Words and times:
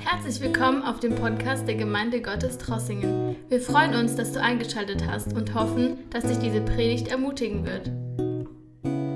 Herzlich 0.00 0.40
willkommen 0.40 0.82
auf 0.82 1.00
dem 1.00 1.14
Podcast 1.14 1.66
der 1.66 1.74
Gemeinde 1.74 2.22
Gottes 2.22 2.56
Trossingen. 2.58 3.36
Wir 3.48 3.60
freuen 3.60 3.94
uns, 3.94 4.14
dass 4.16 4.32
du 4.32 4.40
eingeschaltet 4.40 5.06
hast 5.06 5.32
und 5.32 5.54
hoffen, 5.54 6.08
dass 6.10 6.24
dich 6.24 6.38
diese 6.38 6.60
Predigt 6.60 7.08
ermutigen 7.08 7.64
wird. 7.64 7.90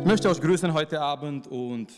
Ich 0.01 0.07
möchte 0.07 0.29
euch 0.29 0.41
grüßen 0.41 0.73
heute 0.73 1.01
Abend 1.01 1.47
und 1.47 1.93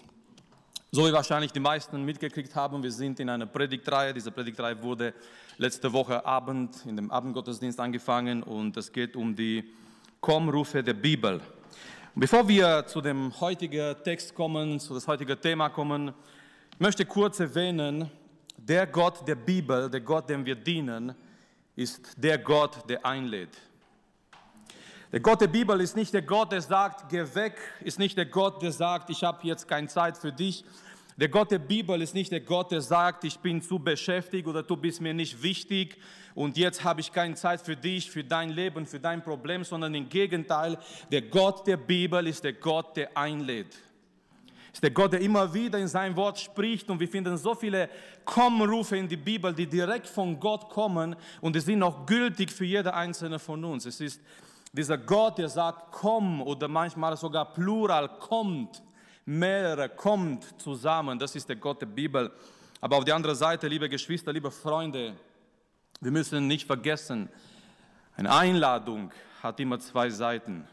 so 0.93 1.07
wie 1.09 1.13
wahrscheinlich 1.13 1.51
die 1.51 1.61
meisten 1.61 2.05
mitgekriegt 2.05 2.55
haben, 2.55 2.83
wir 2.83 2.93
sind 2.93 3.19
in 3.21 3.29
einer 3.29 3.47
Predigtreihe. 3.47 4.15
Diese 4.15 4.31
Predigtreihe 4.31 4.81
wurde 4.83 5.15
letzte 5.57 5.93
Woche 5.93 6.25
Abend 6.25 6.87
in 6.87 6.97
dem 6.97 7.11
Abendgottesdienst 7.11 7.81
angefangen 7.81 8.43
und 8.43 8.77
es 8.77 8.93
geht 8.93 9.17
um 9.17 9.35
die 9.35 9.65
Kommrufe 10.21 10.83
der 10.83 10.95
Bibel. 10.95 11.41
Bevor 12.15 12.47
wir 12.47 12.87
zu 12.87 13.01
dem 13.01 13.33
heutigen 13.41 13.97
Text 14.05 14.35
kommen, 14.35 14.79
zu 14.79 14.95
das 14.95 15.09
heutige 15.09 15.41
Thema 15.41 15.69
kommen, 15.69 16.13
möchte 16.79 17.03
ich 17.03 17.09
kurz 17.09 17.41
erwähnen, 17.41 18.09
der 18.69 18.87
Gott 18.87 19.27
der 19.29 19.35
Bibel, 19.35 19.91
der 19.91 20.01
Gott, 20.01 20.29
dem 20.29 20.45
wir 20.45 20.55
dienen, 20.55 21.15
ist 21.77 22.01
der 22.17 22.39
Gott, 22.39 22.89
der 22.89 23.05
einlädt. 23.05 23.57
Der 25.13 25.21
Gott 25.21 25.41
der 25.41 25.49
Bibel 25.49 25.81
ist 25.81 25.97
nicht 25.97 26.15
der 26.15 26.23
Gott, 26.23 26.51
der 26.51 26.63
sagt, 26.63 27.09
geh 27.11 27.25
weg, 27.35 27.57
ist 27.81 27.99
nicht 27.99 28.17
der 28.17 28.27
Gott, 28.27 28.63
der 28.63 28.73
sagt, 28.73 29.11
ich 29.11 29.23
habe 29.23 29.47
jetzt 29.47 29.69
keine 29.69 29.89
Zeit 29.89 30.17
für 30.17 30.33
dich. 30.33 30.65
Der 31.17 31.29
Gott 31.29 31.51
der 31.51 31.59
Bibel 31.61 32.01
ist 32.03 32.15
nicht 32.15 32.33
der 32.33 32.41
Gott, 32.41 32.73
der 32.73 32.81
sagt, 32.81 33.23
ich 33.25 33.39
bin 33.39 33.63
zu 33.63 33.79
beschäftigt 33.79 34.49
oder 34.49 34.63
du 34.63 34.77
bist 34.77 35.01
mir 35.01 35.15
nicht 35.15 35.41
wichtig 35.43 35.99
und 36.35 36.57
jetzt 36.57 36.83
habe 36.83 37.01
ich 37.01 37.13
keine 37.13 37.35
Zeit 37.35 37.61
für 37.61 37.77
dich, 37.77 38.11
für 38.11 38.25
dein 38.25 38.51
Leben, 38.51 38.87
für 38.87 38.99
dein 38.99 39.23
Problem, 39.23 39.63
sondern 39.63 39.95
im 39.95 40.09
Gegenteil, 40.09 40.79
der 41.13 41.23
Gott 41.23 41.67
der 41.69 41.77
Bibel 41.77 42.27
ist 42.27 42.43
der 42.43 42.55
Gott, 42.55 42.97
der 42.97 43.17
einlädt 43.17 43.77
ist 44.75 44.83
der 44.83 44.91
Gott, 44.91 45.13
der 45.13 45.21
immer 45.21 45.55
wieder 45.55 45.79
in 45.79 45.87
sein 45.87 46.17
Wort 46.17 46.39
spricht 46.39 46.91
und 46.91 46.99
wir 46.99 47.09
finden 47.09 47.37
so 47.37 47.55
viele 47.55 47.89
Kommrufe 48.25 48.97
in 48.97 49.09
die 49.09 49.17
Bibel, 49.17 49.55
die 49.55 49.67
direkt 49.67 50.09
von 50.09 50.39
Gott 50.41 50.69
kommen 50.69 51.15
und 51.41 51.55
die 51.55 51.61
sind 51.61 51.83
auch 51.83 52.05
gültig 52.05 52.51
für 52.51 52.65
jede 52.65 52.93
einzelne 52.93 53.39
von 53.39 53.65
uns. 53.65 53.87
Es 53.87 54.01
ist 54.01 54.21
dieser 54.73 54.99
Gott, 54.99 55.39
der 55.39 55.49
sagt, 55.49 55.93
komm 55.93 56.43
oder 56.43 56.67
manchmal 56.67 57.17
sogar 57.17 57.53
plural, 57.53 58.09
kommt, 58.19 58.83
mehrere, 59.25 59.89
kommt 59.89 60.61
zusammen. 60.61 61.21
Das 61.21 61.37
ist 61.37 61.49
der 61.49 61.57
Gott 61.57 61.81
der 61.81 61.87
Bibel. 61.87 62.33
Aber 62.81 62.99
auf 62.99 63.05
der 63.05 63.15
anderen 63.15 63.37
Seite, 63.37 63.69
liebe 63.69 63.89
Geschwister, 63.89 64.33
liebe 64.33 64.51
Freunde, 64.51 65.15
wir 66.01 66.11
müssen 66.11 66.49
nicht 66.49 66.67
vergessen, 66.67 67.29
eine 68.17 68.33
Einladung 68.33 69.13
hat 69.41 69.61
immer 69.61 69.79
zwei 69.79 70.11
Seiten. 70.11 70.67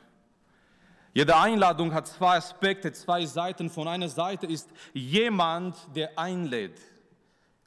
Jede 1.13 1.35
Einladung 1.35 1.93
hat 1.93 2.07
zwei 2.07 2.37
Aspekte, 2.37 2.93
zwei 2.93 3.25
Seiten. 3.25 3.69
Von 3.69 3.87
einer 3.87 4.07
Seite 4.07 4.47
ist 4.47 4.69
jemand, 4.93 5.75
der 5.93 6.17
einlädt. 6.17 6.79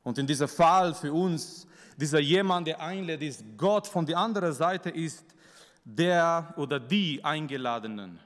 Und 0.02 0.16
in 0.16 0.26
diesem 0.26 0.48
Fall 0.48 0.94
für 0.94 1.12
uns, 1.12 1.66
dieser 1.96 2.20
jemand, 2.20 2.66
der 2.66 2.80
einlädt, 2.80 3.22
ist 3.22 3.44
Gott. 3.58 3.86
Von 3.86 4.06
der 4.06 4.16
anderen 4.16 4.54
Seite 4.54 4.88
ist 4.88 5.26
der 5.84 6.54
oder 6.56 6.80
die 6.80 7.22
Eingeladenen. 7.22 8.18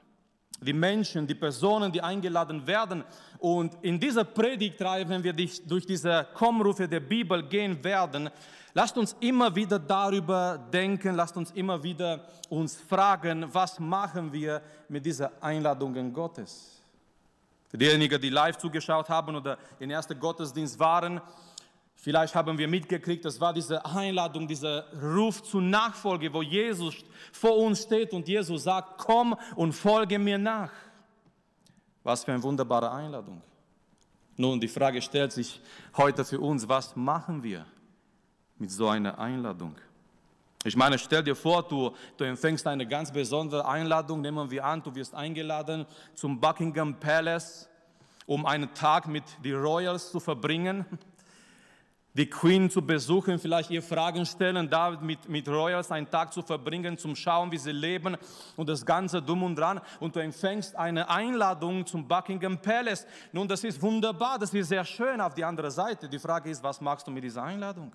Die 0.61 0.73
Menschen, 0.73 1.27
die 1.27 1.35
Personen, 1.35 1.91
die 1.91 2.01
eingeladen 2.01 2.65
werden. 2.65 3.03
Und 3.39 3.75
in 3.81 3.99
dieser 3.99 4.23
Predigtreihe, 4.23 5.07
wenn 5.09 5.23
wir 5.23 5.33
durch 5.33 5.85
diese 5.85 6.27
Kommrufe 6.33 6.87
der 6.87 7.01
Bibel 7.01 7.43
gehen 7.43 7.83
werden, 7.83 8.29
Lasst 8.73 8.97
uns 8.97 9.15
immer 9.19 9.53
wieder 9.55 9.79
darüber 9.79 10.57
denken, 10.71 11.15
lasst 11.15 11.35
uns 11.37 11.51
immer 11.51 11.81
wieder 11.81 12.27
uns 12.49 12.75
fragen, 12.75 13.47
was 13.51 13.79
machen 13.79 14.31
wir 14.31 14.61
mit 14.87 15.05
dieser 15.05 15.31
Einladungen 15.41 16.13
Gottes? 16.13 16.81
Für 17.67 17.77
diejenigen, 17.77 18.21
die 18.21 18.29
live 18.29 18.57
zugeschaut 18.57 19.09
haben 19.09 19.35
oder 19.35 19.57
in 19.79 19.89
ersten 19.89 20.19
Gottesdienst 20.19 20.79
waren, 20.79 21.19
vielleicht 21.95 22.33
haben 22.35 22.57
wir 22.57 22.67
mitgekriegt, 22.67 23.25
das 23.25 23.39
war 23.41 23.53
diese 23.53 23.83
Einladung, 23.85 24.47
dieser 24.47 24.85
Ruf 25.01 25.41
zur 25.43 25.61
Nachfolge, 25.61 26.31
wo 26.31 26.41
Jesus 26.41 26.95
vor 27.31 27.57
uns 27.57 27.83
steht 27.83 28.13
und 28.13 28.27
Jesus 28.27 28.63
sagt, 28.63 28.99
komm 28.99 29.35
und 29.55 29.73
folge 29.73 30.19
mir 30.19 30.37
nach. 30.37 30.71
Was 32.03 32.23
für 32.23 32.33
eine 32.33 32.41
wunderbare 32.41 32.91
Einladung. 32.91 33.41
Nun, 34.37 34.59
die 34.59 34.67
Frage 34.67 35.01
stellt 35.01 35.31
sich 35.31 35.59
heute 35.97 36.23
für 36.23 36.39
uns, 36.39 36.67
was 36.67 36.95
machen 36.95 37.43
wir? 37.43 37.65
Mit 38.59 38.71
so 38.71 38.87
einer 38.89 39.17
Einladung. 39.17 39.75
Ich 40.65 40.75
meine, 40.75 40.99
stell 40.99 41.23
dir 41.23 41.35
vor, 41.35 41.63
du, 41.63 41.95
du 42.17 42.25
empfängst 42.25 42.67
eine 42.67 42.85
ganz 42.85 43.11
besondere 43.11 43.65
Einladung, 43.65 44.19
nehmen 44.19 44.51
wir 44.51 44.65
an, 44.65 44.83
du 44.83 44.93
wirst 44.93 45.15
eingeladen 45.15 45.85
zum 46.15 46.39
Buckingham 46.39 46.99
Palace, 46.99 47.69
um 48.25 48.45
einen 48.45 48.73
Tag 48.73 49.07
mit 49.07 49.23
den 49.43 49.55
Royals 49.55 50.11
zu 50.11 50.19
verbringen, 50.19 50.85
die 52.13 52.29
Queen 52.29 52.69
zu 52.69 52.81
besuchen, 52.81 53.39
vielleicht 53.39 53.69
ihr 53.69 53.81
Fragen 53.81 54.25
stellen, 54.25 54.69
da 54.69 54.89
mit, 54.89 55.29
mit 55.29 55.47
Royals 55.47 55.91
einen 55.91 56.09
Tag 56.09 56.33
zu 56.33 56.41
verbringen, 56.41 56.97
zum 56.97 57.15
Schauen, 57.15 57.51
wie 57.53 57.57
sie 57.57 57.71
leben 57.71 58.17
und 58.57 58.67
das 58.67 58.85
Ganze 58.85 59.21
dumm 59.21 59.43
und 59.43 59.55
dran. 59.55 59.79
Und 60.01 60.15
du 60.15 60.19
empfängst 60.19 60.75
eine 60.75 61.09
Einladung 61.09 61.85
zum 61.85 62.05
Buckingham 62.05 62.61
Palace. 62.61 63.07
Nun, 63.31 63.47
das 63.47 63.63
ist 63.63 63.81
wunderbar, 63.81 64.37
das 64.37 64.53
ist 64.53 64.67
sehr 64.67 64.83
schön 64.83 65.21
auf 65.21 65.33
die 65.33 65.45
andere 65.45 65.71
Seite. 65.71 66.09
Die 66.09 66.19
Frage 66.19 66.49
ist, 66.49 66.61
was 66.61 66.81
machst 66.81 67.07
du 67.07 67.11
mit 67.11 67.23
dieser 67.23 67.43
Einladung? 67.43 67.93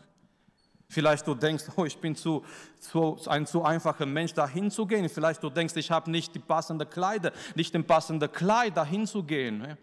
Vielleicht 0.89 1.27
du 1.27 1.35
denkst, 1.35 1.65
oh, 1.77 1.85
ich 1.85 1.97
bin 1.97 2.15
zu, 2.15 2.45
zu, 2.79 3.19
ein 3.27 3.47
zu 3.47 3.65
einfacher 3.65 4.07
Mensch, 4.07 4.33
da 4.33 4.47
hinzugehen. 4.47 5.09
Vielleicht 5.09 5.43
du 5.43 5.51
denkst, 5.51 5.75
ich 5.77 5.91
habe 5.91 6.11
nicht 6.11 6.35
die 6.35 6.39
passende 6.39 6.87
Kleider, 6.87 7.33
nicht 7.55 7.75
den 7.75 7.85
passenden 7.85 8.31
Kleid, 8.31 8.77
da 8.77 8.85
hinzugehen. 8.85 9.77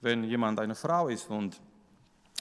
Wenn 0.00 0.24
jemand 0.24 0.60
eine 0.60 0.74
Frau 0.74 1.08
ist 1.08 1.30
und 1.30 1.60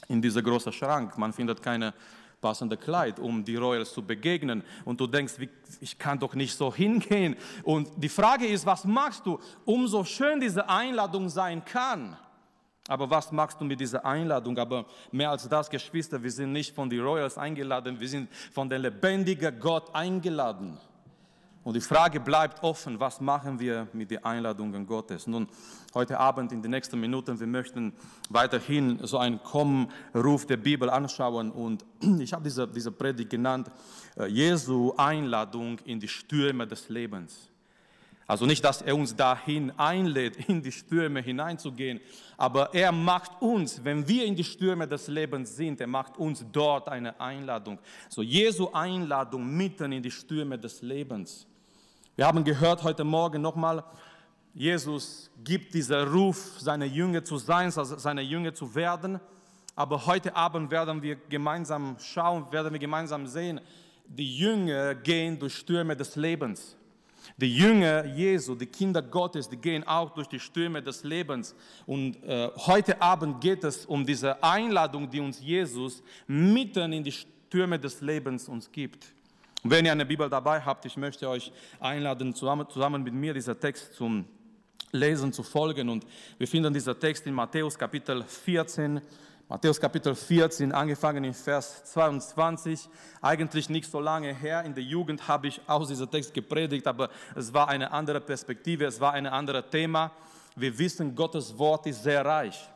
in 0.08 0.22
dieser 0.22 0.42
großen 0.42 0.74
Schrank, 0.74 1.18
man 1.18 1.32
findet 1.32 1.62
keine 1.62 1.94
passende 2.42 2.78
Kleid, 2.78 3.20
um 3.20 3.44
die 3.44 3.56
Royals 3.56 3.94
zu 3.94 4.04
begegnen. 4.04 4.64
Und 4.84 5.00
du 5.00 5.08
denkst, 5.08 5.34
ich 5.80 5.98
kann 5.98 6.20
doch 6.20 6.36
nicht 6.36 6.56
so 6.56 6.74
hingehen. 6.74 7.36
Und 7.64 7.90
die 7.96 8.10
Frage 8.10 8.46
ist, 8.46 8.66
was 8.66 8.84
machst 8.84 9.26
du, 9.26 9.40
umso 9.64 10.04
schön 10.04 10.40
diese 10.40 10.68
Einladung 10.70 11.30
sein 11.30 11.64
kann? 11.66 12.16
Aber 12.88 13.10
was 13.10 13.32
machst 13.32 13.60
du 13.60 13.66
mit 13.66 13.80
dieser 13.80 14.06
Einladung? 14.06 14.58
Aber 14.60 14.86
mehr 15.12 15.32
als 15.32 15.48
das, 15.50 15.70
Geschwister, 15.70 16.22
wir 16.22 16.32
sind 16.32 16.52
nicht 16.52 16.76
von 16.76 16.90
den 16.90 17.02
Royals 17.02 17.38
eingeladen, 17.38 18.00
wir 18.00 18.08
sind 18.08 18.30
von 18.52 18.70
dem 18.70 18.82
lebendigen 18.82 19.60
Gott 19.60 19.94
eingeladen. 19.94 20.78
Und 21.66 21.74
die 21.74 21.82
Frage 21.82 22.20
bleibt 22.20 22.62
offen, 22.62 23.00
was 23.00 23.20
machen 23.20 23.60
wir 23.60 23.88
mit 23.92 24.12
den 24.12 24.24
Einladungen 24.24 24.86
Gottes? 24.86 25.26
Nun, 25.26 25.48
heute 25.96 26.20
Abend 26.20 26.52
in 26.52 26.62
den 26.62 26.70
nächsten 26.70 27.00
Minuten, 27.00 27.40
wir 27.40 27.48
möchten 27.48 27.92
weiterhin 28.30 29.00
so 29.02 29.18
einen 29.18 29.42
Kommruf 29.42 30.46
der 30.46 30.58
Bibel 30.58 30.92
anschauen. 30.92 31.50
Und 31.50 31.84
ich 32.20 32.34
habe 32.34 32.44
diese, 32.44 32.68
diese 32.68 32.92
Predigt 32.92 33.32
genannt, 33.32 33.72
äh, 34.16 34.28
Jesu 34.28 34.94
Einladung 34.96 35.80
in 35.86 36.00
die 36.00 36.08
Stürme 36.08 36.68
des 36.68 36.88
Lebens. 36.90 37.50
Also 38.28 38.46
nicht, 38.48 38.64
dass 38.64 38.82
er 38.82 38.96
uns 38.96 39.16
dahin 39.16 39.72
einlädt, 39.78 40.50
in 40.50 40.62
die 40.62 40.72
Stürme 40.72 41.22
hineinzugehen, 41.22 42.00
aber 42.38 42.74
er 42.74 42.92
macht 42.92 43.42
uns, 43.42 43.84
wenn 43.84 44.08
wir 44.08 44.26
in 44.26 44.36
die 44.36 44.44
Stürme 44.44 44.88
des 44.88 45.08
Lebens 45.08 45.56
sind, 45.56 45.80
er 45.80 45.88
macht 45.88 46.18
uns 46.18 46.44
dort 46.52 46.90
eine 46.90 47.20
Einladung. 47.20 47.80
So 48.10 48.22
Jesu 48.24 48.70
Einladung 48.72 49.46
mitten 49.56 49.92
in 49.92 50.02
die 50.02 50.12
Stürme 50.12 50.58
des 50.58 50.82
Lebens. 50.82 51.46
Wir 52.16 52.26
haben 52.26 52.44
gehört 52.44 52.82
heute 52.84 53.04
Morgen 53.04 53.42
nochmal, 53.42 53.84
Jesus 54.54 55.30
gibt 55.44 55.74
diesen 55.74 56.08
Ruf, 56.08 56.56
seine 56.60 56.86
Jünger 56.86 57.24
zu 57.24 57.38
sein, 57.38 57.66
also 57.66 57.98
seine 57.98 58.22
Jünger 58.22 58.54
zu 58.54 58.74
werden. 58.74 59.20
Aber 59.76 60.06
heute 60.06 60.34
Abend 60.34 60.72
werden 60.72 61.02
wir 61.02 61.18
gemeinsam 61.28 61.98
schauen, 62.00 62.50
werden 62.52 62.72
wir 62.72 62.80
gemeinsam 62.80 63.28
sehen, 63.28 63.60
die 64.08 64.38
Jünger 64.38 64.96
gehen 64.96 65.38
durch 65.38 65.56
Stürme 65.56 65.96
des 65.96 66.16
Lebens. 66.16 66.78
Die 67.38 67.54
Jünger 67.54 68.06
Jesu, 68.06 68.56
die 68.56 68.66
Kinder 68.66 69.02
Gottes, 69.02 69.50
die 69.50 69.58
gehen 69.58 69.86
auch 69.86 70.12
durch 70.12 70.28
die 70.28 70.40
Stürme 70.40 70.82
des 70.82 71.04
Lebens. 71.04 71.54
Und 71.86 72.24
äh, 72.24 72.50
heute 72.56 73.02
Abend 73.02 73.42
geht 73.42 73.64
es 73.66 73.86
um 73.86 74.06
diese 74.06 74.42
Einladung, 74.42 75.10
die 75.10 75.20
uns 75.20 75.42
Jesus 75.42 76.02
mitten 76.28 76.94
in 76.94 77.04
die 77.04 77.12
Stürme 77.12 77.78
des 77.78 78.00
Lebens 78.00 78.48
uns 78.48 78.72
gibt. 78.72 79.14
Und 79.64 79.72
wenn 79.72 79.86
ihr 79.86 79.92
eine 79.92 80.06
Bibel 80.06 80.30
dabei 80.30 80.62
habt, 80.62 80.86
ich 80.86 80.96
möchte 80.96 81.28
euch 81.28 81.52
einladen, 81.80 82.34
zusammen, 82.34 82.70
zusammen 82.70 83.04
mit 83.04 83.14
mir 83.14 83.34
dieser 83.34 83.60
Text 83.60 83.96
zum 83.96 84.26
Lesen 84.92 85.34
zu 85.34 85.44
folgen. 85.44 85.90
Und 85.90 86.06
wir 86.38 86.48
finden 86.48 86.74
dieser 86.74 86.98
Text 86.98 87.28
in 87.28 87.34
Matthäus 87.34 87.78
Kapitel 87.78 88.24
14, 88.24 89.02
Matthäus 89.48 89.80
Kapitel 89.80 90.16
14, 90.16 90.72
angefangen 90.72 91.24
in 91.24 91.34
Vers 91.36 91.84
22. 91.84 92.90
Eigentlich 93.22 93.70
nicht 93.70 93.92
so 93.92 94.00
lange 94.00 94.34
her. 94.34 94.64
In 94.64 94.74
der 94.74 94.84
Jugend 94.84 95.28
habe 95.28 95.46
ich 95.46 95.62
aus 95.68 95.88
diesem 95.88 96.10
Text 96.10 96.34
gepredigt, 96.34 96.88
aber 96.88 97.10
es 97.36 97.54
war 97.54 97.68
eine 97.68 97.92
andere 97.92 98.22
Perspektive, 98.22 98.86
es 98.86 99.00
war 99.00 99.14
ein 99.14 99.28
anderes 99.28 99.66
Thema. 99.70 100.12
Wir 100.56 100.76
wissen, 100.76 101.14
Gottes 101.14 101.56
Wort 101.60 101.86
ist 101.86 102.02
sehr 102.02 102.26
reich. 102.26 102.68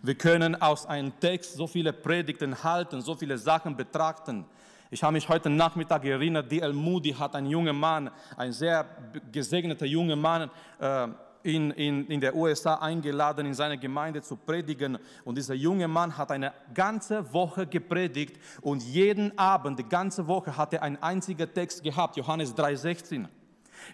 Wir 0.00 0.14
können 0.14 0.54
aus 0.54 0.86
einem 0.86 1.12
Text 1.20 1.52
so 1.52 1.66
viele 1.66 1.92
Predigten 1.92 2.64
halten, 2.64 3.02
so 3.02 3.14
viele 3.14 3.36
Sachen 3.36 3.76
betrachten. 3.76 4.46
Ich 4.90 5.02
habe 5.02 5.12
mich 5.12 5.28
heute 5.28 5.50
Nachmittag 5.50 6.02
erinnert, 6.06 6.50
D.L. 6.50 6.72
Moody 6.72 7.12
hat 7.12 7.34
einen 7.34 7.48
jungen 7.48 7.78
Mann, 7.78 8.10
ein 8.38 8.52
sehr 8.52 8.86
gesegneter 9.30 9.84
junger 9.84 10.16
Mann, 10.16 10.48
äh, 10.78 11.08
in, 11.46 11.70
in, 11.70 12.06
in 12.08 12.20
der 12.20 12.34
USA 12.34 12.74
eingeladen, 12.74 13.46
in 13.46 13.54
seine 13.54 13.78
Gemeinde 13.78 14.20
zu 14.20 14.36
predigen. 14.36 14.98
Und 15.24 15.38
dieser 15.38 15.54
junge 15.54 15.88
Mann 15.88 16.16
hat 16.16 16.30
eine 16.30 16.52
ganze 16.74 17.32
Woche 17.32 17.66
gepredigt 17.66 18.38
und 18.60 18.82
jeden 18.82 19.38
Abend, 19.38 19.78
die 19.78 19.88
ganze 19.88 20.26
Woche, 20.26 20.56
hat 20.56 20.72
er 20.72 20.82
einen 20.82 20.96
einzigen 21.02 21.52
Text 21.52 21.82
gehabt, 21.82 22.16
Johannes 22.16 22.54
3,16. 22.54 23.26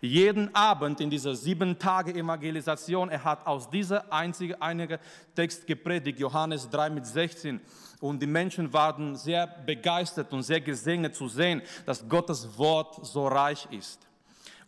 Jeden 0.01 0.55
Abend 0.55 1.01
in 1.01 1.11
dieser 1.11 1.35
sieben 1.35 1.79
Tage 1.79 2.15
Evangelisation, 2.15 3.11
er 3.11 3.23
hat 3.23 3.47
aus 3.47 3.69
dieser 3.69 4.11
einzigen 4.13 4.55
einige 4.61 4.99
Text 5.35 5.67
gepredigt, 5.67 6.19
Johannes 6.19 6.71
3 6.71 6.91
mit 6.91 7.07
16. 7.07 7.61
Und 8.01 8.23
die 8.23 8.27
Menschen 8.27 8.73
waren 8.73 9.15
sehr 9.17 9.47
begeistert 9.47 10.33
und 10.33 10.43
sehr 10.43 10.61
gesegnet 10.61 11.15
zu 11.15 11.29
sehen, 11.29 11.63
dass 11.85 12.09
Gottes 12.09 12.57
Wort 12.57 13.05
so 13.05 13.27
reich 13.29 13.69
ist. 13.71 14.07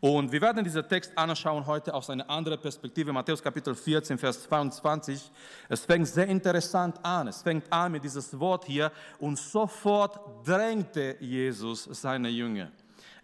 Und 0.05 0.31
wir 0.31 0.43
werden 0.43 0.62
diesen 0.62 0.87
Text 0.87 1.17
anschauen 1.17 1.67
heute 1.67 1.95
aus 1.95 2.11
einer 2.11 2.29
anderen 2.29 2.61
Perspektive, 2.61 3.11
Matthäus 3.11 3.43
Kapitel 3.43 3.75
14, 3.75 4.19
Vers 4.19 4.43
22. 4.43 5.31
Es 5.67 5.81
fängt 5.87 6.06
sehr 6.06 6.27
interessant 6.27 7.03
an. 7.03 7.29
Es 7.29 7.41
fängt 7.41 7.73
an 7.73 7.91
mit 7.91 8.05
dieses 8.05 8.39
Wort 8.39 8.67
hier 8.67 8.93
und 9.19 9.39
sofort 9.39 10.47
drängte 10.47 11.17
Jesus 11.21 11.85
seine 11.85 12.29
Jünger. 12.29 12.71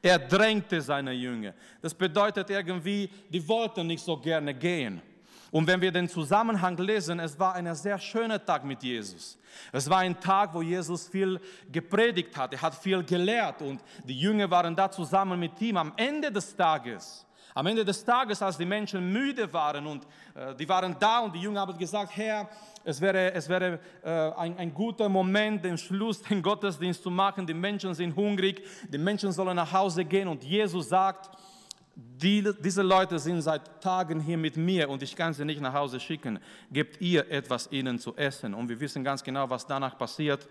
Er 0.01 0.19
drängte 0.19 0.81
seine 0.81 1.13
Jünger. 1.13 1.53
Das 1.83 1.93
bedeutet 1.93 2.49
irgendwie, 2.49 3.11
die 3.29 3.47
wollten 3.47 3.87
nicht 3.87 4.03
so 4.03 4.17
gerne 4.17 4.55
gehen. 4.55 5.03
Und 5.51 5.67
wenn 5.67 5.81
wir 5.81 5.91
den 5.91 6.09
Zusammenhang 6.09 6.77
lesen, 6.77 7.19
es 7.19 7.39
war 7.39 7.55
ein 7.55 7.75
sehr 7.75 7.99
schöner 7.99 8.45
Tag 8.45 8.65
mit 8.65 8.83
Jesus. 8.83 9.39
Es 9.73 9.91
war 9.91 9.99
ein 9.99 10.19
Tag, 10.21 10.55
wo 10.55 10.63
Jesus 10.63 11.09
viel 11.09 11.41
gepredigt 11.71 12.37
hat, 12.37 12.53
er 12.53 12.63
hat 12.63 12.75
viel 12.75 13.03
gelehrt 13.03 13.61
und 13.63 13.81
die 14.05 14.19
Jünger 14.19 14.51
waren 14.51 14.77
da 14.77 14.91
zusammen 14.91 15.41
mit 15.41 15.61
ihm. 15.61 15.77
Am 15.77 15.93
Ende 15.97 16.31
des 16.31 16.55
Tages 16.55 17.27
am 17.55 17.67
Ende 17.67 17.85
des 17.85 18.05
Tages, 18.05 18.41
als 18.43 18.57
die 18.57 18.65
Menschen 18.65 19.13
müde 19.13 19.53
waren 19.53 19.87
und 19.87 20.07
äh, 20.35 20.55
die 20.55 20.69
waren 20.69 20.97
da 20.99 21.21
und 21.21 21.35
die 21.35 21.41
Jünger 21.41 21.61
haben 21.61 21.77
gesagt, 21.77 22.17
Herr, 22.17 22.49
es 22.85 23.01
wäre, 23.01 23.33
es 23.33 23.49
wäre 23.49 23.79
äh, 24.03 24.09
ein, 24.09 24.57
ein 24.57 24.73
guter 24.73 25.09
Moment, 25.09 25.65
den 25.65 25.77
Schluss, 25.77 26.23
den 26.31 26.43
Gottesdienst 26.43 27.03
zu 27.03 27.11
machen. 27.11 27.47
Die 27.47 27.55
Menschen 27.55 27.95
sind 27.95 28.15
hungrig, 28.15 28.63
die 28.89 28.99
Menschen 28.99 29.33
sollen 29.33 29.57
nach 29.57 29.73
Hause 29.73 30.05
gehen 30.05 30.29
und 30.29 30.45
Jesus 30.45 30.89
sagt, 30.89 31.31
die, 32.23 32.47
diese 32.63 32.83
Leute 32.83 33.19
sind 33.19 33.43
seit 33.43 33.83
Tagen 33.83 34.21
hier 34.21 34.39
mit 34.39 34.57
mir 34.57 34.89
und 34.89 35.03
ich 35.03 35.17
kann 35.17 35.33
sie 35.33 35.45
nicht 35.45 35.61
nach 35.61 35.73
Hause 35.73 36.01
schicken. 36.01 36.39
Gebt 36.71 37.01
ihr 37.01 37.31
etwas 37.31 37.71
ihnen 37.73 37.99
zu 37.99 38.15
essen. 38.17 38.55
Und 38.55 38.69
wir 38.69 38.79
wissen 38.81 39.05
ganz 39.05 39.23
genau, 39.23 39.49
was 39.49 39.67
danach 39.67 39.97
passiert 39.97 40.49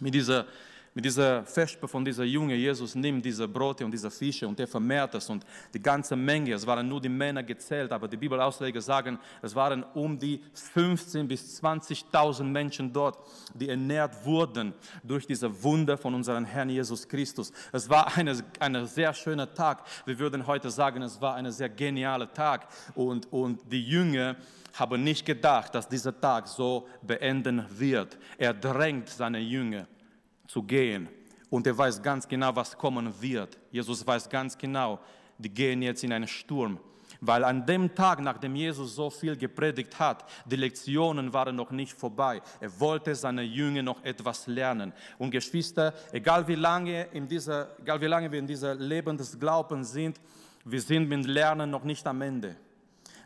mit 0.00 0.14
dieser 0.14 0.46
mit 0.92 1.04
dieser 1.04 1.44
Vesper 1.44 1.86
von 1.86 2.04
dieser 2.04 2.24
Junge, 2.24 2.54
Jesus 2.54 2.96
nimmt 2.96 3.24
diese 3.24 3.46
Brote 3.46 3.84
und 3.84 3.92
diese 3.92 4.10
Fische 4.10 4.48
und 4.48 4.58
er 4.58 4.66
vermehrt 4.66 5.14
es 5.14 5.30
und 5.30 5.46
die 5.72 5.80
ganze 5.80 6.16
Menge, 6.16 6.52
es 6.54 6.66
waren 6.66 6.88
nur 6.88 7.00
die 7.00 7.08
Männer 7.08 7.42
gezählt, 7.44 7.92
aber 7.92 8.08
die 8.08 8.16
Bibelausleger 8.16 8.80
sagen, 8.80 9.18
es 9.40 9.54
waren 9.54 9.84
um 9.94 10.18
die 10.18 10.40
15.000 10.74 11.24
bis 11.24 11.62
20.000 11.62 12.42
Menschen 12.42 12.92
dort, 12.92 13.18
die 13.54 13.68
ernährt 13.68 14.24
wurden 14.24 14.74
durch 15.04 15.26
diese 15.26 15.62
Wunder 15.62 15.96
von 15.96 16.14
unserem 16.14 16.44
Herrn 16.44 16.70
Jesus 16.70 17.06
Christus. 17.06 17.52
Es 17.72 17.88
war 17.88 18.16
ein 18.16 18.42
eine 18.58 18.86
sehr 18.86 19.14
schöner 19.14 19.52
Tag. 19.52 19.84
Wir 20.06 20.18
würden 20.18 20.46
heute 20.46 20.70
sagen, 20.70 21.02
es 21.02 21.20
war 21.20 21.34
ein 21.34 21.50
sehr 21.52 21.68
genialer 21.68 22.32
Tag 22.32 22.66
und, 22.94 23.32
und 23.32 23.60
die 23.70 23.82
Jünger 23.82 24.36
haben 24.74 25.02
nicht 25.02 25.26
gedacht, 25.26 25.74
dass 25.74 25.88
dieser 25.88 26.18
Tag 26.20 26.48
so 26.48 26.88
beenden 27.02 27.64
wird. 27.70 28.18
Er 28.38 28.54
drängt 28.54 29.08
seine 29.08 29.38
Jünger 29.38 29.86
zu 30.50 30.62
gehen. 30.62 31.08
Und 31.48 31.66
er 31.66 31.76
weiß 31.76 32.02
ganz 32.02 32.26
genau, 32.26 32.54
was 32.54 32.76
kommen 32.76 33.12
wird. 33.20 33.58
Jesus 33.70 34.06
weiß 34.06 34.28
ganz 34.28 34.56
genau, 34.56 34.98
die 35.38 35.48
gehen 35.48 35.82
jetzt 35.82 36.02
in 36.04 36.12
einen 36.12 36.28
Sturm. 36.28 36.78
Weil 37.20 37.44
an 37.44 37.66
dem 37.66 37.94
Tag, 37.94 38.20
nachdem 38.20 38.54
Jesus 38.56 38.94
so 38.94 39.10
viel 39.10 39.36
gepredigt 39.36 39.98
hat, 39.98 40.24
die 40.46 40.56
Lektionen 40.56 41.32
waren 41.32 41.54
noch 41.54 41.70
nicht 41.70 41.92
vorbei. 41.92 42.40
Er 42.60 42.80
wollte 42.80 43.14
seine 43.14 43.42
Jünger 43.42 43.82
noch 43.82 44.02
etwas 44.04 44.46
lernen. 44.46 44.92
Und 45.18 45.30
Geschwister, 45.30 45.92
egal 46.12 46.46
wie 46.48 46.54
lange, 46.54 47.08
in 47.12 47.28
dieser, 47.28 47.78
egal 47.80 48.00
wie 48.00 48.06
lange 48.06 48.30
wir 48.30 48.38
in 48.38 48.46
dieser 48.46 48.74
Leben 48.74 49.16
des 49.16 49.38
Glaubens 49.38 49.92
sind, 49.92 50.20
wir 50.64 50.80
sind 50.80 51.08
mit 51.08 51.26
Lernen 51.26 51.70
noch 51.70 51.84
nicht 51.84 52.06
am 52.06 52.22
Ende. 52.22 52.56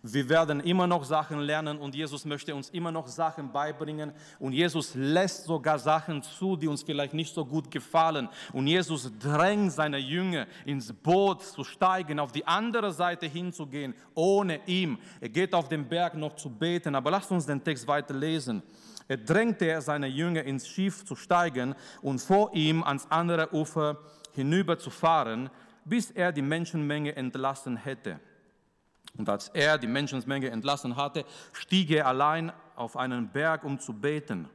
Wir 0.06 0.28
werden 0.28 0.60
immer 0.60 0.86
noch 0.86 1.02
Sachen 1.02 1.40
lernen 1.40 1.78
und 1.78 1.94
Jesus 1.94 2.26
möchte 2.26 2.54
uns 2.54 2.68
immer 2.68 2.92
noch 2.92 3.08
Sachen 3.08 3.50
beibringen. 3.50 4.12
Und 4.38 4.52
Jesus 4.52 4.94
lässt 4.94 5.44
sogar 5.44 5.78
Sachen 5.78 6.22
zu, 6.22 6.56
die 6.56 6.68
uns 6.68 6.82
vielleicht 6.82 7.14
nicht 7.14 7.34
so 7.34 7.42
gut 7.42 7.70
gefallen. 7.70 8.28
Und 8.52 8.66
Jesus 8.66 9.10
drängt 9.18 9.72
seine 9.72 9.96
Jünger 9.96 10.46
ins 10.66 10.92
Boot 10.92 11.42
zu 11.42 11.64
steigen, 11.64 12.18
auf 12.18 12.32
die 12.32 12.46
andere 12.46 12.92
Seite 12.92 13.24
hinzugehen, 13.24 13.94
ohne 14.14 14.60
ihm. 14.66 14.98
Er 15.22 15.30
geht 15.30 15.54
auf 15.54 15.70
den 15.70 15.88
Berg 15.88 16.16
noch 16.16 16.36
zu 16.36 16.50
beten. 16.50 16.94
Aber 16.94 17.10
lasst 17.10 17.30
uns 17.30 17.46
den 17.46 17.64
Text 17.64 17.88
weiter 17.88 18.12
lesen. 18.12 18.62
Er 19.08 19.16
drängte 19.16 19.80
seine 19.80 20.08
Jünger 20.08 20.42
ins 20.42 20.68
Schiff 20.68 21.06
zu 21.06 21.16
steigen 21.16 21.74
und 22.02 22.18
vor 22.18 22.54
ihm 22.54 22.82
ans 22.82 23.06
andere 23.08 23.54
Ufer 23.54 23.96
hinüber 24.32 24.78
zu 24.78 24.90
fahren, 24.90 25.48
bis 25.86 26.10
er 26.10 26.30
die 26.30 26.42
Menschenmenge 26.42 27.16
entlassen 27.16 27.78
hätte. 27.78 28.20
Und 29.16 29.28
als 29.28 29.48
er 29.48 29.78
die 29.78 29.86
Menschenmenge 29.86 30.50
entlassen 30.50 30.96
hatte, 30.96 31.24
stieg 31.52 31.90
er 31.90 32.06
allein 32.06 32.52
auf 32.74 32.96
einen 32.96 33.28
Berg, 33.28 33.64
um 33.64 33.78
zu 33.78 33.92
beten. 33.92 34.48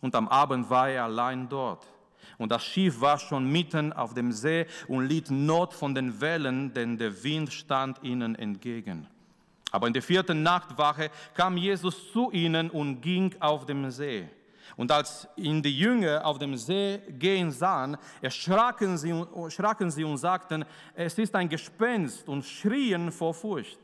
Und 0.00 0.14
am 0.14 0.28
Abend 0.28 0.68
war 0.68 0.88
er 0.88 1.04
allein 1.04 1.48
dort. 1.48 1.86
Und 2.38 2.50
das 2.50 2.64
Schiff 2.64 3.00
war 3.00 3.18
schon 3.18 3.50
mitten 3.50 3.92
auf 3.92 4.14
dem 4.14 4.32
See 4.32 4.66
und 4.88 5.06
litt 5.06 5.30
Not 5.30 5.72
von 5.72 5.94
den 5.94 6.20
Wellen, 6.20 6.72
denn 6.74 6.98
der 6.98 7.22
Wind 7.22 7.52
stand 7.52 8.02
ihnen 8.02 8.34
entgegen. 8.34 9.06
Aber 9.70 9.86
in 9.86 9.92
der 9.92 10.02
vierten 10.02 10.42
Nachtwache 10.42 11.10
kam 11.34 11.56
Jesus 11.56 12.12
zu 12.12 12.30
ihnen 12.30 12.68
und 12.68 13.00
ging 13.00 13.34
auf 13.40 13.64
dem 13.64 13.90
See. 13.90 14.28
Und 14.76 14.90
als 14.90 15.28
ihn 15.36 15.62
die 15.62 15.76
Jünger 15.76 16.24
auf 16.24 16.38
dem 16.38 16.56
See 16.56 16.98
gehen 17.18 17.50
sahen, 17.50 17.96
erschraken 18.20 18.98
sie, 18.98 19.10
erschraken 19.10 19.90
sie 19.90 20.04
und 20.04 20.18
sagten, 20.18 20.64
es 20.94 21.18
ist 21.18 21.34
ein 21.34 21.48
Gespenst 21.48 22.28
und 22.28 22.44
schrien 22.44 23.10
vor 23.12 23.34
Furcht. 23.34 23.78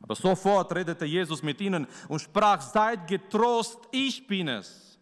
Aber 0.00 0.14
sofort 0.14 0.74
redete 0.74 1.04
Jesus 1.04 1.42
mit 1.42 1.60
ihnen 1.60 1.86
und 2.08 2.20
sprach, 2.20 2.60
seid 2.60 3.06
getrost, 3.06 3.78
ich 3.90 4.26
bin 4.26 4.48
es, 4.48 4.98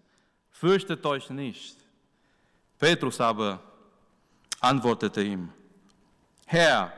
fürchtet 0.50 1.04
euch 1.04 1.28
nicht. 1.30 1.76
Petrus 2.78 3.20
aber 3.20 3.60
antwortete 4.60 5.22
ihm, 5.22 5.52
Herr, 6.46 6.92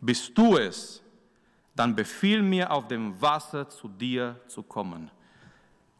bist 0.00 0.36
du 0.36 0.56
es, 0.56 1.02
dann 1.74 1.94
befiehl 1.94 2.42
mir 2.42 2.70
auf 2.70 2.86
dem 2.86 3.20
Wasser 3.20 3.68
zu 3.68 3.88
dir 3.88 4.40
zu 4.46 4.62
kommen. 4.62 5.10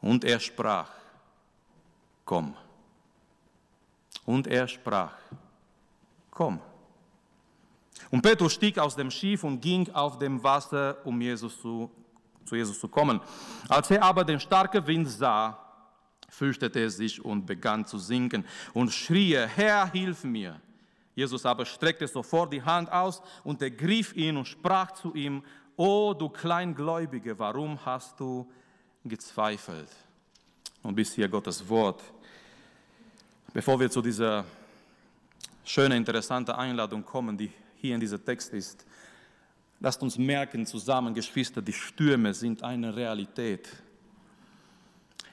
Und 0.00 0.24
er 0.24 0.38
sprach, 0.38 0.90
komm. 2.24 2.54
Und 4.26 4.46
er 4.46 4.68
sprach, 4.68 5.14
komm. 6.30 6.60
Und 8.14 8.22
Petrus 8.22 8.52
stieg 8.52 8.78
aus 8.78 8.94
dem 8.94 9.10
Schiff 9.10 9.42
und 9.42 9.60
ging 9.60 9.90
auf 9.92 10.20
dem 10.20 10.40
Wasser, 10.40 10.98
um 11.02 11.20
Jesus 11.20 11.60
zu, 11.60 11.90
zu 12.44 12.54
Jesus 12.54 12.78
zu 12.78 12.86
kommen. 12.86 13.20
Als 13.68 13.90
er 13.90 14.04
aber 14.04 14.22
den 14.22 14.38
starken 14.38 14.86
Wind 14.86 15.10
sah, 15.10 15.58
fürchtete 16.28 16.78
er 16.78 16.90
sich 16.90 17.24
und 17.24 17.44
begann 17.44 17.84
zu 17.84 17.98
sinken 17.98 18.44
und 18.72 18.92
schrie, 18.92 19.36
Herr, 19.36 19.90
hilf 19.90 20.22
mir. 20.22 20.60
Jesus 21.16 21.44
aber 21.44 21.66
streckte 21.66 22.06
sofort 22.06 22.52
die 22.52 22.62
Hand 22.62 22.88
aus 22.92 23.20
und 23.42 23.60
ergriff 23.60 24.14
ihn 24.14 24.36
und 24.36 24.46
sprach 24.46 24.92
zu 24.92 25.12
ihm, 25.14 25.42
O 25.74 26.14
du 26.14 26.28
Kleingläubige, 26.28 27.36
warum 27.36 27.84
hast 27.84 28.20
du 28.20 28.48
gezweifelt? 29.04 29.88
Und 30.84 30.94
bis 30.94 31.14
hier 31.14 31.28
Gottes 31.28 31.68
Wort. 31.68 32.00
Bevor 33.52 33.80
wir 33.80 33.90
zu 33.90 34.00
dieser 34.00 34.44
schönen, 35.64 35.96
interessanten 35.96 36.52
Einladung 36.52 37.04
kommen, 37.04 37.36
die 37.36 37.50
hier 37.84 37.94
in 37.94 38.00
diesem 38.00 38.24
Text 38.24 38.50
ist. 38.54 38.86
Lasst 39.78 40.02
uns 40.02 40.16
merken 40.16 40.64
zusammen, 40.64 41.12
Geschwister, 41.12 41.60
die 41.60 41.74
Stürme 41.74 42.32
sind 42.32 42.62
eine 42.62 42.96
Realität. 42.96 43.68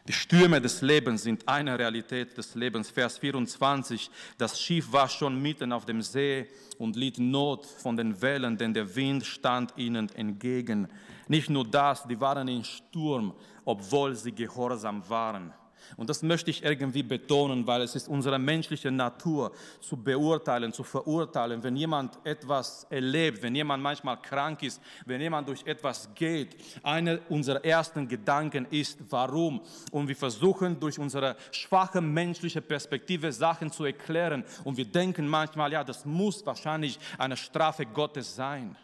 Die 0.05 0.11
Stürme 0.11 0.59
des 0.59 0.81
Lebens 0.81 1.23
sind 1.23 1.47
eine 1.47 1.79
Realität 1.79 2.37
des 2.37 2.53
Lebens. 2.55 2.89
Vers 2.89 3.19
24, 3.19 4.09
das 4.37 4.59
Schiff 4.59 4.91
war 4.91 5.07
schon 5.07 5.41
mitten 5.41 5.71
auf 5.71 5.85
dem 5.85 6.01
See 6.01 6.47
und 6.77 6.97
litt 6.97 7.19
Not 7.19 7.65
von 7.65 7.95
den 7.95 8.21
Wellen, 8.21 8.57
denn 8.57 8.73
der 8.73 8.93
Wind 8.93 9.25
stand 9.25 9.71
ihnen 9.77 10.09
entgegen. 10.15 10.89
Nicht 11.29 11.49
nur 11.49 11.65
das, 11.65 12.05
die 12.05 12.19
waren 12.19 12.49
in 12.49 12.65
Sturm, 12.65 13.33
obwohl 13.63 14.13
sie 14.15 14.33
gehorsam 14.33 15.07
waren. 15.07 15.53
Und 15.97 16.09
das 16.09 16.23
möchte 16.23 16.51
ich 16.51 16.63
irgendwie 16.63 17.03
betonen, 17.03 17.65
weil 17.67 17.81
es 17.81 17.95
ist 17.95 18.07
unsere 18.07 18.39
menschliche 18.39 18.91
Natur 18.91 19.51
zu 19.79 19.97
beurteilen, 19.97 20.73
zu 20.73 20.83
verurteilen, 20.83 21.63
wenn 21.63 21.75
jemand 21.75 22.17
etwas 22.25 22.85
erlebt, 22.89 23.41
wenn 23.41 23.55
jemand 23.55 23.83
manchmal 23.83 24.21
krank 24.21 24.63
ist, 24.63 24.81
wenn 25.05 25.21
jemand 25.21 25.47
durch 25.47 25.65
etwas 25.65 26.09
geht. 26.15 26.55
Einer 26.83 27.19
unserer 27.29 27.63
ersten 27.63 28.07
Gedanken 28.07 28.65
ist, 28.69 28.99
warum? 29.09 29.61
Und 29.91 30.07
wir 30.07 30.15
versuchen 30.15 30.79
durch 30.79 30.99
unsere 30.99 31.35
schwache 31.51 32.01
menschliche 32.01 32.61
Perspektive 32.61 33.31
Sachen 33.31 33.71
zu 33.71 33.85
erklären. 33.85 34.43
Und 34.63 34.77
wir 34.77 34.85
denken 34.85 35.27
manchmal, 35.27 35.71
ja, 35.71 35.83
das 35.83 36.05
muss 36.05 36.45
wahrscheinlich 36.45 36.99
eine 37.17 37.37
Strafe 37.37 37.85
Gottes 37.85 38.35
sein. 38.35 38.75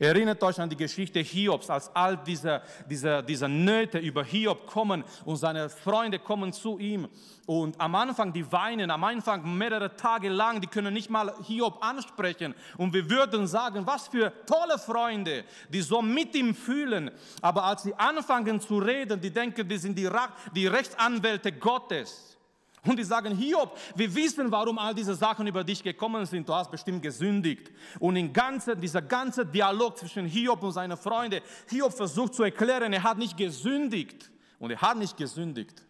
Erinnert 0.00 0.42
euch 0.42 0.58
an 0.58 0.70
die 0.70 0.78
Geschichte 0.78 1.20
Hiobs, 1.20 1.68
als 1.68 1.94
all 1.94 2.16
diese, 2.16 2.62
diese, 2.88 3.22
diese 3.22 3.46
Nöte 3.50 3.98
über 3.98 4.24
Hiob 4.24 4.66
kommen 4.66 5.04
und 5.26 5.36
seine 5.36 5.68
Freunde 5.68 6.18
kommen 6.18 6.54
zu 6.54 6.78
ihm. 6.78 7.06
Und 7.44 7.78
am 7.78 7.94
Anfang, 7.94 8.32
die 8.32 8.50
weinen, 8.50 8.90
am 8.90 9.04
Anfang 9.04 9.58
mehrere 9.58 9.94
Tage 9.94 10.30
lang, 10.30 10.62
die 10.62 10.68
können 10.68 10.94
nicht 10.94 11.10
mal 11.10 11.34
Hiob 11.42 11.84
ansprechen. 11.84 12.54
Und 12.78 12.94
wir 12.94 13.10
würden 13.10 13.46
sagen, 13.46 13.86
was 13.86 14.08
für 14.08 14.32
tolle 14.46 14.78
Freunde, 14.78 15.44
die 15.68 15.82
so 15.82 16.00
mit 16.00 16.34
ihm 16.34 16.54
fühlen. 16.54 17.10
Aber 17.42 17.64
als 17.64 17.82
sie 17.82 17.94
anfangen 17.94 18.58
zu 18.58 18.78
reden, 18.78 19.20
die 19.20 19.30
denken, 19.30 19.68
die 19.68 19.76
sind 19.76 19.98
die, 19.98 20.08
die 20.54 20.66
Rechtsanwälte 20.66 21.52
Gottes. 21.52 22.38
Und 22.86 22.98
die 22.98 23.04
sagen, 23.04 23.36
Hiob, 23.36 23.76
wir 23.94 24.14
wissen, 24.14 24.50
warum 24.50 24.78
all 24.78 24.94
diese 24.94 25.14
Sachen 25.14 25.46
über 25.46 25.62
dich 25.62 25.82
gekommen 25.82 26.24
sind. 26.24 26.48
Du 26.48 26.54
hast 26.54 26.70
bestimmt 26.70 27.02
gesündigt. 27.02 27.70
Und 27.98 28.16
in 28.16 28.32
ganze, 28.32 28.74
dieser 28.74 29.02
ganze 29.02 29.44
Dialog 29.44 29.98
zwischen 29.98 30.24
Hiob 30.24 30.62
und 30.62 30.72
seinen 30.72 30.96
Freunden, 30.96 31.42
Hiob 31.68 31.92
versucht 31.92 32.34
zu 32.34 32.42
erklären, 32.42 32.92
er 32.92 33.02
hat 33.02 33.18
nicht 33.18 33.36
gesündigt. 33.36 34.30
Und 34.58 34.70
er 34.70 34.80
hat 34.80 34.96
nicht 34.96 35.16
gesündigt. 35.16 35.84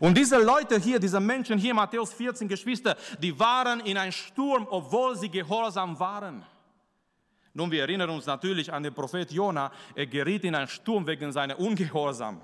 Und 0.00 0.18
diese 0.18 0.38
Leute 0.42 0.78
hier, 0.80 0.98
diese 0.98 1.20
Menschen 1.20 1.58
hier, 1.58 1.72
Matthäus 1.72 2.12
14, 2.12 2.48
Geschwister, 2.48 2.96
die 3.22 3.38
waren 3.38 3.80
in 3.80 3.96
einem 3.96 4.12
Sturm, 4.12 4.66
obwohl 4.68 5.16
sie 5.16 5.28
gehorsam 5.28 5.98
waren. 6.00 6.44
Nun, 7.54 7.70
wir 7.70 7.82
erinnern 7.82 8.10
uns 8.10 8.26
natürlich 8.26 8.72
an 8.72 8.82
den 8.82 8.92
Prophet 8.92 9.30
Jona. 9.30 9.70
Er 9.94 10.06
geriet 10.06 10.44
in 10.44 10.54
einen 10.54 10.68
Sturm 10.68 11.06
wegen 11.06 11.30
seiner 11.30 11.58
Ungehorsam. 11.58 12.40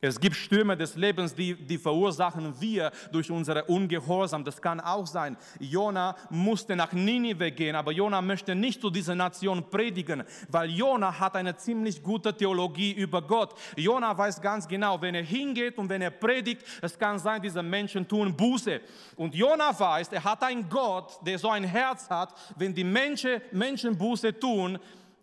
Es 0.00 0.20
gibt 0.20 0.36
Stürme 0.36 0.76
des 0.76 0.96
Lebens, 0.96 1.34
die, 1.34 1.54
die 1.54 1.78
verursachen 1.78 2.60
wir 2.60 2.92
durch 3.10 3.30
unsere 3.30 3.64
Ungehorsam. 3.64 4.44
Das 4.44 4.60
kann 4.60 4.78
auch 4.78 5.06
sein. 5.06 5.36
Jona 5.58 6.14
musste 6.28 6.76
nach 6.76 6.92
Ninive 6.92 7.50
gehen, 7.52 7.74
aber 7.74 7.90
Jona 7.90 8.20
möchte 8.20 8.54
nicht 8.54 8.82
zu 8.82 8.90
dieser 8.90 9.14
Nation 9.14 9.70
predigen, 9.70 10.24
weil 10.48 10.68
Jona 10.70 11.18
hat 11.18 11.36
eine 11.36 11.56
ziemlich 11.56 12.02
gute 12.02 12.36
Theologie 12.36 12.92
über 12.92 13.22
Gott. 13.22 13.54
Jona 13.76 14.16
weiß 14.16 14.42
ganz 14.42 14.68
genau, 14.68 15.00
wenn 15.00 15.14
er 15.14 15.22
hingeht 15.22 15.78
und 15.78 15.88
wenn 15.88 16.02
er 16.02 16.10
predigt, 16.10 16.62
es 16.82 16.98
kann 16.98 17.18
sein, 17.18 17.40
diese 17.40 17.62
Menschen 17.62 18.06
tun 18.06 18.36
Buße. 18.36 18.82
Und 19.16 19.34
Jona 19.34 19.78
weiß, 19.78 20.08
er 20.08 20.24
hat 20.24 20.42
einen 20.42 20.68
Gott, 20.68 21.18
der 21.26 21.38
so 21.38 21.48
ein 21.48 21.64
Herz 21.64 22.10
hat, 22.10 22.34
wenn 22.56 22.74
die 22.74 22.84
Menschen, 22.84 23.40
Menschen 23.52 23.96
Buße 23.96 24.38
tun, 24.38 24.78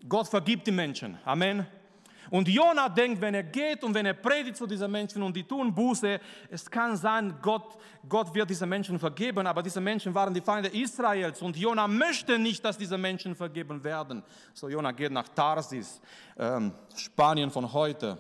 Gott 0.09 0.27
vergibt 0.27 0.65
die 0.65 0.71
Menschen. 0.71 1.19
Amen. 1.23 1.67
Und 2.31 2.47
Jona 2.47 2.87
denkt, 2.87 3.19
wenn 3.19 3.33
er 3.33 3.43
geht 3.43 3.83
und 3.83 3.93
wenn 3.93 4.05
er 4.05 4.13
predigt 4.13 4.55
zu 4.55 4.65
diesen 4.65 4.89
Menschen 4.89 5.21
und 5.21 5.35
die 5.35 5.43
tun 5.43 5.75
Buße, 5.75 6.17
es 6.49 6.71
kann 6.71 6.95
sein, 6.95 7.35
Gott, 7.41 7.77
Gott 8.07 8.33
wird 8.33 8.49
diese 8.49 8.65
Menschen 8.65 8.97
vergeben, 8.97 9.45
aber 9.45 9.61
diese 9.61 9.81
Menschen 9.81 10.15
waren 10.15 10.33
die 10.33 10.39
Feinde 10.39 10.69
Israels 10.69 11.41
und 11.41 11.57
Jona 11.57 11.89
möchte 11.89 12.39
nicht, 12.39 12.63
dass 12.63 12.77
diese 12.77 12.97
Menschen 12.97 13.35
vergeben 13.35 13.83
werden. 13.83 14.23
So 14.53 14.69
Jona 14.69 14.93
geht 14.93 15.11
nach 15.11 15.27
Tarsis, 15.27 15.99
ähm, 16.37 16.71
Spanien 16.95 17.51
von 17.51 17.71
heute. 17.73 18.17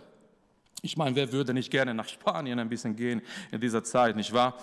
Ich 0.81 0.97
meine, 0.97 1.15
wer 1.15 1.31
würde 1.31 1.53
nicht 1.53 1.71
gerne 1.71 1.93
nach 1.93 2.09
Spanien 2.09 2.59
ein 2.59 2.67
bisschen 2.67 2.93
gehen 2.93 3.21
in 3.49 3.61
dieser 3.61 3.81
Zeit, 3.81 4.17
nicht 4.17 4.33
wahr? 4.33 4.57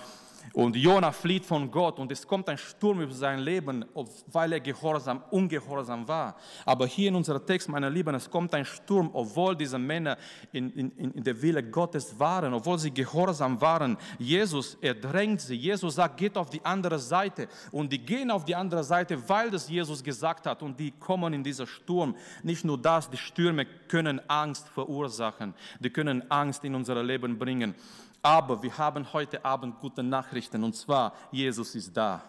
Und 0.53 0.77
Jona 0.77 1.13
flieht 1.13 1.45
von 1.45 1.71
Gott 1.71 1.99
und 1.99 2.11
es 2.11 2.27
kommt 2.27 2.49
ein 2.49 2.59
Sturm 2.59 3.01
über 3.01 3.13
sein 3.13 3.41
Leben, 3.41 3.85
weil 4.33 4.53
er 4.53 4.61
gehorsam, 4.61 5.23
ungehorsam 5.31 6.07
war. 6.07 6.37
Aber 6.65 6.87
hier 6.87 7.09
in 7.09 7.15
unserem 7.15 7.45
Text, 7.45 7.69
meine 7.69 7.89
Lieben, 7.89 8.15
es 8.15 8.31
kommt 8.31 8.55
ein 8.55 8.65
Sturm, 8.65 9.11
obwohl 9.13 9.57
diese 9.57 9.79
Männer 9.79 10.17
in, 10.53 10.71
in, 10.71 10.91
in 11.13 11.23
der 11.23 11.41
Wille 11.41 11.63
Gottes 11.63 12.19
waren, 12.19 12.55
obwohl 12.55 12.79
sie 12.79 12.93
gehorsam 12.93 13.61
waren. 13.61 13.97
Jesus, 14.19 14.77
er 14.81 14.95
drängt 14.95 15.41
sie. 15.41 15.57
Jesus 15.57 15.95
sagt, 15.97 16.17
geht 16.17 16.37
auf 16.37 16.51
die 16.51 16.65
andere 16.65 16.99
Seite. 16.99 17.49
Und 17.71 17.93
die 17.93 17.99
gehen 17.99 18.31
auf 18.31 18.45
die 18.45 18.55
andere 18.55 18.85
Seite, 18.85 19.29
weil 19.29 19.51
das 19.51 19.69
Jesus 19.69 20.03
gesagt 20.03 20.47
hat. 20.47 20.63
Und 20.63 20.79
die 20.79 20.93
kommen 20.93 21.35
in 21.35 21.45
dieser 21.45 21.67
Sturm. 21.67 22.15
Nicht 22.43 22.65
nur 22.65 22.79
das, 22.79 23.11
die 23.11 23.17
Stürme 23.17 23.67
können 23.89 24.21
Angst 24.29 24.69
verursachen. 24.69 25.55
Die 25.81 25.91
können 25.91 26.29
Angst 26.31 26.65
in 26.65 26.75
unser 26.75 27.03
Leben 27.03 27.39
bringen. 27.39 27.75
Aber 28.23 28.63
wir 28.63 28.77
haben 28.77 29.13
heute 29.13 29.45
Abend 29.45 29.79
gute 29.81 30.03
Nachrichten 30.03 30.63
und 30.65 30.75
zwar, 30.75 31.15
Jesus 31.31 31.75
ist 31.75 31.97
da. 31.97 32.23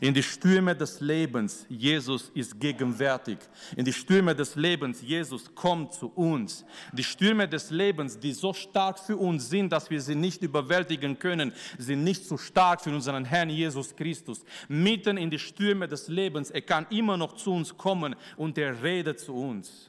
In 0.00 0.14
die 0.14 0.22
Stürme 0.22 0.74
des 0.74 1.00
Lebens, 1.00 1.66
Jesus 1.68 2.30
ist 2.34 2.58
gegenwärtig. 2.58 3.38
In 3.76 3.84
die 3.84 3.92
Stürme 3.92 4.34
des 4.34 4.56
Lebens, 4.56 5.02
Jesus 5.02 5.54
kommt 5.54 5.92
zu 5.92 6.08
uns. 6.08 6.64
Die 6.92 7.04
Stürme 7.04 7.46
des 7.46 7.70
Lebens, 7.70 8.18
die 8.18 8.32
so 8.32 8.52
stark 8.52 8.98
für 8.98 9.16
uns 9.16 9.48
sind, 9.48 9.70
dass 9.70 9.90
wir 9.90 10.00
sie 10.00 10.14
nicht 10.14 10.42
überwältigen 10.42 11.18
können, 11.18 11.52
sind 11.78 12.02
nicht 12.04 12.24
so 12.24 12.36
stark 12.36 12.80
für 12.80 12.90
unseren 12.90 13.24
Herrn 13.24 13.50
Jesus 13.50 13.94
Christus. 13.94 14.44
Mitten 14.66 15.16
in 15.16 15.30
die 15.30 15.38
Stürme 15.38 15.86
des 15.86 16.08
Lebens, 16.08 16.50
er 16.50 16.62
kann 16.62 16.86
immer 16.90 17.16
noch 17.16 17.34
zu 17.34 17.52
uns 17.52 17.76
kommen 17.76 18.16
und 18.36 18.58
er 18.58 18.82
redet 18.82 19.20
zu 19.20 19.34
uns. 19.34 19.88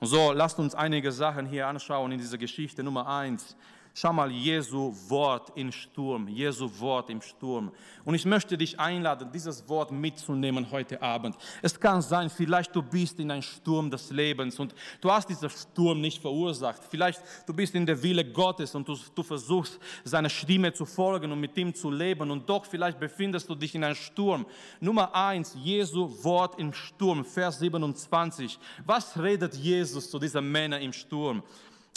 So, 0.00 0.32
lasst 0.32 0.58
uns 0.58 0.74
einige 0.74 1.12
Sachen 1.12 1.44
hier 1.44 1.66
anschauen 1.66 2.12
in 2.12 2.18
dieser 2.18 2.38
Geschichte. 2.38 2.82
Nummer 2.82 3.06
eins, 3.06 3.54
Schau 3.92 4.12
mal, 4.12 4.30
Jesu 4.30 4.94
Wort 5.08 5.50
im 5.56 5.72
Sturm, 5.72 6.28
Jesu 6.28 6.70
Wort 6.78 7.10
im 7.10 7.20
Sturm. 7.20 7.72
Und 8.04 8.14
ich 8.14 8.24
möchte 8.24 8.56
dich 8.56 8.78
einladen, 8.78 9.30
dieses 9.32 9.68
Wort 9.68 9.90
mitzunehmen 9.90 10.70
heute 10.70 11.02
Abend. 11.02 11.36
Es 11.60 11.78
kann 11.78 12.00
sein, 12.00 12.30
vielleicht 12.30 12.74
du 12.74 12.82
bist 12.82 13.18
in 13.18 13.32
einem 13.32 13.42
Sturm 13.42 13.90
des 13.90 14.10
Lebens 14.10 14.60
und 14.60 14.76
du 15.00 15.10
hast 15.10 15.28
diesen 15.28 15.50
Sturm 15.50 16.00
nicht 16.00 16.22
verursacht. 16.22 16.82
Vielleicht 16.88 17.20
du 17.46 17.52
bist 17.52 17.74
in 17.74 17.84
der 17.84 18.00
Wille 18.00 18.24
Gottes 18.24 18.76
und 18.76 18.86
du, 18.86 18.96
du 19.14 19.22
versuchst, 19.24 19.80
seiner 20.04 20.30
Stimme 20.30 20.72
zu 20.72 20.86
folgen 20.86 21.32
und 21.32 21.40
mit 21.40 21.56
ihm 21.56 21.74
zu 21.74 21.90
leben 21.90 22.30
und 22.30 22.48
doch 22.48 22.64
vielleicht 22.64 23.00
befindest 23.00 23.48
du 23.48 23.56
dich 23.56 23.74
in 23.74 23.82
einem 23.82 23.96
Sturm. 23.96 24.46
Nummer 24.78 25.12
eins, 25.12 25.56
Jesu 25.60 26.08
Wort 26.22 26.60
im 26.60 26.72
Sturm, 26.72 27.24
Vers 27.24 27.58
27. 27.58 28.56
Was 28.86 29.20
redet 29.20 29.56
Jesus 29.56 30.08
zu 30.08 30.20
diesen 30.20 30.50
Männern 30.50 30.80
im 30.80 30.92
Sturm? 30.92 31.42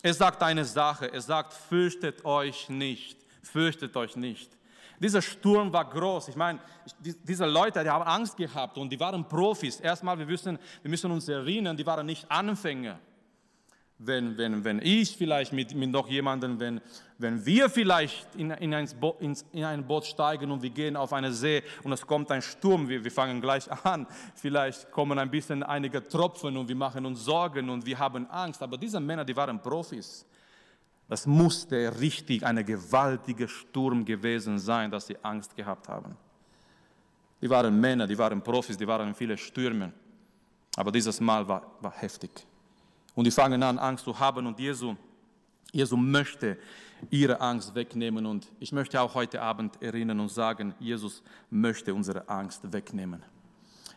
Er 0.03 0.13
sagt 0.13 0.43
eine 0.43 0.65
Sache, 0.65 1.12
er 1.12 1.22
sagt, 1.22 1.53
fürchtet 1.53 2.25
euch 2.25 2.67
nicht, 2.67 3.17
fürchtet 3.41 3.95
euch 3.95 4.17
nicht. 4.17 4.51
Dieser 5.00 5.22
Sturm 5.22 5.72
war 5.72 5.89
groß. 5.89 6.27
Ich 6.27 6.36
meine, 6.36 6.60
diese 7.00 7.45
Leute, 7.45 7.81
die 7.83 7.89
haben 7.89 8.05
Angst 8.05 8.36
gehabt 8.38 8.77
und 8.77 8.89
die 8.89 9.00
waren 9.00 9.27
Profis. 9.27 9.79
Erstmal, 9.79 10.19
wir 10.19 10.25
müssen, 10.25 10.60
wir 10.81 10.89
müssen 10.89 11.10
uns 11.10 11.27
erinnern, 11.29 11.75
die 11.75 11.86
waren 11.86 12.05
nicht 12.05 12.29
Anfänger 12.29 13.00
wenn, 14.05 14.38
wenn, 14.38 14.63
wenn 14.63 14.79
ich 14.79 15.15
vielleicht 15.15 15.53
mit, 15.53 15.74
mit 15.75 15.91
noch 15.91 16.07
jemandem, 16.07 16.60
wenn, 16.60 16.81
wenn 17.17 17.45
wir 17.45 17.69
vielleicht 17.69 18.36
in, 18.36 18.51
in, 18.51 18.74
ein 18.74 18.88
Boot, 19.00 19.22
in 19.22 19.63
ein 19.63 19.86
Boot 19.86 20.05
steigen 20.05 20.51
und 20.51 20.62
wir 20.62 20.69
gehen 20.69 20.95
auf 20.95 21.13
eine 21.13 21.31
See 21.31 21.63
und 21.83 21.91
es 21.91 22.05
kommt 22.05 22.31
ein 22.31 22.41
Sturm, 22.41 22.88
wir, 22.88 23.03
wir 23.03 23.12
fangen 23.12 23.41
gleich 23.41 23.72
an, 23.86 24.07
vielleicht 24.36 24.91
kommen 24.91 25.17
ein 25.19 25.29
bisschen 25.29 25.63
einige 25.63 26.07
Tropfen 26.07 26.57
und 26.57 26.67
wir 26.67 26.75
machen 26.75 27.05
uns 27.05 27.24
Sorgen 27.24 27.69
und 27.69 27.86
wir 27.86 27.98
haben 27.98 28.29
Angst. 28.29 28.62
Aber 28.62 28.77
diese 28.77 29.00
Männer, 29.00 29.25
die 29.25 29.36
waren 29.36 29.62
Profis. 29.62 30.25
Das 31.07 31.27
musste 31.27 31.93
richtig 32.00 32.45
ein 32.45 32.65
gewaltiger 32.65 33.48
Sturm 33.48 34.03
gewesen 34.05 34.57
sein, 34.57 34.89
dass 34.89 35.07
sie 35.07 35.17
Angst 35.22 35.55
gehabt 35.55 35.88
haben. 35.88 36.15
Die 37.41 37.50
waren 37.50 37.77
Männer, 37.79 38.07
die 38.07 38.17
waren 38.17 38.41
Profis, 38.41 38.77
die 38.77 38.88
waren 38.88 39.10
in 39.10 39.13
vielen 39.13 39.38
Stürmen. 39.38 39.93
Aber 40.75 40.91
dieses 40.91 41.19
Mal 41.19 41.48
war, 41.48 41.62
war 41.81 41.91
heftig. 41.91 42.31
Und 43.15 43.25
die 43.25 43.32
fangen 43.32 43.62
an, 43.63 43.77
Angst 43.77 44.05
zu 44.05 44.17
haben 44.17 44.48
und 44.48 44.60
Jesu, 44.60 44.96
Jesu 45.72 45.98
möchte 45.98 46.58
ihre 47.10 47.39
Angst 47.41 47.75
wegnehmen. 47.75 48.25
Und 48.25 48.48
ich 48.60 48.72
möchte 48.72 49.00
auch 49.01 49.13
heute 49.13 49.41
Abend 49.41 49.82
erinnern 49.82 50.20
und 50.20 50.29
sagen, 50.29 50.74
Jesus 50.79 51.24
möchte 51.50 51.93
unsere 51.93 52.27
Angst 52.29 52.72
wegnehmen. 52.72 53.24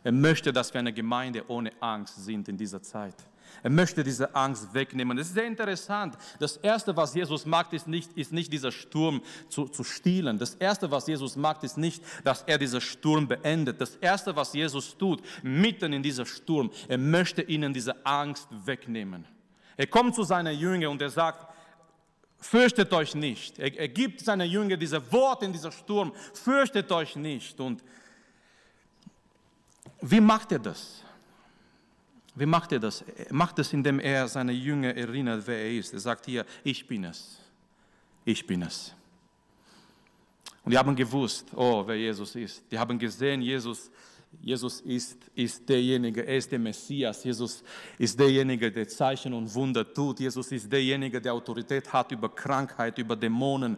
Er 0.02 0.12
möchte, 0.12 0.52
dass 0.52 0.72
wir 0.72 0.80
eine 0.80 0.92
Gemeinde 0.92 1.44
ohne 1.48 1.72
Angst 1.80 2.24
sind 2.24 2.48
in 2.48 2.56
dieser 2.56 2.82
Zeit. 2.82 3.16
Er 3.62 3.70
möchte 3.70 4.04
diese 4.04 4.34
Angst 4.34 4.72
wegnehmen. 4.74 5.18
Es 5.18 5.28
ist 5.28 5.34
sehr 5.34 5.46
interessant. 5.46 6.16
Das 6.38 6.56
Erste, 6.58 6.96
was 6.96 7.14
Jesus 7.14 7.46
macht, 7.46 7.72
ist 7.72 7.88
nicht, 7.88 8.16
ist 8.16 8.32
nicht 8.32 8.52
dieser 8.52 8.72
Sturm 8.72 9.22
zu, 9.48 9.66
zu 9.68 9.84
stiehlen. 9.84 10.38
Das 10.38 10.54
Erste, 10.54 10.90
was 10.90 11.06
Jesus 11.06 11.36
macht, 11.36 11.64
ist 11.64 11.78
nicht, 11.78 12.02
dass 12.24 12.42
er 12.42 12.58
diesen 12.58 12.80
Sturm 12.80 13.26
beendet. 13.26 13.80
Das 13.80 13.96
Erste, 13.96 14.36
was 14.36 14.52
Jesus 14.52 14.96
tut, 14.96 15.22
mitten 15.42 15.92
in 15.92 16.02
dieser 16.02 16.26
Sturm, 16.26 16.70
er 16.88 16.98
möchte 16.98 17.42
ihnen 17.42 17.72
diese 17.72 18.04
Angst 18.04 18.48
wegnehmen. 18.64 19.24
Er 19.76 19.86
kommt 19.86 20.14
zu 20.14 20.22
seinen 20.22 20.58
Jüngern 20.58 20.92
und 20.92 21.02
er 21.02 21.10
sagt, 21.10 21.46
fürchtet 22.38 22.92
euch 22.92 23.14
nicht. 23.14 23.58
Er, 23.58 23.76
er 23.76 23.88
gibt 23.88 24.20
seinen 24.20 24.48
Jüngern 24.50 24.78
diese 24.78 25.12
Worte 25.12 25.44
in 25.44 25.52
dieser 25.52 25.72
Sturm, 25.72 26.12
fürchtet 26.34 26.90
euch 26.92 27.16
nicht. 27.16 27.58
Und 27.60 27.82
wie 30.00 30.20
macht 30.20 30.52
er 30.52 30.58
das? 30.58 31.02
Wie 32.36 32.46
macht 32.46 32.70
er 32.72 32.78
das? 32.78 33.00
Er 33.02 33.32
macht 33.32 33.58
es, 33.58 33.72
indem 33.72 33.98
er 33.98 34.28
seine 34.28 34.52
Jünger 34.52 34.94
erinnert, 34.94 35.46
wer 35.46 35.58
er 35.58 35.72
ist. 35.72 35.94
Er 35.94 36.00
sagt 36.00 36.26
hier, 36.26 36.44
ich 36.62 36.86
bin 36.86 37.04
es. 37.04 37.38
Ich 38.26 38.46
bin 38.46 38.62
es. 38.62 38.94
Und 40.62 40.72
die 40.72 40.78
haben 40.78 40.94
gewusst, 40.94 41.46
oh, 41.54 41.82
wer 41.86 41.96
Jesus 41.96 42.34
ist. 42.34 42.62
Die 42.70 42.78
haben 42.78 42.98
gesehen, 42.98 43.40
Jesus, 43.40 43.90
Jesus 44.40 44.80
ist, 44.80 45.18
ist 45.34 45.68
derjenige, 45.68 46.26
er 46.26 46.36
ist 46.36 46.50
der 46.50 46.58
Messias. 46.58 47.24
Jesus 47.24 47.64
ist 47.98 48.18
derjenige, 48.18 48.70
der 48.70 48.86
Zeichen 48.86 49.32
und 49.32 49.52
Wunder 49.54 49.92
tut. 49.92 50.20
Jesus 50.20 50.52
ist 50.52 50.70
derjenige, 50.70 51.20
der 51.20 51.34
Autorität 51.34 51.92
hat 51.92 52.12
über 52.12 52.28
Krankheit, 52.28 52.96
über 52.98 53.16
Dämonen, 53.16 53.76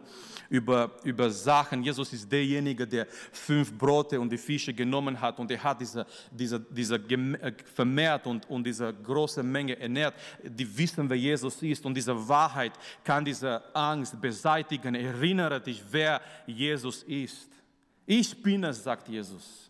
über, 0.49 0.91
über 1.03 1.29
Sachen. 1.29 1.83
Jesus 1.83 2.13
ist 2.13 2.31
derjenige, 2.31 2.85
der 2.85 3.07
fünf 3.31 3.73
Brote 3.77 4.19
und 4.19 4.31
die 4.31 4.37
Fische 4.37 4.73
genommen 4.73 5.19
hat 5.19 5.39
und 5.39 5.49
er 5.51 5.63
hat 5.63 5.81
diese, 5.81 6.05
diese, 6.31 6.59
diese 6.59 6.95
äh, 6.95 7.53
vermehrt 7.73 8.27
und, 8.27 8.49
und 8.49 8.63
diese 8.63 8.93
große 8.93 9.43
Menge 9.43 9.79
ernährt. 9.79 10.13
Die 10.43 10.77
wissen, 10.77 11.09
wer 11.09 11.17
Jesus 11.17 11.61
ist 11.61 11.85
und 11.85 11.95
diese 11.95 12.27
Wahrheit 12.27 12.73
kann 13.03 13.25
diese 13.25 13.63
Angst 13.75 14.19
beseitigen. 14.21 14.95
Erinnere 14.95 15.61
dich, 15.61 15.83
wer 15.89 16.21
Jesus 16.45 17.03
ist. 17.03 17.49
Ich 18.05 18.41
bin 18.41 18.63
es, 18.63 18.83
sagt 18.83 19.07
Jesus. 19.07 19.68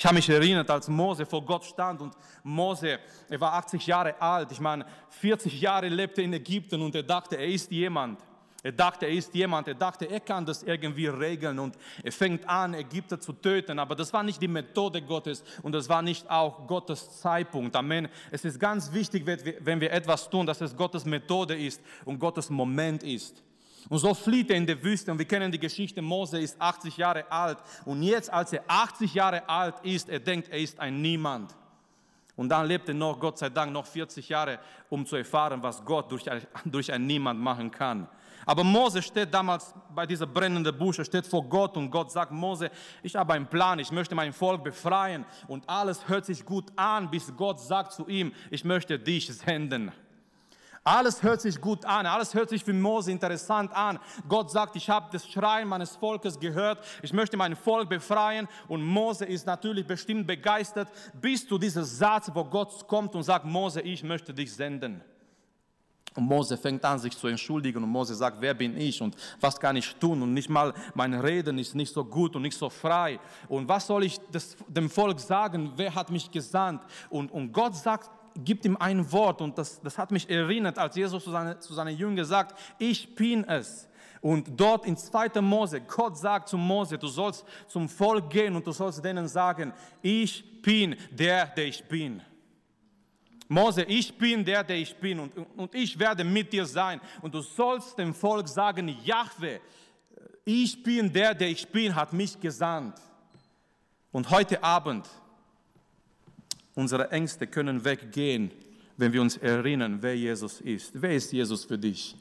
Ich 0.00 0.06
habe 0.06 0.14
mich 0.14 0.30
erinnert, 0.30 0.70
als 0.70 0.88
Mose 0.88 1.26
vor 1.26 1.44
Gott 1.44 1.62
stand 1.62 2.00
und 2.00 2.14
Mose, 2.42 3.00
er 3.28 3.38
war 3.38 3.52
80 3.52 3.86
Jahre 3.86 4.18
alt. 4.18 4.50
Ich 4.50 4.58
meine, 4.58 4.86
40 5.10 5.60
Jahre 5.60 5.90
lebte 5.90 6.22
in 6.22 6.32
Ägypten 6.32 6.80
und 6.80 6.94
er 6.94 7.02
dachte, 7.02 7.36
er 7.36 7.46
ist 7.46 7.70
jemand. 7.70 8.18
Er 8.62 8.72
dachte, 8.72 9.04
er 9.04 9.12
ist 9.12 9.34
jemand, 9.34 9.68
er 9.68 9.74
dachte, 9.74 10.06
er 10.06 10.20
kann 10.20 10.46
das 10.46 10.62
irgendwie 10.62 11.06
regeln 11.06 11.58
und 11.58 11.76
er 12.02 12.12
fängt 12.12 12.48
an, 12.48 12.72
Ägypter 12.72 13.20
zu 13.20 13.34
töten. 13.34 13.78
Aber 13.78 13.94
das 13.94 14.10
war 14.10 14.22
nicht 14.22 14.40
die 14.40 14.48
Methode 14.48 15.02
Gottes 15.02 15.44
und 15.60 15.72
das 15.72 15.86
war 15.86 16.00
nicht 16.00 16.30
auch 16.30 16.66
Gottes 16.66 17.20
Zeitpunkt. 17.20 17.76
Amen. 17.76 18.08
Es 18.30 18.42
ist 18.46 18.58
ganz 18.58 18.90
wichtig, 18.94 19.26
wenn 19.26 19.82
wir 19.82 19.92
etwas 19.92 20.30
tun, 20.30 20.46
dass 20.46 20.62
es 20.62 20.74
Gottes 20.74 21.04
Methode 21.04 21.54
ist 21.54 21.82
und 22.06 22.18
Gottes 22.18 22.48
Moment 22.48 23.02
ist. 23.02 23.42
Und 23.88 23.98
so 23.98 24.14
flieht 24.14 24.50
er 24.50 24.56
in 24.56 24.66
der 24.66 24.82
Wüste 24.82 25.10
und 25.10 25.18
wir 25.18 25.26
kennen 25.26 25.50
die 25.50 25.58
Geschichte, 25.58 26.02
Mose 26.02 26.40
ist 26.40 26.60
80 26.60 26.96
Jahre 26.96 27.30
alt 27.30 27.58
und 27.84 28.02
jetzt, 28.02 28.32
als 28.32 28.52
er 28.52 28.62
80 28.66 29.14
Jahre 29.14 29.48
alt 29.48 29.76
ist, 29.82 30.08
er 30.08 30.20
denkt, 30.20 30.48
er 30.48 30.58
ist 30.58 30.78
ein 30.78 31.00
Niemand. 31.00 31.54
Und 32.36 32.48
dann 32.48 32.66
lebt 32.66 32.88
er 32.88 32.94
noch, 32.94 33.18
Gott 33.18 33.38
sei 33.38 33.50
Dank, 33.50 33.72
noch 33.72 33.84
40 33.84 34.28
Jahre, 34.28 34.58
um 34.88 35.04
zu 35.04 35.16
erfahren, 35.16 35.62
was 35.62 35.84
Gott 35.84 36.10
durch 36.10 36.30
ein, 36.30 36.40
durch 36.64 36.92
ein 36.92 37.06
Niemand 37.06 37.40
machen 37.40 37.70
kann. 37.70 38.08
Aber 38.46 38.64
Mose 38.64 39.02
steht 39.02 39.32
damals 39.34 39.74
bei 39.94 40.06
dieser 40.06 40.26
brennenden 40.26 40.76
Busche, 40.76 41.04
steht 41.04 41.26
vor 41.26 41.44
Gott 41.44 41.76
und 41.76 41.90
Gott 41.90 42.10
sagt, 42.10 42.32
Mose, 42.32 42.70
ich 43.02 43.14
habe 43.14 43.34
einen 43.34 43.46
Plan, 43.46 43.78
ich 43.78 43.92
möchte 43.92 44.14
mein 44.14 44.32
Volk 44.32 44.64
befreien. 44.64 45.26
Und 45.46 45.68
alles 45.68 46.08
hört 46.08 46.24
sich 46.24 46.44
gut 46.44 46.72
an, 46.76 47.10
bis 47.10 47.30
Gott 47.36 47.60
sagt 47.60 47.92
zu 47.92 48.08
ihm, 48.08 48.32
ich 48.50 48.64
möchte 48.64 48.98
dich 48.98 49.26
senden. 49.26 49.92
Alles 50.82 51.22
hört 51.22 51.42
sich 51.42 51.60
gut 51.60 51.84
an, 51.84 52.06
alles 52.06 52.32
hört 52.32 52.48
sich 52.48 52.64
für 52.64 52.72
Mose 52.72 53.12
interessant 53.12 53.70
an. 53.74 53.98
Gott 54.26 54.50
sagt, 54.50 54.76
ich 54.76 54.88
habe 54.88 55.08
das 55.12 55.28
Schreien 55.28 55.68
meines 55.68 55.94
Volkes 55.94 56.40
gehört, 56.40 56.82
ich 57.02 57.12
möchte 57.12 57.36
mein 57.36 57.54
Volk 57.54 57.90
befreien 57.90 58.48
und 58.66 58.82
Mose 58.82 59.26
ist 59.26 59.46
natürlich 59.46 59.86
bestimmt 59.86 60.26
begeistert, 60.26 60.88
bis 61.20 61.46
zu 61.46 61.58
diesem 61.58 61.84
Satz, 61.84 62.30
wo 62.32 62.44
Gott 62.44 62.88
kommt 62.88 63.14
und 63.14 63.24
sagt, 63.24 63.44
Mose, 63.44 63.82
ich 63.82 64.02
möchte 64.02 64.32
dich 64.32 64.54
senden. 64.54 65.02
Und 66.14 66.24
Mose 66.24 66.56
fängt 66.56 66.84
an, 66.84 66.98
sich 66.98 67.16
zu 67.16 67.28
entschuldigen 67.28 67.84
und 67.84 67.90
Mose 67.90 68.14
sagt, 68.14 68.40
wer 68.40 68.54
bin 68.54 68.76
ich 68.76 69.00
und 69.00 69.14
was 69.38 69.60
kann 69.60 69.76
ich 69.76 69.94
tun? 69.96 70.22
Und 70.22 70.34
nicht 70.34 70.48
mal 70.48 70.72
mein 70.94 71.14
Reden 71.14 71.58
ist 71.58 71.74
nicht 71.74 71.92
so 71.92 72.04
gut 72.04 72.34
und 72.34 72.42
nicht 72.42 72.56
so 72.56 72.68
frei. 72.68 73.20
Und 73.48 73.68
was 73.68 73.86
soll 73.86 74.04
ich 74.04 74.18
das, 74.32 74.56
dem 74.66 74.90
Volk 74.90 75.20
sagen? 75.20 75.72
Wer 75.76 75.94
hat 75.94 76.10
mich 76.10 76.30
gesandt? 76.30 76.82
Und, 77.10 77.30
und 77.30 77.52
Gott 77.52 77.76
sagt 77.76 78.10
gibt 78.36 78.64
ihm 78.64 78.76
ein 78.76 79.10
Wort 79.12 79.40
und 79.40 79.58
das, 79.58 79.80
das 79.80 79.98
hat 79.98 80.10
mich 80.10 80.28
erinnert, 80.28 80.78
als 80.78 80.96
Jesus 80.96 81.24
zu, 81.24 81.30
seine, 81.30 81.58
zu 81.58 81.74
seinen 81.74 81.96
Jüngern 81.96 82.24
sagt, 82.24 82.58
ich 82.78 83.14
bin 83.14 83.44
es. 83.44 83.88
Und 84.20 84.60
dort 84.60 84.84
in 84.84 84.96
2. 84.96 85.40
Mose, 85.40 85.80
Gott 85.80 86.18
sagt 86.18 86.48
zu 86.48 86.58
Mose, 86.58 86.98
du 86.98 87.08
sollst 87.08 87.44
zum 87.66 87.88
Volk 87.88 88.28
gehen 88.28 88.54
und 88.54 88.66
du 88.66 88.72
sollst 88.72 89.02
denen 89.04 89.26
sagen, 89.26 89.72
ich 90.02 90.62
bin 90.62 90.96
der, 91.10 91.46
der 91.46 91.66
ich 91.66 91.82
bin. 91.84 92.22
Mose, 93.48 93.82
ich 93.82 94.16
bin 94.16 94.44
der, 94.44 94.62
der 94.62 94.76
ich 94.76 94.94
bin 94.94 95.18
und, 95.18 95.32
und 95.56 95.74
ich 95.74 95.98
werde 95.98 96.22
mit 96.22 96.52
dir 96.52 96.66
sein. 96.66 97.00
Und 97.22 97.34
du 97.34 97.40
sollst 97.40 97.98
dem 97.98 98.14
Volk 98.14 98.46
sagen, 98.46 98.88
Jahwe, 99.02 99.60
ich 100.44 100.82
bin 100.82 101.12
der, 101.12 101.34
der 101.34 101.48
ich 101.48 101.66
bin, 101.66 101.94
hat 101.94 102.12
mich 102.12 102.38
gesandt. 102.38 103.00
Und 104.12 104.30
heute 104.30 104.62
Abend 104.62 105.08
Unsere 106.74 107.10
Ängste 107.10 107.46
können 107.46 107.84
weggehen, 107.84 108.50
wenn 108.96 109.12
wir 109.12 109.20
uns 109.22 109.36
erinnern, 109.36 109.98
wer 110.00 110.16
Jesus 110.16 110.60
ist. 110.60 110.92
Wer 110.94 111.14
ist 111.14 111.32
Jesus 111.32 111.64
für 111.64 111.78
dich? 111.78 112.14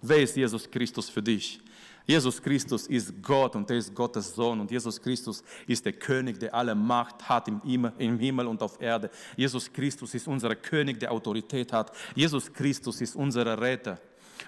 Wer 0.00 0.18
ist 0.18 0.36
Jesus 0.36 0.70
Christus 0.70 1.08
für 1.08 1.22
dich? 1.22 1.60
Jesus 2.08 2.40
Christus 2.40 2.86
ist 2.86 3.20
Gott 3.20 3.56
und 3.56 3.68
er 3.68 3.78
ist 3.78 3.92
Gottes 3.92 4.32
Sohn 4.32 4.60
und 4.60 4.70
Jesus 4.70 5.00
Christus 5.02 5.42
ist 5.66 5.84
der 5.84 5.92
König, 5.92 6.38
der 6.38 6.54
alle 6.54 6.72
Macht 6.72 7.28
hat 7.28 7.48
im 7.48 8.18
Himmel 8.18 8.46
und 8.46 8.62
auf 8.62 8.80
Erde. 8.80 9.10
Jesus 9.36 9.72
Christus 9.72 10.14
ist 10.14 10.28
unser 10.28 10.54
König, 10.54 11.00
der 11.00 11.10
Autorität 11.10 11.72
hat. 11.72 11.90
Jesus 12.14 12.52
Christus 12.52 13.00
ist 13.00 13.16
unser 13.16 13.60
Retter. 13.60 13.98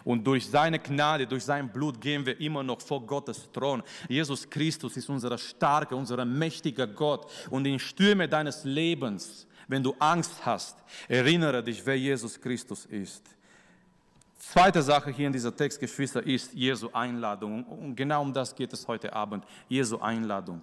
Und 0.04 0.24
durch 0.24 0.46
seine 0.46 0.78
Gnade, 0.78 1.26
durch 1.26 1.44
sein 1.44 1.68
Blut 1.68 2.00
gehen 2.00 2.24
wir 2.24 2.40
immer 2.40 2.62
noch 2.62 2.80
vor 2.80 3.04
Gottes 3.04 3.50
Thron. 3.52 3.82
Jesus 4.08 4.48
Christus 4.48 4.96
ist 4.96 5.08
unser 5.08 5.36
starker, 5.36 5.96
unser 5.96 6.24
mächtiger 6.24 6.86
Gott. 6.86 7.28
Und 7.50 7.66
in 7.66 7.80
Stürme 7.80 8.28
deines 8.28 8.62
Lebens 8.62 9.47
wenn 9.68 9.82
du 9.82 9.94
Angst 9.98 10.32
hast, 10.44 10.76
erinnere 11.06 11.62
dich, 11.62 11.84
wer 11.84 11.96
Jesus 11.96 12.40
Christus 12.40 12.86
ist. 12.86 13.22
Zweite 14.38 14.82
Sache 14.82 15.10
hier 15.10 15.26
in 15.26 15.32
dieser 15.32 15.54
Text, 15.54 15.78
Geschwister, 15.78 16.24
ist 16.24 16.54
Jesu 16.54 16.88
Einladung. 16.92 17.64
Und 17.64 17.94
genau 17.94 18.22
um 18.22 18.32
das 18.32 18.54
geht 18.54 18.72
es 18.72 18.88
heute 18.88 19.12
Abend. 19.12 19.44
Jesu 19.68 19.98
Einladung. 19.98 20.62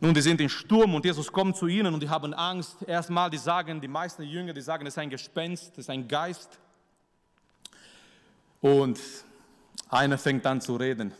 Nun, 0.00 0.14
die 0.14 0.20
sind 0.20 0.40
in 0.40 0.48
Sturm 0.48 0.94
und 0.94 1.04
Jesus 1.04 1.32
kommt 1.32 1.56
zu 1.56 1.66
ihnen 1.66 1.92
und 1.92 2.00
die 2.00 2.08
haben 2.08 2.32
Angst. 2.32 2.76
Erstmal, 2.86 3.28
die 3.28 3.38
sagen, 3.38 3.80
die 3.80 3.88
meisten 3.88 4.22
Jünger, 4.22 4.52
die 4.52 4.60
sagen, 4.60 4.86
es 4.86 4.94
ist 4.94 4.98
ein 4.98 5.10
Gespenst, 5.10 5.72
es 5.72 5.78
ist 5.78 5.90
ein 5.90 6.06
Geist. 6.06 6.60
Und 8.60 9.00
einer 9.88 10.16
fängt 10.16 10.46
an 10.46 10.60
zu 10.60 10.76
reden. 10.76 11.12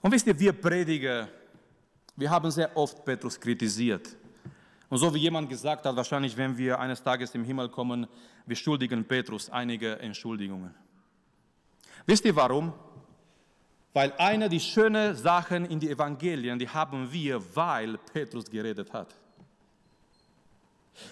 Und 0.00 0.10
wisst 0.10 0.26
ihr, 0.26 0.36
wir 0.36 0.52
Prediger, 0.52 1.28
wir 2.16 2.28
haben 2.28 2.50
sehr 2.50 2.76
oft 2.76 3.04
Petrus 3.04 3.38
kritisiert. 3.38 4.16
Und 4.88 4.98
so 4.98 5.14
wie 5.14 5.18
jemand 5.18 5.48
gesagt 5.48 5.86
hat, 5.86 5.96
wahrscheinlich, 5.96 6.36
wenn 6.36 6.56
wir 6.56 6.78
eines 6.78 7.02
Tages 7.02 7.34
im 7.34 7.44
Himmel 7.44 7.68
kommen, 7.68 8.06
wir 8.46 8.56
schuldigen 8.56 9.04
Petrus 9.04 9.50
einige 9.50 9.98
Entschuldigungen. 9.98 10.74
Wisst 12.06 12.24
ihr 12.24 12.36
warum? 12.36 12.72
Weil 13.92 14.12
eine 14.18 14.48
der 14.48 14.58
schönen 14.58 15.14
Sachen 15.14 15.64
in 15.66 15.80
die 15.80 15.88
Evangelien, 15.88 16.58
die 16.58 16.68
haben 16.68 17.10
wir, 17.12 17.40
weil 17.56 17.96
Petrus 18.12 18.50
geredet 18.50 18.92
hat. 18.92 19.14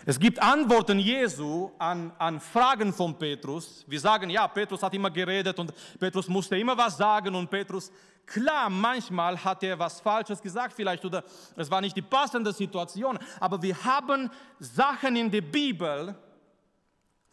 Es 0.06 0.18
gibt 0.18 0.40
Antworten 0.40 0.98
Jesu 0.98 1.70
an, 1.78 2.12
an 2.18 2.40
Fragen 2.40 2.92
von 2.92 3.18
Petrus. 3.18 3.84
Wir 3.88 4.00
sagen, 4.00 4.30
ja, 4.30 4.46
Petrus 4.48 4.82
hat 4.82 4.94
immer 4.94 5.10
geredet 5.10 5.58
und 5.58 5.72
Petrus 5.98 6.28
musste 6.28 6.56
immer 6.56 6.76
was 6.76 6.96
sagen 6.96 7.34
und 7.34 7.50
Petrus, 7.50 7.90
klar, 8.24 8.70
manchmal 8.70 9.42
hat 9.42 9.62
er 9.62 9.78
was 9.78 10.00
Falsches 10.00 10.40
gesagt 10.40 10.74
vielleicht 10.74 11.04
oder 11.04 11.24
es 11.56 11.70
war 11.70 11.80
nicht 11.80 11.96
die 11.96 12.02
passende 12.02 12.52
Situation, 12.52 13.18
aber 13.40 13.60
wir 13.60 13.82
haben 13.84 14.30
Sachen 14.58 15.16
in 15.16 15.30
der 15.30 15.42
Bibel, 15.42 16.14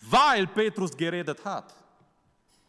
weil 0.02 0.48
Petrus 0.48 0.96
geredet 0.96 1.44
hat. 1.46 1.74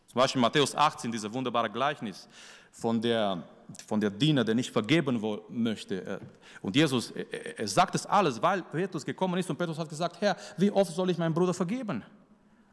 Zum 0.08 0.18
Beispiel 0.20 0.42
Matthäus 0.42 0.74
18, 0.74 1.10
dieses 1.12 1.32
wunderbare 1.32 1.70
Gleichnis 1.70 2.28
von 2.72 3.00
der 3.00 3.42
von 3.86 4.00
der 4.00 4.10
Diener, 4.10 4.44
der 4.44 4.54
nicht 4.54 4.70
vergeben 4.70 5.20
möchte. 5.48 6.04
Äh, 6.04 6.18
und 6.62 6.76
Jesus, 6.76 7.12
er 7.56 7.68
sagt 7.68 7.94
es 7.94 8.06
alles, 8.06 8.40
weil 8.42 8.62
Petrus 8.62 9.04
gekommen 9.04 9.38
ist 9.38 9.48
und 9.50 9.56
Petrus 9.56 9.78
hat 9.78 9.88
gesagt, 9.88 10.20
Herr, 10.20 10.36
wie 10.56 10.70
oft 10.70 10.92
soll 10.94 11.10
ich 11.10 11.18
meinem 11.18 11.34
Bruder 11.34 11.54
vergeben? 11.54 12.02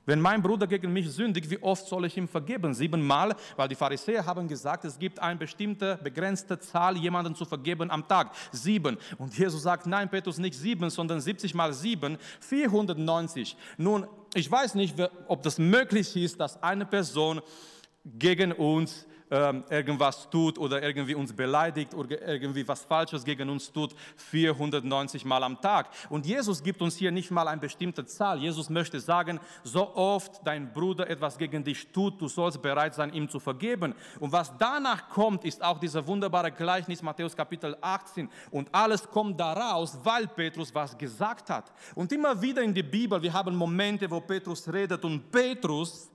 Wenn 0.08 0.22
mein 0.22 0.42
Bruder 0.42 0.68
gegen 0.68 0.94
mich 0.94 1.12
sündigt, 1.12 1.50
wie 1.50 1.62
oft 1.62 1.86
soll 1.86 2.06
ich 2.06 2.16
ihm 2.16 2.30
vergeben? 2.30 2.74
Siebenmal, 2.74 3.36
weil 3.58 3.68
die 3.68 3.76
Pharisäer 3.76 4.26
haben 4.26 4.48
gesagt, 4.48 4.86
es 4.86 4.98
gibt 4.98 5.20
eine 5.20 5.38
bestimmte, 5.38 6.00
begrenzte 6.02 6.58
Zahl, 6.58 6.96
jemanden 6.96 7.36
zu 7.36 7.44
vergeben 7.44 7.92
am 7.92 8.08
Tag. 8.08 8.32
Sieben. 8.54 8.98
Und 9.18 9.38
Jesus 9.38 9.64
sagt, 9.64 9.86
nein, 9.86 10.10
Petrus, 10.10 10.38
nicht 10.38 10.56
sieben, 10.56 10.90
sondern 10.90 11.20
70 11.20 11.54
mal 11.54 11.74
sieben, 11.74 12.18
490. 12.40 13.58
Nun, 13.78 14.08
ich 14.34 14.50
weiß 14.50 14.76
nicht, 14.76 14.96
ob 15.28 15.44
das 15.44 15.60
möglich 15.60 16.16
ist, 16.16 16.40
dass 16.40 16.64
eine 16.64 16.86
Person 16.86 17.42
gegen 18.06 18.54
uns 18.54 19.06
ähm, 19.30 19.64
irgendwas 19.70 20.30
tut 20.30 20.58
oder 20.58 20.82
irgendwie 20.82 21.16
uns 21.16 21.34
beleidigt 21.34 21.94
oder 21.94 22.22
irgendwie 22.28 22.68
was 22.68 22.84
Falsches 22.84 23.24
gegen 23.24 23.50
uns 23.50 23.72
tut, 23.72 23.94
490 24.18 25.26
Mal 25.26 25.44
am 25.44 25.60
Tag. 25.60 25.90
Und 26.10 26.26
Jesus 26.26 26.64
gibt 26.64 26.82
uns 26.82 26.96
hier 26.96 27.12
nicht 27.12 27.32
mal 27.32 27.48
eine 27.48 27.60
bestimmte 27.60 28.06
Zahl. 28.06 28.40
Jesus 28.40 28.70
möchte 28.70 29.00
sagen, 29.00 29.40
so 29.64 29.96
oft 29.96 30.46
dein 30.46 30.72
Bruder 30.72 31.10
etwas 31.10 31.38
gegen 31.38 31.64
dich 31.64 31.88
tut, 31.92 32.22
du 32.22 32.28
sollst 32.28 32.62
bereit 32.62 32.96
sein, 32.96 33.14
ihm 33.14 33.30
zu 33.30 33.40
vergeben. 33.40 33.94
Und 34.20 34.32
was 34.32 34.54
danach 34.58 35.10
kommt, 35.10 35.44
ist 35.44 35.64
auch 35.64 35.80
dieser 35.80 36.06
wunderbare 36.06 36.52
Gleichnis 36.52 37.02
Matthäus 37.02 37.36
Kapitel 37.36 37.76
18. 37.82 38.30
Und 38.52 38.74
alles 38.74 39.10
kommt 39.10 39.40
daraus, 39.40 39.98
weil 40.04 40.28
Petrus 40.28 40.74
was 40.74 40.98
gesagt 40.98 41.50
hat. 41.50 41.72
Und 41.96 42.12
immer 42.12 42.42
wieder 42.42 42.62
in 42.62 42.74
der 42.74 42.84
Bibel, 42.84 43.22
wir 43.22 43.34
haben 43.34 43.56
Momente, 43.56 44.10
wo 44.10 44.22
Petrus 44.22 44.72
redet 44.72 45.04
und 45.04 45.32
Petrus, 45.32 46.10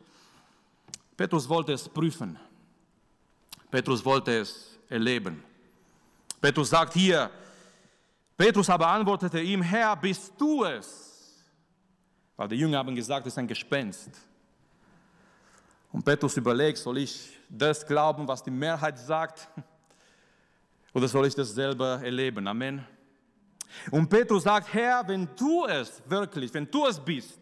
Petrus 1.16 1.48
wollte 1.48 1.72
es 1.72 1.88
prüfen. 1.88 2.38
Petrus 3.72 4.04
wollte 4.04 4.40
es 4.40 4.78
erleben. 4.86 5.42
Petrus 6.38 6.68
sagt 6.68 6.92
hier, 6.92 7.30
Petrus 8.36 8.68
aber 8.68 8.86
antwortete 8.86 9.40
ihm, 9.40 9.62
Herr, 9.62 9.96
bist 9.96 10.34
du 10.38 10.62
es? 10.62 11.42
Weil 12.36 12.48
die 12.48 12.56
Jünger 12.56 12.76
haben 12.76 12.94
gesagt, 12.94 13.26
es 13.26 13.32
ist 13.32 13.38
ein 13.38 13.48
Gespenst. 13.48 14.10
Und 15.90 16.04
Petrus 16.04 16.36
überlegt, 16.36 16.76
soll 16.76 16.98
ich 16.98 17.30
das 17.48 17.86
glauben, 17.86 18.28
was 18.28 18.42
die 18.42 18.50
Mehrheit 18.50 18.98
sagt? 18.98 19.48
Oder 20.92 21.08
soll 21.08 21.26
ich 21.26 21.34
das 21.34 21.54
selber 21.54 21.98
erleben? 22.02 22.46
Amen. 22.46 22.84
Und 23.90 24.06
Petrus 24.10 24.42
sagt, 24.42 24.70
Herr, 24.74 25.08
wenn 25.08 25.26
du 25.34 25.64
es 25.64 26.02
wirklich, 26.06 26.52
wenn 26.52 26.70
du 26.70 26.84
es 26.84 27.00
bist, 27.00 27.40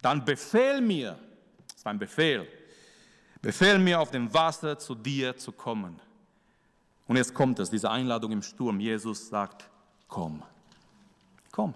dann 0.00 0.24
befehl 0.24 0.80
mir, 0.80 1.18
das 1.66 1.76
ist 1.76 1.86
ein 1.86 1.98
Befehl, 1.98 2.48
befehl 3.42 3.78
mir 3.78 4.00
auf 4.00 4.10
dem 4.10 4.32
Wasser 4.32 4.78
zu 4.78 4.94
dir 4.94 5.36
zu 5.36 5.52
kommen. 5.52 6.00
Und 7.08 7.16
jetzt 7.16 7.34
kommt 7.34 7.58
es, 7.58 7.68
diese 7.68 7.90
Einladung 7.90 8.32
im 8.32 8.42
Sturm. 8.42 8.80
Jesus 8.80 9.28
sagt, 9.28 9.68
komm, 10.08 10.42
komm. 11.50 11.74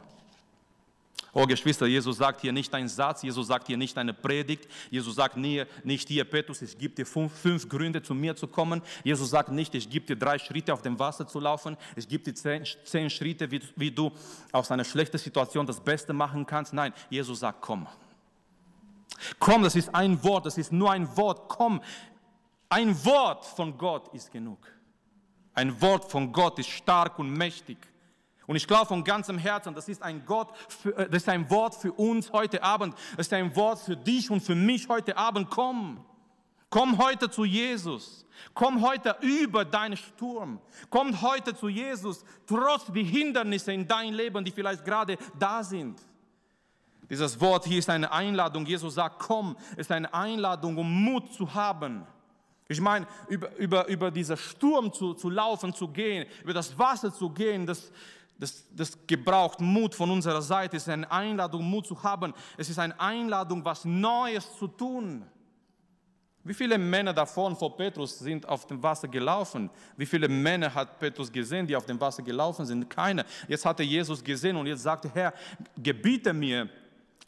Oh 1.38 1.44
Geschwister, 1.44 1.86
Jesus 1.86 2.16
sagt 2.16 2.40
hier 2.40 2.52
nicht 2.52 2.72
ein 2.72 2.88
Satz, 2.88 3.20
Jesus 3.22 3.48
sagt 3.48 3.66
hier 3.66 3.76
nicht 3.76 3.98
eine 3.98 4.14
Predigt, 4.14 4.66
Jesus 4.90 5.16
sagt 5.16 5.36
nie, 5.36 5.64
nicht 5.84 6.08
hier, 6.08 6.24
Petrus, 6.24 6.62
ich 6.62 6.78
gebe 6.78 6.94
dir 6.94 7.04
fünf, 7.04 7.30
fünf, 7.30 7.68
Gründe, 7.68 8.02
zu 8.02 8.14
mir 8.14 8.34
zu 8.34 8.46
kommen. 8.46 8.80
Jesus 9.04 9.28
sagt 9.28 9.50
nicht, 9.50 9.74
ich 9.74 9.90
gebe 9.90 10.06
dir 10.06 10.16
drei 10.16 10.38
Schritte 10.38 10.72
auf 10.72 10.80
dem 10.80 10.98
Wasser 10.98 11.26
zu 11.26 11.38
laufen, 11.38 11.76
ich 11.94 12.08
gebe 12.08 12.24
dir 12.24 12.34
zehn, 12.34 12.64
zehn 12.84 13.10
Schritte, 13.10 13.50
wie, 13.50 13.60
wie 13.74 13.90
du 13.90 14.10
aus 14.50 14.70
einer 14.70 14.84
schlechten 14.84 15.18
Situation 15.18 15.66
das 15.66 15.78
Beste 15.78 16.14
machen 16.14 16.46
kannst. 16.46 16.72
Nein, 16.72 16.94
Jesus 17.10 17.40
sagt, 17.40 17.60
komm. 17.60 17.86
Komm, 19.38 19.62
das 19.62 19.74
ist 19.74 19.94
ein 19.94 20.22
Wort, 20.22 20.46
das 20.46 20.58
ist 20.58 20.72
nur 20.72 20.90
ein 20.90 21.16
Wort, 21.16 21.48
komm. 21.48 21.80
Ein 22.68 23.04
Wort 23.04 23.44
von 23.44 23.76
Gott 23.78 24.12
ist 24.12 24.30
genug. 24.30 24.58
Ein 25.54 25.80
Wort 25.80 26.10
von 26.10 26.32
Gott 26.32 26.58
ist 26.58 26.68
stark 26.68 27.18
und 27.18 27.30
mächtig. 27.30 27.78
Und 28.46 28.56
ich 28.56 28.66
glaube 28.66 28.86
von 28.86 29.02
ganzem 29.02 29.38
Herzen, 29.38 29.74
das 29.74 29.88
ist 29.88 30.02
ein, 30.02 30.24
Gott 30.24 30.56
für, 30.68 30.96
äh, 30.96 31.08
das 31.08 31.22
ist 31.22 31.28
ein 31.28 31.48
Wort 31.50 31.74
für 31.74 31.92
uns 31.92 32.32
heute 32.32 32.62
Abend. 32.62 32.94
Das 33.16 33.26
ist 33.26 33.32
ein 33.32 33.54
Wort 33.56 33.80
für 33.80 33.96
dich 33.96 34.30
und 34.30 34.40
für 34.40 34.54
mich 34.54 34.88
heute 34.88 35.16
Abend. 35.16 35.50
Komm, 35.50 36.04
komm 36.70 36.98
heute 36.98 37.30
zu 37.30 37.44
Jesus. 37.44 38.24
Komm 38.54 38.86
heute 38.86 39.16
über 39.20 39.64
deinen 39.64 39.96
Sturm. 39.96 40.60
Komm 40.90 41.20
heute 41.22 41.56
zu 41.56 41.68
Jesus, 41.68 42.24
trotz 42.46 42.92
die 42.92 43.02
Hindernisse 43.02 43.72
in 43.72 43.88
deinem 43.88 44.14
Leben, 44.14 44.44
die 44.44 44.52
vielleicht 44.52 44.84
gerade 44.84 45.16
da 45.38 45.64
sind. 45.64 46.00
Dieses 47.08 47.40
Wort 47.40 47.64
hier 47.64 47.78
ist 47.78 47.88
eine 47.88 48.10
Einladung. 48.10 48.66
Jesus 48.66 48.94
sagt, 48.94 49.18
komm, 49.18 49.56
ist 49.76 49.92
eine 49.92 50.12
Einladung, 50.12 50.76
um 50.76 51.04
Mut 51.04 51.32
zu 51.32 51.52
haben. 51.52 52.06
Ich 52.68 52.80
meine, 52.80 53.06
über, 53.28 53.54
über, 53.56 53.86
über 53.86 54.10
diesen 54.10 54.36
Sturm 54.36 54.92
zu, 54.92 55.14
zu 55.14 55.30
laufen, 55.30 55.72
zu 55.72 55.86
gehen, 55.88 56.26
über 56.42 56.52
das 56.52 56.76
Wasser 56.76 57.14
zu 57.14 57.30
gehen, 57.30 57.64
das, 57.64 57.92
das, 58.38 58.64
das 58.74 59.06
gebraucht 59.06 59.60
Mut 59.60 59.94
von 59.94 60.10
unserer 60.10 60.42
Seite. 60.42 60.76
Es 60.76 60.82
ist 60.82 60.88
eine 60.88 61.10
Einladung, 61.10 61.64
Mut 61.64 61.86
zu 61.86 62.02
haben. 62.02 62.34
Es 62.56 62.68
ist 62.68 62.78
eine 62.78 62.98
Einladung, 62.98 63.64
was 63.64 63.84
Neues 63.84 64.56
zu 64.58 64.66
tun. 64.66 65.24
Wie 66.42 66.54
viele 66.54 66.78
Männer 66.78 67.12
davon 67.12 67.56
vor 67.56 67.76
Petrus 67.76 68.20
sind 68.20 68.48
auf 68.48 68.66
dem 68.66 68.80
Wasser 68.80 69.08
gelaufen? 69.08 69.68
Wie 69.96 70.06
viele 70.06 70.28
Männer 70.28 70.72
hat 70.72 70.98
Petrus 70.98 71.30
gesehen, 71.30 71.66
die 71.66 71.74
auf 71.74 71.86
dem 71.86 72.00
Wasser 72.00 72.22
gelaufen 72.22 72.64
sind? 72.64 72.88
Keine. 72.88 73.24
Jetzt 73.48 73.64
hat 73.64 73.80
er 73.80 73.86
Jesus 73.86 74.22
gesehen 74.22 74.56
und 74.56 74.66
jetzt 74.66 74.82
sagte, 74.82 75.10
Herr, 75.12 75.34
gebiete 75.76 76.32
mir, 76.32 76.68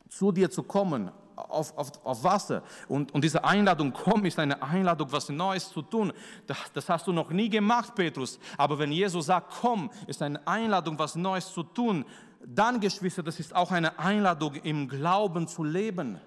zu 0.08 0.32
dir 0.32 0.50
zu 0.50 0.62
kommen 0.62 1.10
auf, 1.48 1.76
auf, 1.76 2.04
auf 2.04 2.24
Wasser. 2.24 2.62
Und, 2.88 3.12
und 3.14 3.22
diese 3.22 3.44
Einladung, 3.44 3.92
komm, 3.92 4.24
ist 4.24 4.38
eine 4.38 4.60
Einladung, 4.62 5.10
was 5.10 5.28
Neues 5.28 5.70
zu 5.70 5.82
tun. 5.82 6.12
Das, 6.46 6.58
das 6.72 6.88
hast 6.88 7.06
du 7.06 7.12
noch 7.12 7.30
nie 7.30 7.48
gemacht, 7.48 7.94
Petrus. 7.94 8.38
Aber 8.56 8.78
wenn 8.78 8.92
Jesus 8.92 9.26
sagt, 9.26 9.54
komm, 9.60 9.90
ist 10.06 10.22
eine 10.22 10.46
Einladung, 10.46 10.98
was 10.98 11.14
Neues 11.14 11.52
zu 11.52 11.62
tun, 11.62 12.04
dann, 12.44 12.80
Geschwister, 12.80 13.22
das 13.22 13.40
ist 13.40 13.54
auch 13.54 13.70
eine 13.70 13.98
Einladung, 13.98 14.54
im 14.56 14.88
Glauben 14.88 15.46
zu 15.48 15.64
leben. 15.64 16.20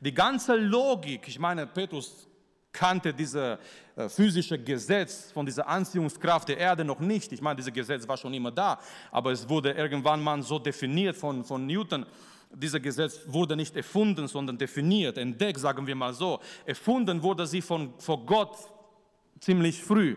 Die 0.00 0.14
ganze 0.14 0.56
Logik, 0.56 1.28
ich 1.28 1.38
meine, 1.38 1.66
Petrus 1.66 2.26
kannte 2.72 3.12
dieses 3.12 3.58
äh, 3.96 4.08
physische 4.08 4.58
Gesetz 4.58 5.30
von 5.30 5.44
dieser 5.44 5.68
Anziehungskraft 5.68 6.48
der 6.48 6.56
Erde 6.56 6.84
noch 6.84 7.00
nicht. 7.00 7.30
Ich 7.32 7.42
meine, 7.42 7.56
dieses 7.56 7.72
Gesetz 7.72 8.08
war 8.08 8.16
schon 8.16 8.32
immer 8.32 8.50
da, 8.50 8.78
aber 9.10 9.30
es 9.30 9.46
wurde 9.46 9.72
irgendwann 9.72 10.22
mal 10.22 10.42
so 10.42 10.58
definiert 10.58 11.16
von, 11.16 11.44
von 11.44 11.66
Newton 11.66 12.06
dieser 12.54 12.80
Gesetz 12.80 13.20
wurde 13.26 13.56
nicht 13.56 13.74
erfunden, 13.76 14.28
sondern 14.28 14.58
definiert, 14.58 15.18
entdeckt, 15.18 15.58
sagen 15.58 15.86
wir 15.86 15.94
mal 15.94 16.12
so. 16.12 16.40
Erfunden 16.64 17.22
wurde 17.22 17.46
sie 17.46 17.62
von, 17.62 17.94
von 17.98 18.24
Gott 18.26 18.56
ziemlich 19.40 19.82
früh. 19.82 20.16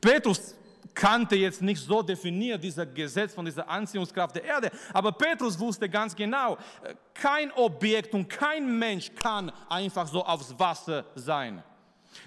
Petrus 0.00 0.54
kannte 0.94 1.36
jetzt 1.36 1.62
nicht 1.62 1.80
so 1.80 2.02
definiert 2.02 2.62
dieser 2.62 2.86
Gesetz 2.86 3.34
von 3.34 3.44
dieser 3.44 3.68
Anziehungskraft 3.68 4.36
der 4.36 4.44
Erde, 4.44 4.70
aber 4.92 5.12
Petrus 5.12 5.58
wusste 5.58 5.88
ganz 5.88 6.14
genau, 6.14 6.58
kein 7.14 7.52
Objekt 7.52 8.14
und 8.14 8.28
kein 8.28 8.78
Mensch 8.78 9.10
kann 9.14 9.50
einfach 9.68 10.06
so 10.08 10.24
aufs 10.24 10.58
Wasser 10.58 11.04
sein. 11.14 11.62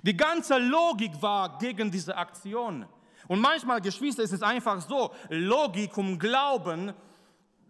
Die 0.01 0.15
ganze 0.15 0.57
Logik 0.57 1.11
war 1.21 1.57
gegen 1.57 1.91
diese 1.91 2.15
Aktion. 2.15 2.85
Und 3.27 3.39
manchmal, 3.39 3.81
Geschwister, 3.81 4.23
ist 4.23 4.33
es 4.33 4.41
einfach 4.41 4.81
so, 4.81 5.11
Logik 5.29 5.97
und 5.97 6.19
Glauben 6.19 6.93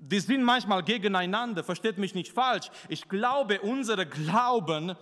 die 0.10 0.20
sind 0.20 0.44
manchmal 0.44 0.84
gegeneinander, 0.84 1.64
versteht 1.64 1.98
mich 1.98 2.14
nicht 2.14 2.34
falsch. 2.34 2.70
Ich 2.90 3.08
glaube, 3.08 3.62
unser 3.62 4.06
Glauben 4.06 4.96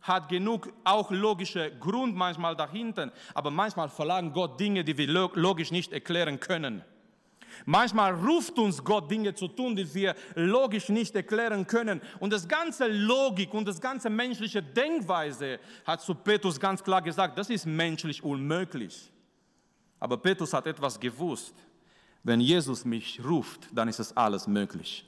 hat 0.00 0.28
genug 0.28 0.72
auch 0.84 1.10
logische 1.10 1.72
Grund 1.78 2.16
manchmal 2.16 2.56
dahinter, 2.56 3.12
aber 3.34 3.50
manchmal 3.50 3.88
verlangt 3.88 4.32
Gott 4.32 4.58
Dinge, 4.58 4.82
die 4.82 4.96
wir 4.96 5.30
logisch 5.34 5.70
nicht 5.70 5.92
erklären 5.92 6.40
können. 6.40 6.82
Manchmal 7.64 8.14
ruft 8.14 8.58
uns 8.58 8.82
Gott 8.82 9.10
Dinge 9.10 9.34
zu 9.34 9.48
tun, 9.48 9.76
die 9.76 9.92
wir 9.94 10.14
logisch 10.34 10.88
nicht 10.88 11.14
erklären 11.14 11.66
können. 11.66 12.02
Und 12.20 12.32
das 12.32 12.46
ganze 12.46 12.86
Logik 12.86 13.52
und 13.54 13.66
das 13.66 13.80
ganze 13.80 14.10
menschliche 14.10 14.62
Denkweise 14.62 15.58
hat 15.84 16.02
zu 16.02 16.14
Petrus 16.14 16.60
ganz 16.60 16.82
klar 16.84 17.00
gesagt, 17.00 17.38
das 17.38 17.48
ist 17.48 17.66
menschlich 17.66 18.22
unmöglich. 18.22 19.10
Aber 19.98 20.18
Petrus 20.18 20.52
hat 20.52 20.66
etwas 20.66 21.00
gewusst. 21.00 21.54
Wenn 22.26 22.40
Jesus 22.40 22.84
mich 22.84 23.20
ruft, 23.24 23.68
dann 23.72 23.86
ist 23.86 24.00
es 24.00 24.16
alles 24.16 24.48
möglich. 24.48 25.06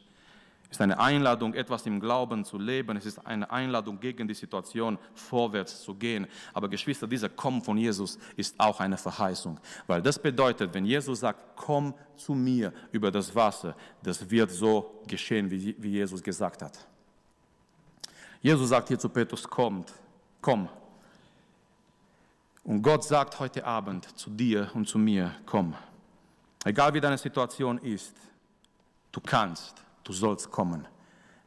Es 0.70 0.76
ist 0.76 0.80
eine 0.80 1.00
Einladung, 1.00 1.52
etwas 1.52 1.84
im 1.84 1.98
Glauben 1.98 2.44
zu 2.44 2.58
leben. 2.58 2.96
Es 2.96 3.06
ist 3.06 3.26
eine 3.26 3.50
Einladung, 3.50 3.98
gegen 3.98 4.28
die 4.28 4.34
Situation 4.34 4.96
vorwärts 5.14 5.82
zu 5.82 5.96
gehen. 5.96 6.28
Aber 6.54 6.68
Geschwister, 6.68 7.08
dieser 7.08 7.28
Komm 7.28 7.60
von 7.60 7.76
Jesus 7.76 8.20
ist 8.36 8.54
auch 8.60 8.78
eine 8.78 8.96
Verheißung. 8.96 9.58
Weil 9.88 10.00
das 10.00 10.16
bedeutet, 10.16 10.72
wenn 10.72 10.84
Jesus 10.84 11.18
sagt, 11.18 11.56
komm 11.56 11.92
zu 12.16 12.34
mir 12.34 12.72
über 12.92 13.10
das 13.10 13.34
Wasser, 13.34 13.74
das 14.00 14.30
wird 14.30 14.52
so 14.52 15.02
geschehen, 15.08 15.50
wie, 15.50 15.74
Jesus 15.88 16.22
gesagt 16.22 16.62
hat. 16.62 16.86
Jesus 18.40 18.68
sagt 18.68 18.86
hier 18.86 18.98
zu 18.98 19.08
Petrus, 19.08 19.42
kommt, 19.42 19.92
komm. 20.40 20.68
Und 22.62 22.80
Gott 22.80 23.02
sagt 23.02 23.40
heute 23.40 23.64
Abend 23.64 24.16
zu 24.16 24.30
dir 24.30 24.70
und 24.74 24.86
zu 24.86 25.00
mir, 25.00 25.34
komm. 25.44 25.74
Egal 26.64 26.92
wie 26.94 27.00
deine 27.00 27.18
Situation 27.18 27.78
ist, 27.78 28.14
du 29.12 29.20
kannst, 29.20 29.74
du 30.04 30.12
sollst 30.12 30.50
kommen. 30.50 30.86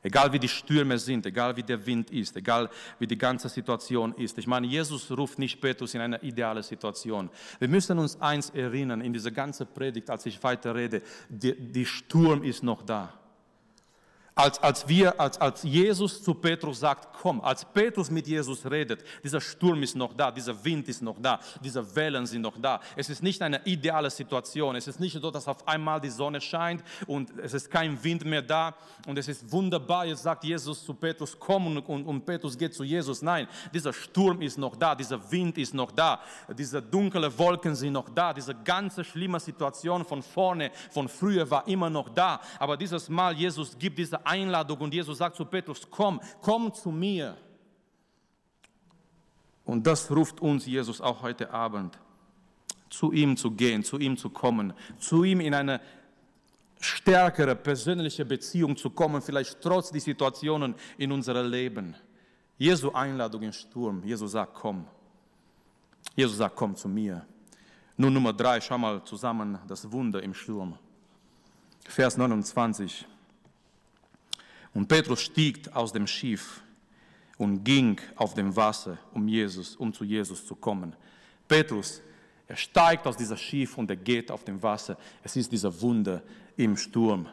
Egal 0.03 0.33
wie 0.33 0.39
die 0.39 0.47
Stürme 0.47 0.97
sind, 0.97 1.25
egal 1.27 1.55
wie 1.55 1.61
der 1.61 1.85
Wind 1.85 2.09
ist, 2.09 2.35
egal 2.35 2.69
wie 2.97 3.05
die 3.05 3.17
ganze 3.17 3.49
Situation 3.49 4.13
ist. 4.15 4.37
Ich 4.39 4.47
meine, 4.47 4.65
Jesus 4.65 5.11
ruft 5.11 5.37
nicht 5.37 5.61
Petrus 5.61 5.93
in 5.93 6.01
eine 6.01 6.19
ideale 6.23 6.63
Situation. 6.63 7.29
Wir 7.59 7.67
müssen 7.67 7.99
uns 7.99 8.19
eins 8.19 8.49
erinnern 8.49 9.01
in 9.01 9.13
dieser 9.13 9.29
ganzen 9.29 9.67
Predigt, 9.67 10.09
als 10.09 10.25
ich 10.25 10.41
weiter 10.43 10.73
rede, 10.73 11.03
der, 11.29 11.85
Sturm 11.85 12.43
ist 12.43 12.63
noch 12.63 12.81
da. 12.81 13.13
Als, 14.33 14.63
als, 14.63 14.87
wir, 14.87 15.19
als, 15.19 15.39
als 15.41 15.61
Jesus 15.63 16.23
zu 16.23 16.33
Petrus 16.33 16.79
sagt, 16.79 17.09
komm, 17.21 17.41
als 17.41 17.65
Petrus 17.65 18.09
mit 18.09 18.25
Jesus 18.25 18.65
redet, 18.65 19.03
dieser 19.21 19.41
Sturm 19.41 19.83
ist 19.83 19.93
noch 19.93 20.13
da, 20.13 20.31
dieser 20.31 20.63
Wind 20.63 20.87
ist 20.87 21.01
noch 21.01 21.17
da, 21.21 21.37
diese 21.61 21.95
Wellen 21.95 22.25
sind 22.25 22.43
noch 22.43 22.57
da. 22.57 22.79
Es 22.95 23.09
ist 23.09 23.21
nicht 23.21 23.41
eine 23.41 23.61
ideale 23.65 24.09
Situation. 24.09 24.77
Es 24.77 24.87
ist 24.87 25.01
nicht 25.01 25.19
so, 25.19 25.31
dass 25.31 25.49
auf 25.49 25.67
einmal 25.67 25.99
die 25.99 26.09
Sonne 26.09 26.39
scheint 26.39 26.81
und 27.07 27.29
es 27.39 27.53
ist 27.53 27.69
kein 27.69 28.01
Wind 28.01 28.23
mehr 28.23 28.41
da 28.41 28.73
und 29.05 29.17
es 29.17 29.27
ist 29.27 29.51
wunderbar. 29.51 30.05
Jetzt 30.05 30.23
sagt 30.23 30.45
Jesus 30.45 30.85
zu 30.85 30.93
Petrus, 30.93 31.37
komm 31.37 31.67
und, 31.67 31.79
und, 31.79 32.05
und 32.05 32.25
Petrus 32.25 32.57
geht 32.57 32.73
zu 32.73 32.85
Jesus. 32.85 33.21
Nein, 33.21 33.49
dieser 33.73 33.91
Sturm 33.91 34.41
ist 34.41 34.57
noch 34.57 34.77
da, 34.77 34.95
dieser 34.95 35.19
Wind 35.29 35.57
ist 35.57 35.73
noch 35.73 35.91
da, 35.91 36.21
diese 36.57 36.81
dunklen 36.81 37.37
Wolken 37.37 37.75
sind 37.75 37.91
noch 37.91 38.07
da, 38.07 38.33
diese 38.33 38.55
ganze 38.55 39.03
schlimme 39.03 39.41
Situation 39.41 40.05
von 40.05 40.23
vorne, 40.23 40.71
von 40.89 41.09
früher 41.09 41.49
war 41.51 41.67
immer 41.67 41.89
noch 41.89 42.07
da. 42.07 42.39
Aber 42.57 42.77
dieses 42.77 43.09
Mal, 43.09 43.33
Jesus 43.33 43.77
gibt 43.77 43.99
diese 43.99 44.20
Einladung 44.25 44.79
und 44.79 44.93
Jesus 44.93 45.17
sagt 45.17 45.35
zu 45.35 45.45
Petrus, 45.45 45.87
komm, 45.89 46.19
komm 46.41 46.73
zu 46.73 46.91
mir. 46.91 47.37
Und 49.65 49.85
das 49.85 50.09
ruft 50.11 50.39
uns 50.41 50.65
Jesus 50.65 50.99
auch 50.99 51.21
heute 51.21 51.51
Abend, 51.51 51.97
zu 52.89 53.11
ihm 53.11 53.37
zu 53.37 53.51
gehen, 53.51 53.83
zu 53.83 53.97
ihm 53.97 54.17
zu 54.17 54.29
kommen, 54.29 54.73
zu 54.97 55.23
ihm 55.23 55.39
in 55.39 55.53
eine 55.53 55.79
stärkere 56.79 57.55
persönliche 57.55 58.25
Beziehung 58.25 58.75
zu 58.75 58.89
kommen, 58.89 59.21
vielleicht 59.21 59.61
trotz 59.61 59.91
die 59.91 59.99
Situationen 59.99 60.75
in 60.97 61.11
unserem 61.11 61.49
Leben. 61.49 61.95
Jesu 62.57 62.91
Einladung 62.91 63.43
im 63.43 63.53
Sturm. 63.53 64.03
Jesus 64.03 64.31
sagt, 64.31 64.53
komm. 64.53 64.85
Jesus 66.15 66.37
sagt, 66.37 66.55
komm 66.55 66.75
zu 66.75 66.87
mir. 66.87 67.25
Nun 67.97 68.13
Nummer 68.13 68.33
drei, 68.33 68.59
schau 68.59 68.77
mal 68.77 69.03
zusammen 69.03 69.59
das 69.67 69.89
Wunder 69.91 70.21
im 70.21 70.33
Sturm. 70.33 70.77
Vers 71.87 72.17
29. 72.17 73.07
Und 74.73 74.87
Petrus 74.87 75.21
stieg 75.21 75.69
aus 75.73 75.91
dem 75.91 76.07
Schiff 76.07 76.61
und 77.37 77.63
ging 77.63 77.99
auf 78.15 78.33
dem 78.33 78.55
Wasser, 78.55 78.97
um, 79.13 79.27
Jesus, 79.27 79.75
um 79.75 79.93
zu 79.93 80.03
Jesus 80.03 80.45
zu 80.45 80.55
kommen. 80.55 80.95
Petrus, 81.47 82.01
er 82.47 82.55
steigt 82.55 83.07
aus 83.07 83.17
diesem 83.17 83.37
Schiff 83.37 83.77
und 83.77 83.89
er 83.89 83.95
geht 83.95 84.31
auf 84.31 84.43
dem 84.43 84.61
Wasser. 84.61 84.97
Es 85.23 85.35
ist 85.35 85.51
dieser 85.51 85.81
Wunder 85.81 86.21
im 86.55 86.77
Sturm. 86.77 87.27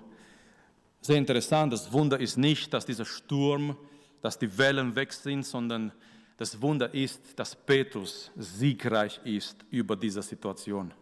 Sehr 1.00 1.16
interessant, 1.16 1.72
das 1.72 1.92
Wunder 1.92 2.18
ist 2.18 2.36
nicht, 2.36 2.72
dass 2.72 2.84
dieser 2.84 3.04
Sturm, 3.04 3.76
dass 4.20 4.38
die 4.38 4.58
Wellen 4.58 4.94
weg 4.96 5.12
sind, 5.12 5.44
sondern 5.44 5.92
das 6.36 6.60
Wunder 6.60 6.92
ist, 6.94 7.20
dass 7.36 7.54
Petrus 7.54 8.30
siegreich 8.36 9.20
ist 9.24 9.64
über 9.70 9.96
diese 9.96 10.22
Situation. 10.22 10.92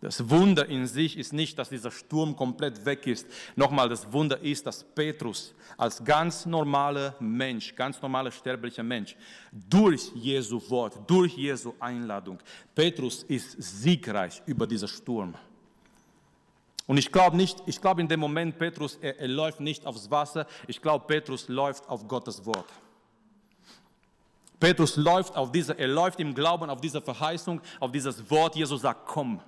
Das 0.00 0.30
Wunder 0.30 0.66
in 0.66 0.86
sich 0.86 1.18
ist 1.18 1.34
nicht, 1.34 1.58
dass 1.58 1.68
dieser 1.68 1.90
Sturm 1.90 2.34
komplett 2.34 2.86
weg 2.86 3.06
ist. 3.06 3.26
Nochmal, 3.54 3.88
das 3.88 4.10
Wunder 4.10 4.40
ist, 4.40 4.66
dass 4.66 4.82
Petrus 4.82 5.54
als 5.76 6.02
ganz 6.02 6.46
normaler 6.46 7.14
Mensch, 7.20 7.74
ganz 7.76 8.00
normaler 8.00 8.30
sterblicher 8.30 8.82
Mensch, 8.82 9.14
durch 9.52 10.10
Jesu 10.14 10.58
Wort, 10.70 10.98
durch 11.06 11.36
Jesu 11.36 11.74
Einladung, 11.78 12.38
Petrus 12.74 13.24
ist 13.24 13.60
siegreich 13.60 14.40
über 14.46 14.66
diesen 14.66 14.88
Sturm. 14.88 15.34
Und 16.86 16.96
ich 16.96 17.12
glaube 17.12 17.36
nicht, 17.36 17.62
ich 17.66 17.78
glaube 17.78 18.00
in 18.00 18.08
dem 18.08 18.20
Moment, 18.20 18.58
Petrus, 18.58 18.98
er, 19.02 19.20
er 19.20 19.28
läuft 19.28 19.60
nicht 19.60 19.84
aufs 19.84 20.10
Wasser, 20.10 20.46
ich 20.66 20.80
glaube, 20.80 21.04
Petrus 21.06 21.46
läuft 21.48 21.86
auf 21.90 22.08
Gottes 22.08 22.44
Wort. 22.46 22.66
Petrus 24.58 24.96
läuft 24.96 25.36
auf 25.36 25.52
diese, 25.52 25.78
er 25.78 25.88
läuft 25.88 26.20
im 26.20 26.34
Glauben 26.34 26.68
auf 26.70 26.80
diese 26.80 27.00
Verheißung, 27.00 27.60
auf 27.80 27.92
dieses 27.92 28.30
Wort. 28.30 28.56
Jesus 28.56 28.80
sagt, 28.80 29.06
komm. 29.06 29.40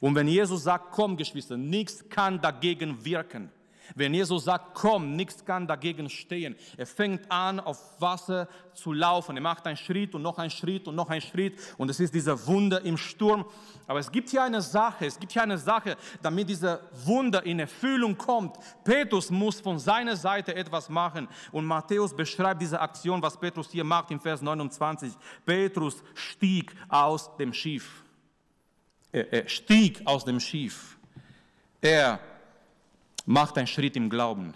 Und 0.00 0.14
wenn 0.14 0.28
Jesus 0.28 0.64
sagt, 0.64 0.92
komm, 0.92 1.16
Geschwister, 1.16 1.56
nichts 1.56 2.08
kann 2.08 2.40
dagegen 2.40 3.04
wirken. 3.04 3.50
Wenn 3.94 4.14
Jesus 4.14 4.44
sagt, 4.44 4.74
komm, 4.74 5.14
nichts 5.14 5.44
kann 5.44 5.66
dagegen 5.66 6.08
stehen. 6.08 6.56
Er 6.76 6.86
fängt 6.86 7.30
an, 7.30 7.60
auf 7.60 8.00
Wasser 8.00 8.48
zu 8.72 8.92
laufen. 8.92 9.36
Er 9.36 9.42
macht 9.42 9.66
einen 9.66 9.76
Schritt 9.76 10.14
und 10.14 10.22
noch 10.22 10.38
einen 10.38 10.50
Schritt 10.50 10.88
und 10.88 10.94
noch 10.94 11.10
einen 11.10 11.20
Schritt. 11.20 11.58
Und 11.76 11.90
es 11.90 12.00
ist 12.00 12.14
dieser 12.14 12.46
Wunder 12.46 12.80
im 12.82 12.96
Sturm. 12.96 13.44
Aber 13.86 13.98
es 13.98 14.10
gibt 14.10 14.30
hier 14.30 14.42
eine 14.42 14.62
Sache, 14.62 15.06
es 15.06 15.18
gibt 15.18 15.32
hier 15.32 15.42
eine 15.42 15.58
Sache, 15.58 15.96
damit 16.22 16.48
dieser 16.48 16.80
Wunder 17.04 17.44
in 17.44 17.60
Erfüllung 17.60 18.16
kommt. 18.16 18.56
Petrus 18.84 19.30
muss 19.30 19.60
von 19.60 19.78
seiner 19.78 20.16
Seite 20.16 20.54
etwas 20.54 20.88
machen. 20.88 21.28
Und 21.52 21.66
Matthäus 21.66 22.16
beschreibt 22.16 22.62
diese 22.62 22.80
Aktion, 22.80 23.20
was 23.20 23.38
Petrus 23.38 23.70
hier 23.70 23.84
macht 23.84 24.10
im 24.10 24.20
Vers 24.20 24.40
29. 24.40 25.12
Petrus 25.44 26.02
stieg 26.14 26.74
aus 26.88 27.36
dem 27.36 27.52
Schiff. 27.52 28.03
Er, 29.14 29.48
stieg 29.48 30.02
aus 30.04 30.24
dem 30.24 30.40
Schiff. 30.40 30.96
Er 31.80 32.18
macht 33.24 33.56
einen 33.56 33.68
Schritt 33.68 33.94
im 33.94 34.10
Glauben. 34.10 34.54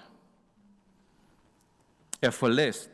Er 2.20 2.32
verlässt 2.32 2.90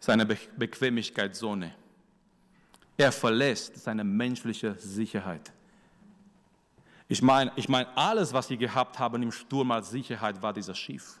seine 0.00 0.26
Be 0.26 0.36
Bequemlichkeitszone. 0.56 1.72
Er 2.96 3.12
verlässt 3.12 3.76
seine 3.76 4.02
menschliche 4.02 4.74
Sicherheit. 4.74 5.52
Ich 7.06 7.22
meine, 7.22 7.52
ich 7.54 7.68
meine, 7.68 7.96
alles, 7.96 8.32
was 8.32 8.48
sie 8.48 8.56
gehabt 8.56 8.98
haben 8.98 9.22
im 9.22 9.30
Sturm 9.30 9.70
als 9.70 9.90
Sicherheit, 9.90 10.42
war 10.42 10.52
dieser 10.52 10.74
Schiff. 10.74 11.20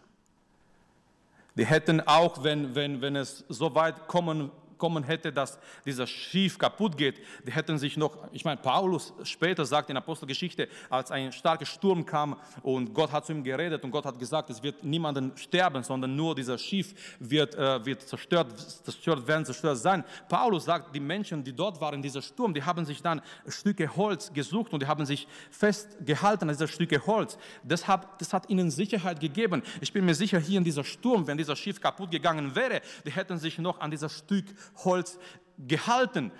Die 1.54 1.64
hätten 1.64 2.00
auch, 2.00 2.42
wenn, 2.42 2.74
wenn, 2.74 3.00
wenn 3.00 3.14
es 3.14 3.44
so 3.48 3.72
weit 3.76 4.08
kommen 4.08 4.50
kommen 4.78 5.04
hätte, 5.04 5.32
dass 5.32 5.58
dieser 5.84 6.06
Schiff 6.06 6.58
kaputt 6.58 6.96
geht, 6.96 7.20
die 7.46 7.52
hätten 7.52 7.78
sich 7.78 7.96
noch, 7.96 8.16
ich 8.32 8.44
meine, 8.44 8.60
Paulus 8.60 9.12
später 9.24 9.64
sagt 9.64 9.90
in 9.90 9.96
Apostelgeschichte, 9.96 10.68
als 10.88 11.10
ein 11.10 11.32
starker 11.32 11.66
Sturm 11.66 12.06
kam 12.06 12.36
und 12.62 12.94
Gott 12.94 13.12
hat 13.12 13.26
zu 13.26 13.32
ihm 13.32 13.44
geredet 13.44 13.84
und 13.84 13.90
Gott 13.90 14.04
hat 14.04 14.18
gesagt, 14.18 14.50
es 14.50 14.62
wird 14.62 14.82
niemanden 14.84 15.36
sterben, 15.36 15.82
sondern 15.82 16.14
nur 16.14 16.34
dieser 16.34 16.58
Schiff 16.58 16.94
wird, 17.18 17.54
äh, 17.54 17.84
wird 17.84 18.02
zerstört, 18.02 18.58
zerstört 18.58 19.26
werden, 19.26 19.44
zerstört 19.44 19.78
sein. 19.78 20.04
Paulus 20.28 20.64
sagt, 20.64 20.94
die 20.94 21.00
Menschen, 21.00 21.44
die 21.44 21.52
dort 21.52 21.80
waren, 21.80 22.00
dieser 22.02 22.22
Sturm, 22.22 22.54
die 22.54 22.62
haben 22.62 22.84
sich 22.84 23.02
dann 23.02 23.20
Stücke 23.46 23.94
Holz 23.96 24.32
gesucht 24.32 24.72
und 24.72 24.82
die 24.82 24.86
haben 24.86 25.04
sich 25.04 25.26
festgehalten 25.50 26.44
an 26.44 26.54
dieser 26.54 26.68
Stücke 26.68 27.04
Holz. 27.06 27.38
Das 27.62 27.86
hat, 27.86 28.20
das 28.20 28.32
hat 28.32 28.48
ihnen 28.48 28.70
Sicherheit 28.70 29.20
gegeben. 29.20 29.62
Ich 29.80 29.92
bin 29.92 30.04
mir 30.04 30.14
sicher, 30.14 30.38
hier 30.38 30.58
in 30.58 30.64
dieser 30.64 30.84
Sturm, 30.84 31.26
wenn 31.26 31.38
dieser 31.38 31.56
Schiff 31.56 31.80
kaputt 31.80 32.10
gegangen 32.10 32.54
wäre, 32.54 32.80
die 33.04 33.10
hätten 33.10 33.38
sich 33.38 33.58
noch 33.58 33.80
an 33.80 33.90
dieser 33.90 34.08
Stück 34.08 34.44
Holz 34.76 35.18
gehalten, 35.58 36.30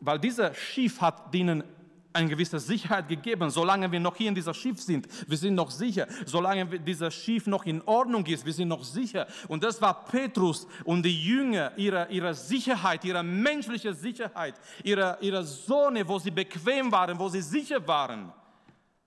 weil 0.00 0.18
dieser 0.18 0.54
Schiff 0.54 1.00
hat 1.00 1.34
ihnen 1.34 1.64
eine 2.12 2.28
gewisse 2.28 2.58
Sicherheit 2.58 3.08
gegeben. 3.08 3.50
Solange 3.50 3.90
wir 3.90 4.00
noch 4.00 4.16
hier 4.16 4.28
in 4.28 4.34
dieser 4.34 4.54
Schiff 4.54 4.80
sind, 4.80 5.08
wir 5.28 5.36
sind 5.36 5.54
noch 5.54 5.70
sicher. 5.70 6.06
Solange 6.26 6.78
dieser 6.80 7.10
Schiff 7.10 7.46
noch 7.46 7.64
in 7.64 7.82
Ordnung 7.82 8.24
ist, 8.26 8.44
wir 8.44 8.52
sind 8.52 8.68
noch 8.68 8.84
sicher. 8.84 9.26
Und 9.46 9.62
das 9.62 9.80
war 9.80 10.04
Petrus 10.04 10.66
und 10.84 11.02
die 11.02 11.24
Jünger, 11.24 11.72
ihre, 11.76 12.08
ihre 12.10 12.34
Sicherheit, 12.34 13.04
ihre 13.04 13.22
menschliche 13.22 13.94
Sicherheit, 13.94 14.54
ihre, 14.82 15.18
ihre 15.20 15.44
Zone, 15.44 16.06
wo 16.06 16.18
sie 16.18 16.30
bequem 16.30 16.90
waren, 16.90 17.18
wo 17.18 17.28
sie 17.28 17.42
sicher 17.42 17.86
waren. 17.86 18.32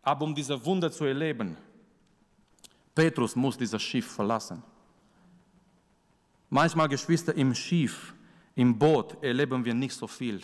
Aber 0.02 0.26
um 0.26 0.34
diese 0.34 0.63
Wunder 0.65 0.91
zu 0.91 1.06
erleben, 1.06 1.58
Petrus 2.96 3.36
muss 3.36 3.58
dieses 3.58 3.82
Schiff 3.82 4.12
verlassen. 4.12 4.63
Manchmal, 6.50 6.89
Geschwister, 6.89 7.34
im 7.36 7.56
Schiff 7.56 8.13
im 8.55 8.77
Boot 8.77 9.21
erleben 9.23 9.63
wir 9.63 9.73
nicht 9.73 9.93
so 9.93 10.07
viel. 10.07 10.41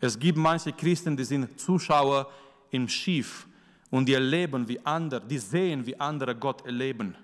Es 0.00 0.18
gibt 0.18 0.38
manche 0.38 0.72
Christen, 0.72 1.16
die 1.16 1.24
sind 1.24 1.58
Zuschauer 1.58 2.30
im 2.70 2.88
Schiff 2.88 3.46
und 3.90 4.06
die 4.06 4.14
erleben 4.14 4.68
wie 4.68 4.84
andere, 4.84 5.20
die 5.20 5.38
sehen, 5.38 5.86
wie 5.86 5.98
andere 5.98 6.34
Gott 6.34 6.64
erleben. 6.66 7.16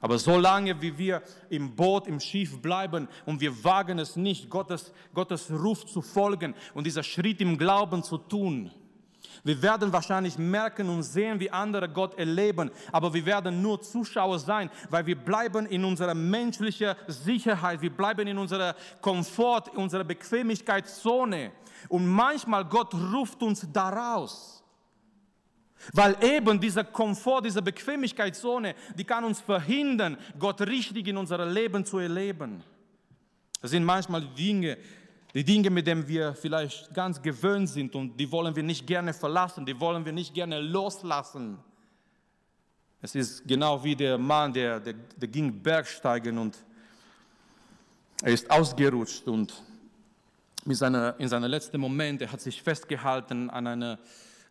Aber 0.00 0.18
solange 0.18 0.80
wie 0.80 0.96
wir 0.96 1.22
im 1.50 1.74
Boot, 1.76 2.06
im 2.06 2.18
Schiff 2.18 2.60
bleiben 2.60 3.06
und 3.26 3.40
wir 3.40 3.62
wagen 3.62 3.98
es 3.98 4.16
nicht, 4.16 4.48
Gottes, 4.48 4.92
Gottes 5.12 5.50
Ruf 5.50 5.84
zu 5.84 6.00
folgen 6.00 6.54
und 6.72 6.86
dieser 6.86 7.02
Schritt 7.02 7.40
im 7.42 7.58
Glauben 7.58 8.02
zu 8.02 8.16
tun, 8.16 8.70
wir 9.44 9.60
werden 9.62 9.92
wahrscheinlich 9.92 10.38
merken 10.38 10.88
und 10.88 11.02
sehen, 11.02 11.40
wie 11.40 11.50
andere 11.50 11.88
Gott 11.88 12.18
erleben, 12.18 12.70
aber 12.92 13.12
wir 13.12 13.24
werden 13.26 13.62
nur 13.62 13.80
Zuschauer 13.80 14.38
sein, 14.38 14.70
weil 14.88 15.06
wir 15.06 15.16
bleiben 15.16 15.66
in 15.66 15.84
unserer 15.84 16.14
menschlichen 16.14 16.94
Sicherheit, 17.06 17.80
wir 17.80 17.90
bleiben 17.90 18.26
in 18.26 18.38
unserer 18.38 18.74
Komfort, 19.00 19.68
in 19.72 19.78
unserer 19.78 20.04
Bequemlichkeitszone. 20.04 21.52
Und 21.88 22.06
manchmal 22.06 22.64
Gott 22.64 22.92
ruft 22.94 23.42
uns 23.42 23.66
daraus. 23.72 24.62
Weil 25.92 26.16
eben 26.22 26.60
dieser 26.60 26.84
Komfort, 26.84 27.42
diese 27.42 27.62
Bequemlichkeitszone, 27.62 28.74
die 28.96 29.04
kann 29.04 29.24
uns 29.24 29.40
verhindern, 29.40 30.18
Gott 30.38 30.60
richtig 30.60 31.08
in 31.08 31.16
unserem 31.16 31.52
Leben 31.52 31.84
zu 31.84 31.98
erleben. 31.98 32.62
Das 33.62 33.70
sind 33.70 33.84
manchmal 33.84 34.22
Dinge, 34.22 34.76
die 35.34 35.44
Dinge, 35.44 35.70
mit 35.70 35.86
denen 35.86 36.06
wir 36.06 36.34
vielleicht 36.34 36.92
ganz 36.92 37.20
gewöhnt 37.22 37.68
sind 37.68 37.94
und 37.94 38.18
die 38.18 38.30
wollen 38.30 38.54
wir 38.54 38.62
nicht 38.62 38.86
gerne 38.86 39.12
verlassen, 39.12 39.64
die 39.64 39.78
wollen 39.78 40.04
wir 40.04 40.12
nicht 40.12 40.34
gerne 40.34 40.60
loslassen. 40.60 41.58
Es 43.02 43.14
ist 43.14 43.46
genau 43.46 43.82
wie 43.82 43.96
der 43.96 44.18
Mann, 44.18 44.52
der, 44.52 44.80
der, 44.80 44.94
der 44.94 45.28
ging 45.28 45.62
Bergsteigen 45.62 46.36
und 46.36 46.58
er 48.22 48.32
ist 48.32 48.50
ausgerutscht 48.50 49.26
und 49.26 49.54
seiner, 50.66 51.14
in 51.18 51.28
seinem 51.28 51.50
letzten 51.50 51.80
Moment, 51.80 52.20
er 52.20 52.30
hat 52.30 52.40
sich 52.40 52.62
festgehalten 52.62 53.48
an 53.48 53.66
einer, 53.66 53.98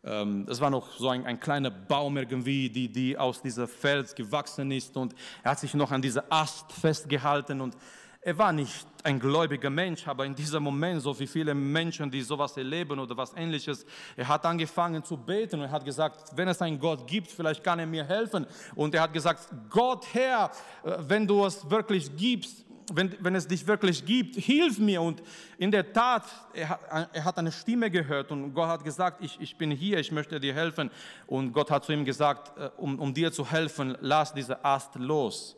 ähm, 0.04 0.46
das 0.48 0.60
war 0.60 0.72
noch 0.72 0.98
so 0.98 1.10
ein, 1.10 1.26
ein 1.26 1.40
kleiner 1.40 1.70
Baum 1.70 2.18
irgendwie, 2.18 2.70
die, 2.70 2.88
die 2.88 3.18
aus 3.18 3.42
dieser 3.42 3.68
Fels 3.68 4.16
gewachsen 4.16 4.72
ist 4.72 4.98
und 4.98 5.14
er 5.44 5.52
hat 5.52 5.60
sich 5.60 5.74
noch 5.76 5.92
an 5.92 6.02
dieser 6.02 6.24
Ast 6.30 6.72
festgehalten 6.72 7.62
und 7.62 7.76
er 8.22 8.38
war 8.38 8.52
nicht 8.52 8.86
ein 9.04 9.20
gläubiger 9.20 9.70
Mensch, 9.70 10.06
aber 10.08 10.26
in 10.26 10.36
diesem 10.36 10.62
Moment, 10.62 11.02
so 11.02 11.18
wie 11.18 11.28
viele 11.28 11.54
Menschen, 11.54 12.12
die 12.12 12.22
sowas 12.22 12.58
erleben 12.58 13.00
oder 13.00 13.16
was 13.16 13.34
ähnliches, 13.36 13.86
er 14.18 14.28
hat 14.28 14.46
angefangen 14.46 15.04
zu 15.04 15.16
beten 15.16 15.62
und 15.62 15.72
hat 15.72 15.86
gesagt, 15.86 16.32
wenn 16.36 16.50
es 16.50 16.62
einen 16.62 16.80
Gott 16.80 17.08
gibt, 17.08 17.32
vielleicht 17.32 17.64
kann 17.64 17.80
er 17.80 17.86
mir 17.86 18.04
helfen. 18.04 18.46
Und 18.76 18.94
er 18.94 19.04
hat 19.04 19.14
gesagt, 19.14 19.48
Gott 19.70 20.06
Herr, 20.14 20.52
äh, 20.84 20.98
wenn 21.00 21.26
du 21.26 21.46
es 21.46 21.70
wirklich 21.70 22.14
gibst, 22.18 22.66
wenn, 22.92 23.16
wenn 23.20 23.36
es 23.36 23.48
dich 23.48 23.66
wirklich 23.68 24.04
gibt, 24.06 24.36
hilf 24.36 24.80
mir. 24.80 25.02
Und 25.02 25.22
in 25.58 25.72
der 25.72 25.94
Tat, 25.94 26.24
er 26.54 26.70
hat, 26.70 27.10
er 27.14 27.24
hat 27.24 27.38
eine 27.38 27.52
Stimme 27.52 27.90
gehört 27.90 28.32
und 28.32 28.54
Gott 28.54 28.68
hat 28.68 28.84
gesagt, 28.84 29.24
ich, 29.24 29.40
ich 29.40 29.56
bin 29.58 29.72
hier, 29.72 30.00
ich 30.00 30.12
möchte 30.12 30.40
dir 30.40 30.54
helfen. 30.54 30.92
Und 31.28 31.54
Gott 31.54 31.72
hat 31.72 31.86
zu 31.86 31.94
ihm 31.94 32.04
gesagt, 32.04 32.58
äh, 32.58 32.70
um, 32.78 33.00
um 33.00 33.14
dir 33.14 33.32
zu 33.32 33.50
helfen, 33.50 33.98
lass 34.02 34.34
diese 34.34 34.66
Ast 34.66 34.96
los. 34.96 35.56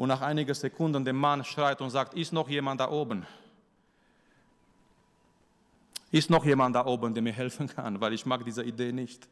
Und 0.00 0.08
nach 0.08 0.22
einigen 0.22 0.54
Sekunden 0.54 1.04
der 1.04 1.12
Mann 1.12 1.44
schreit 1.44 1.82
und 1.82 1.90
sagt, 1.90 2.14
ist 2.14 2.32
noch 2.32 2.48
jemand 2.48 2.80
da 2.80 2.90
oben? 2.90 3.26
Ist 6.10 6.30
noch 6.30 6.42
jemand 6.42 6.74
da 6.74 6.86
oben, 6.86 7.12
der 7.12 7.22
mir 7.22 7.34
helfen 7.34 7.68
kann, 7.68 8.00
weil 8.00 8.14
ich 8.14 8.24
mag 8.24 8.42
diese 8.42 8.64
Idee 8.64 8.92
nicht. 8.92 9.28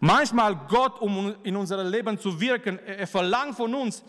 Manchmal 0.00 0.56
Gott, 0.56 1.00
um 1.00 1.36
in 1.44 1.54
unser 1.54 1.84
Leben 1.84 2.18
zu 2.18 2.40
wirken, 2.40 2.80
er 2.80 3.06
verlangt 3.06 3.54
von 3.54 3.72
uns 3.76 4.02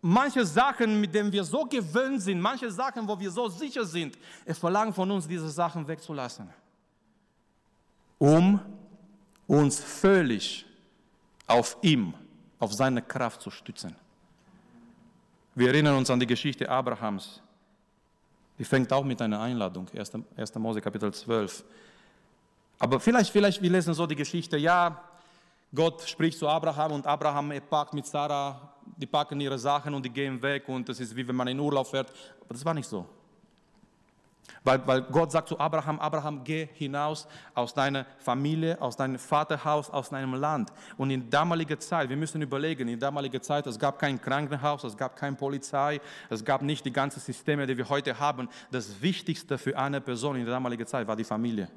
manche 0.00 0.46
Sachen, 0.46 1.00
mit 1.00 1.12
denen 1.12 1.32
wir 1.32 1.42
so 1.42 1.64
gewöhnt 1.64 2.22
sind, 2.22 2.40
manche 2.40 2.70
Sachen, 2.70 3.08
wo 3.08 3.18
wir 3.18 3.32
so 3.32 3.48
sicher 3.48 3.84
sind, 3.84 4.16
er 4.44 4.54
verlangt 4.54 4.94
von 4.94 5.10
uns, 5.10 5.26
diese 5.26 5.50
Sachen 5.50 5.88
wegzulassen, 5.88 6.48
um 8.20 8.60
uns 9.48 9.80
völlig 9.80 10.64
auf 11.48 11.76
ihm, 11.82 12.14
auf 12.60 12.72
seine 12.72 13.02
Kraft 13.02 13.42
zu 13.42 13.50
stützen. 13.50 14.05
Wir 15.58 15.68
erinnern 15.68 15.96
uns 15.96 16.10
an 16.10 16.20
die 16.20 16.26
Geschichte 16.26 16.68
Abrahams. 16.68 17.40
Die 18.58 18.64
fängt 18.64 18.92
auch 18.92 19.02
mit 19.02 19.22
einer 19.22 19.40
Einladung, 19.40 19.88
1. 19.96 20.12
1. 20.36 20.54
Mose 20.56 20.82
Kapitel 20.82 21.10
12. 21.10 21.64
Aber 22.78 23.00
vielleicht, 23.00 23.30
vielleicht, 23.30 23.62
wir 23.62 23.70
lesen 23.70 23.94
so 23.94 24.06
die 24.06 24.14
Geschichte, 24.14 24.58
ja, 24.58 25.02
Gott 25.74 26.02
spricht 26.02 26.38
zu 26.38 26.46
Abraham 26.46 26.92
und 26.92 27.06
Abraham 27.06 27.54
packt 27.70 27.94
mit 27.94 28.04
Sarah, 28.04 28.70
die 28.98 29.06
packen 29.06 29.40
ihre 29.40 29.58
Sachen 29.58 29.94
und 29.94 30.04
die 30.04 30.10
gehen 30.10 30.40
weg 30.42 30.68
und 30.68 30.86
das 30.90 31.00
ist 31.00 31.16
wie 31.16 31.26
wenn 31.26 31.36
man 31.36 31.48
in 31.48 31.58
Urlaub 31.58 31.86
fährt. 31.86 32.10
Aber 32.42 32.52
das 32.52 32.62
war 32.62 32.74
nicht 32.74 32.88
so. 32.88 33.06
Weil, 34.64 34.84
weil 34.86 35.02
Gott 35.02 35.30
sagt 35.30 35.48
zu 35.48 35.58
Abraham, 35.60 36.00
Abraham, 36.00 36.42
geh 36.42 36.68
hinaus 36.74 37.28
aus 37.54 37.72
deiner 37.72 38.04
Familie, 38.18 38.80
aus 38.80 38.96
deinem 38.96 39.18
Vaterhaus, 39.18 39.90
aus 39.90 40.10
deinem 40.10 40.34
Land. 40.34 40.72
Und 40.96 41.10
in 41.10 41.30
damaliger 41.30 41.78
Zeit, 41.78 42.08
wir 42.08 42.16
müssen 42.16 42.42
überlegen, 42.42 42.88
in 42.88 42.98
damaliger 42.98 43.40
Zeit, 43.40 43.66
es 43.66 43.78
gab 43.78 43.98
kein 43.98 44.20
Krankenhaus, 44.20 44.82
es 44.84 44.96
gab 44.96 45.16
keine 45.16 45.36
Polizei, 45.36 46.00
es 46.30 46.44
gab 46.44 46.62
nicht 46.62 46.84
die 46.84 46.92
ganzen 46.92 47.20
Systeme, 47.20 47.66
die 47.66 47.76
wir 47.76 47.88
heute 47.88 48.18
haben. 48.18 48.48
Das 48.70 49.00
Wichtigste 49.00 49.56
für 49.56 49.78
eine 49.78 50.00
Person 50.00 50.36
in 50.36 50.44
der 50.44 50.54
damaligen 50.54 50.86
Zeit 50.86 51.06
war 51.06 51.16
die 51.16 51.24
Familie. 51.24 51.68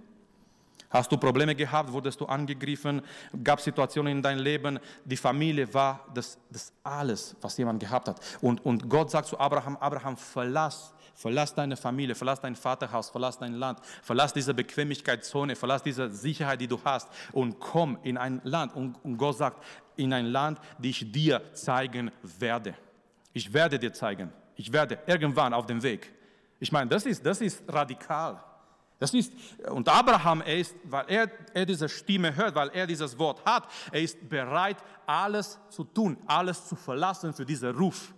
Hast 0.90 1.12
du 1.12 1.18
Probleme 1.18 1.54
gehabt, 1.54 1.92
wurdest 1.92 2.20
du 2.20 2.26
angegriffen, 2.26 3.04
gab 3.44 3.60
es 3.60 3.66
Situationen 3.66 4.18
in 4.18 4.24
deinem 4.24 4.40
Leben, 4.40 4.80
die 5.06 5.18
Familie 5.18 5.72
war 5.72 6.06
das, 6.16 6.40
das 6.50 6.74
alles, 6.84 7.36
was 7.42 7.56
jemand 7.58 7.80
gehabt 7.80 8.08
hat. 8.08 8.20
Und, 8.42 8.66
und 8.66 8.90
Gott 8.90 9.12
sagt 9.12 9.28
zu 9.28 9.40
Abraham, 9.40 9.78
Abraham, 9.78 10.18
verlass 10.18 10.94
Verlass 11.20 11.54
deine 11.54 11.76
Familie, 11.76 12.16
verlass 12.16 12.40
dein 12.40 12.56
Vaterhaus, 12.56 13.10
verlass 13.10 13.38
dein 13.38 13.56
Land, 13.56 13.82
verlass 14.02 14.32
diese 14.32 14.54
Bequemlichkeitszone, 14.54 15.58
verlass 15.58 15.84
diese 15.84 16.10
Sicherheit, 16.10 16.62
die 16.62 16.68
du 16.68 16.80
hast 16.86 17.10
und 17.34 17.60
komm 17.60 17.98
in 18.04 18.18
ein 18.18 18.40
Land. 18.46 18.74
Und, 18.74 19.18
Gott 19.18 19.36
sagt, 19.36 19.62
in 19.98 20.14
ein 20.14 20.28
Land, 20.28 20.60
das 20.78 20.86
ich 20.86 21.12
dir 21.12 21.42
zeigen 21.54 22.10
werde. 22.22 22.74
Ich 23.34 23.52
werde 23.52 23.78
dir 23.78 23.92
zeigen. 23.92 24.32
Ich 24.56 24.72
werde 24.72 24.98
irgendwann 25.08 25.54
auf 25.54 25.66
dem 25.66 25.84
Weg. 25.84 26.10
Ich 26.58 26.72
meine, 26.72 26.90
das 26.90 27.06
ist, 27.06 27.26
das 27.26 27.42
ist 27.42 27.64
radikal. 27.68 28.42
Das 28.98 29.14
ist, 29.14 29.34
und 29.70 29.90
Abraham 29.90 30.40
er 30.40 30.60
ist, 30.60 30.74
weil 30.86 31.04
er, 31.10 31.30
er 31.54 31.66
diese 31.66 31.90
Stimme 31.90 32.34
hört, 32.34 32.56
weil 32.56 32.70
er 32.70 32.88
dieses 32.88 33.20
Wort 33.20 33.44
hat, 33.44 33.68
er 33.92 34.02
ist 34.02 34.30
bereit, 34.30 34.78
alles 35.06 35.60
zu 35.68 35.84
tun, 35.84 36.16
alles 36.28 36.66
zu 36.66 36.78
verlassen 36.78 37.34
für 37.34 37.46
diesen 37.46 37.76
Ruf. 37.76 38.14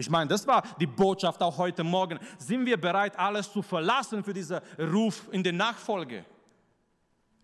Ich 0.00 0.08
meine, 0.08 0.28
das 0.28 0.46
war 0.46 0.62
die 0.78 0.86
Botschaft 0.86 1.42
auch 1.42 1.58
heute 1.58 1.82
Morgen. 1.82 2.20
Sind 2.38 2.64
wir 2.64 2.80
bereit, 2.80 3.18
alles 3.18 3.52
zu 3.52 3.62
verlassen 3.62 4.22
für 4.22 4.32
diesen 4.32 4.60
Ruf 4.78 5.28
in 5.32 5.42
der 5.42 5.52
Nachfolge? 5.52 6.24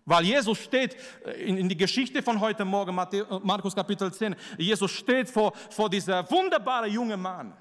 Weil 0.06 0.24
Jesus 0.24 0.58
steht 0.58 0.96
äh, 1.24 1.32
in, 1.42 1.56
in 1.56 1.68
die 1.68 1.76
Geschichte 1.76 2.22
von 2.22 2.38
heute 2.38 2.64
Morgen, 2.64 2.94
Markus 2.94 3.74
Kapitel 3.74 4.12
10, 4.12 4.36
Jesus 4.56 4.90
steht 4.92 5.28
vor, 5.28 5.52
vor 5.70 5.90
dieser 5.90 6.30
wunderbaren 6.30 6.92
jungen 6.92 7.20
Mann. 7.20 7.56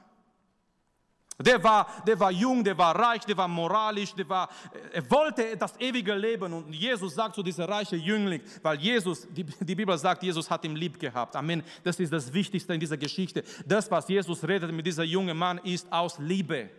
Der 1.40 1.64
war, 1.64 1.88
der 2.06 2.20
war 2.20 2.32
jung, 2.32 2.64
der 2.64 2.78
war 2.78 2.96
reich, 2.96 3.22
der 3.22 3.36
war 3.36 3.48
moralisch, 3.48 4.14
der 4.14 4.30
war, 4.30 4.50
er 4.92 5.10
wollte 5.10 5.58
das 5.58 5.74
ewige 5.80 6.14
Leben. 6.14 6.54
Und 6.54 6.74
Jesus 6.74 7.16
sagt 7.16 7.36
zu 7.36 7.42
diesem 7.42 7.66
reichen 7.66 8.00
Jüngling, 8.00 8.42
weil 8.62 8.80
Jesus, 8.80 9.28
die, 9.32 9.44
die 9.44 9.76
Bibel 9.76 9.98
sagt, 9.98 10.22
Jesus 10.22 10.50
hat 10.50 10.64
ihn 10.64 10.76
lieb 10.76 11.00
gehabt. 11.00 11.36
Amen. 11.36 11.64
Das 11.84 12.00
ist 12.00 12.14
das 12.14 12.32
Wichtigste 12.32 12.74
in 12.74 12.80
dieser 12.80 12.98
Geschichte. 12.98 13.44
Das, 13.66 13.90
was 13.90 14.08
Jesus 14.08 14.48
redet 14.48 14.72
mit 14.72 14.86
dieser 14.86 15.04
jungen 15.04 15.36
Mann, 15.36 15.58
ist 15.60 15.92
aus 15.92 16.20
Liebe. 16.20 16.70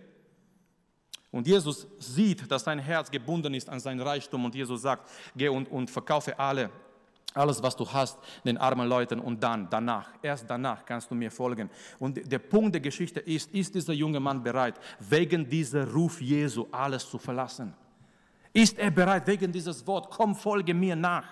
Und 1.33 1.49
Jesus 1.49 1.89
sieht, 1.99 2.49
dass 2.49 2.63
sein 2.63 2.79
Herz 2.79 3.11
gebunden 3.11 3.55
ist 3.55 3.69
an 3.69 3.81
sein 3.81 4.01
Reichtum. 4.01 4.45
Und 4.45 4.55
Jesus 4.55 4.83
sagt, 4.83 5.11
geh 5.35 5.49
und, 5.49 5.69
und 5.69 5.91
verkaufe 5.91 6.39
alle 6.39 6.71
alles, 7.35 7.63
was 7.63 7.77
du 7.77 7.91
hast, 7.93 8.19
den 8.45 8.57
armen 8.57 8.89
Leuten 8.89 9.19
und 9.19 9.43
dann, 9.43 9.69
danach, 9.69 10.09
erst 10.23 10.49
danach 10.49 10.85
kannst 10.85 11.11
du 11.11 11.15
mir 11.15 11.31
folgen. 11.31 11.69
Und 11.99 12.31
der 12.31 12.39
Punkt 12.39 12.75
der 12.75 12.81
Geschichte 12.81 13.21
ist, 13.21 13.53
ist 13.53 13.75
dieser 13.75 13.93
junge 13.93 14.21
Mann 14.21 14.43
bereit, 14.43 14.77
wegen 15.01 15.49
dieser 15.49 15.91
Ruf 15.93 16.21
Jesu 16.21 16.67
alles 16.71 17.09
zu 17.09 17.19
verlassen? 17.19 17.75
Ist 18.53 18.79
er 18.79 18.93
bereit, 18.93 19.27
wegen 19.27 19.51
dieses 19.51 19.85
Wort, 19.87 20.11
komm, 20.11 20.37
folge 20.37 20.73
mir 20.73 20.95
nach? 20.95 21.27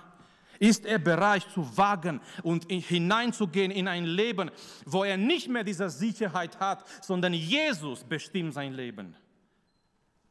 Ist 0.58 0.84
er 0.84 0.98
bereit 0.98 1.46
zu 1.54 1.76
wagen 1.76 2.20
und 2.42 2.70
hineinzugehen 2.70 3.70
in 3.70 3.88
ein 3.88 4.04
Leben, 4.04 4.50
wo 4.84 5.04
er 5.04 5.16
nicht 5.16 5.48
mehr 5.48 5.64
diese 5.64 5.88
Sicherheit 5.88 6.58
hat, 6.60 6.84
sondern 7.00 7.32
Jesus 7.32 8.04
bestimmt 8.04 8.54
sein 8.54 8.72
Leben? 8.72 9.16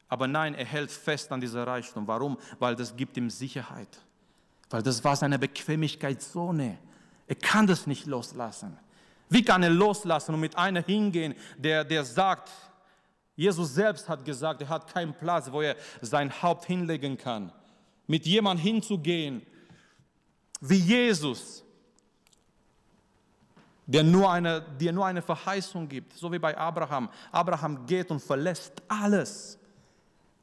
Aber 0.09 0.27
nein, 0.27 0.53
er 0.53 0.65
hält 0.65 0.91
fest 0.91 1.31
an 1.31 1.39
dieser 1.39 1.65
Reichtum. 1.65 2.05
Warum? 2.07 2.37
Weil 2.59 2.75
das 2.75 2.95
gibt 2.95 3.15
ihm 3.15 3.29
Sicherheit 3.29 4.01
weil 4.71 4.81
das 4.81 5.03
war 5.03 5.15
seine 5.15 5.37
Bequemlichkeitszone. 5.37 6.77
Er 7.27 7.35
kann 7.35 7.67
das 7.67 7.87
nicht 7.87 8.05
loslassen. 8.05 8.77
Wie 9.29 9.43
kann 9.43 9.63
er 9.63 9.69
loslassen 9.69 10.33
und 10.33 10.41
mit 10.41 10.57
einer 10.57 10.81
hingehen, 10.81 11.35
der, 11.57 11.83
der 11.83 12.03
sagt, 12.03 12.49
Jesus 13.35 13.73
selbst 13.73 14.09
hat 14.09 14.25
gesagt, 14.25 14.61
er 14.61 14.69
hat 14.69 14.93
keinen 14.93 15.13
Platz, 15.13 15.51
wo 15.51 15.61
er 15.61 15.75
sein 16.01 16.41
Haupt 16.41 16.65
hinlegen 16.65 17.17
kann. 17.17 17.51
Mit 18.07 18.25
jemandem 18.25 18.65
hinzugehen, 18.65 19.41
wie 20.59 20.75
Jesus, 20.75 21.63
der 23.85 24.03
nur 24.03 24.29
eine, 24.29 24.61
dir 24.61 24.91
nur 24.91 25.05
eine 25.05 25.21
Verheißung 25.21 25.87
gibt, 25.87 26.13
so 26.13 26.31
wie 26.31 26.39
bei 26.39 26.57
Abraham. 26.57 27.09
Abraham 27.31 27.85
geht 27.85 28.11
und 28.11 28.19
verlässt 28.19 28.81
alles 28.87 29.57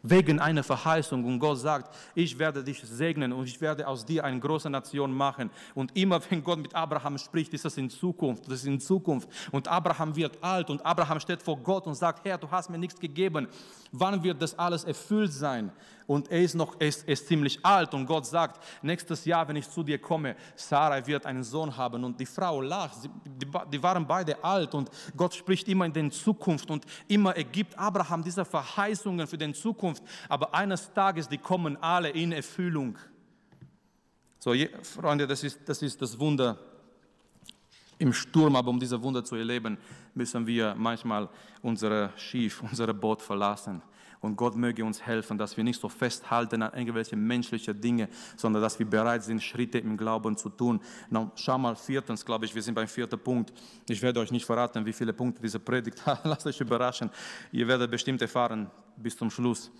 wegen 0.03 0.39
einer 0.39 0.63
Verheißung. 0.63 1.25
Und 1.25 1.39
Gott 1.39 1.59
sagt, 1.59 1.95
ich 2.15 2.39
werde 2.39 2.63
dich 2.63 2.81
segnen 2.83 3.33
und 3.33 3.47
ich 3.47 3.61
werde 3.61 3.87
aus 3.87 4.05
dir 4.05 4.25
eine 4.25 4.39
große 4.39 4.71
Nation 4.71 5.13
machen. 5.13 5.51
Und 5.75 5.97
immer 5.97 6.21
wenn 6.31 6.43
Gott 6.43 6.59
mit 6.59 6.75
Abraham 6.75 7.19
spricht, 7.19 7.53
ist 7.55 7.65
das 7.65 7.77
in 7.77 7.91
Zukunft. 7.91 8.47
Das 8.47 8.61
ist 8.61 8.67
in 8.67 8.81
Zukunft. 8.81 9.29
Und 9.51 9.67
Abraham 9.69 10.15
wird 10.15 10.43
alt 10.43 10.71
und 10.71 10.85
Abraham 10.85 11.21
steht 11.21 11.43
vor 11.43 11.57
Gott 11.59 11.87
und 11.87 11.95
sagt, 11.95 12.25
Herr, 12.25 12.39
du 12.39 12.51
hast 12.51 12.71
mir 12.71 12.79
nichts 12.79 12.99
gegeben. 12.99 13.49
Wann 13.93 14.23
wird 14.23 14.41
das 14.41 14.59
alles 14.59 14.85
erfüllt 14.85 15.33
sein? 15.33 15.73
Und 16.09 16.31
er 16.31 16.41
ist 16.41 16.55
noch 16.55 16.75
er 16.79 16.89
ist, 16.89 17.07
er 17.07 17.13
ist 17.13 17.29
ziemlich 17.29 17.63
alt 17.63 17.93
und 17.93 18.07
Gott 18.07 18.25
sagt, 18.25 18.65
nächstes 18.81 19.27
Jahr, 19.27 19.47
wenn 19.47 19.57
ich 19.57 19.69
zu 19.69 19.83
dir 19.83 19.99
komme, 19.99 20.37
Sarah 20.57 21.07
wird 21.07 21.27
einen 21.27 21.45
Sohn 21.45 21.77
haben. 21.77 22.03
Und 22.03 22.19
die 22.19 22.25
Frau 22.25 22.63
lacht. 22.63 23.05
Die, 23.27 23.47
die 23.71 23.83
waren 23.83 24.07
beide 24.07 24.43
alt 24.43 24.75
und 24.75 24.91
Gott 25.15 25.35
spricht 25.35 25.69
immer 25.69 25.85
in 25.85 25.93
den 25.93 26.11
Zukunft 26.11 26.71
und 26.71 26.87
immer 27.09 27.37
er 27.37 27.45
gibt 27.45 27.79
Abraham 27.79 28.25
diese 28.25 28.43
Verheißungen 28.43 29.27
für 29.27 29.37
den 29.37 29.53
Zukunft. 29.53 29.88
Aber 30.29 30.55
eines 30.55 30.93
Tages, 30.93 31.29
die 31.29 31.39
kommen 31.39 31.77
alle 31.83 32.11
in 32.11 32.33
Erfüllung. 32.33 32.99
So, 34.39 34.55
Freunde, 34.83 35.27
das 35.27 35.43
ist, 35.45 35.61
das 35.67 35.83
ist 35.83 36.01
das 36.01 36.19
Wunder 36.19 36.59
im 37.99 38.13
Sturm, 38.13 38.57
aber 38.57 38.71
um 38.71 38.79
diese 38.79 39.01
Wunder 39.03 39.25
zu 39.25 39.37
erleben, 39.37 39.77
müssen 40.15 40.47
wir 40.47 40.75
manchmal 40.77 41.29
unser 41.63 42.17
Schiff, 42.17 42.63
unser 42.71 42.93
Boot 42.95 43.23
verlassen. 43.23 43.83
Und 44.21 44.37
Gott 44.37 44.57
möge 44.57 44.85
uns 44.85 45.01
helfen, 45.01 45.39
dass 45.39 45.57
wir 45.57 45.65
nicht 45.65 45.81
so 45.81 45.89
festhalten 45.89 46.63
an 46.63 46.73
irgendwelche 46.75 47.17
menschlichen 47.17 47.81
Dinge, 47.81 48.09
sondern 48.37 48.63
dass 48.63 48.79
wir 48.79 48.87
bereit 48.87 49.23
sind, 49.23 49.43
Schritte 49.43 49.79
im 49.79 49.97
Glauben 49.97 50.37
zu 50.37 50.49
tun. 50.49 50.81
Now, 51.11 51.31
schau 51.37 51.59
mal, 51.59 51.77
viertens, 51.77 52.25
glaube 52.25 52.45
ich, 52.45 52.55
wir 52.55 52.63
sind 52.63 52.75
beim 52.75 52.89
vierten 52.89 53.19
Punkt. 53.19 53.53
Ich 53.89 54.03
werde 54.03 54.21
euch 54.21 54.31
nicht 54.31 54.45
verraten, 54.45 54.85
wie 54.85 54.93
viele 54.93 55.13
Punkte 55.13 55.41
diese 55.41 55.61
Predigt 55.61 56.05
hat. 56.05 56.21
Lasst 56.25 56.47
euch 56.47 56.61
überraschen. 56.61 57.11
Ihr 57.53 57.67
werdet 57.69 57.91
bestimmt 57.91 58.21
erfahren 58.23 58.71
bis 58.97 59.17
zum 59.17 59.31
Schluss. 59.31 59.71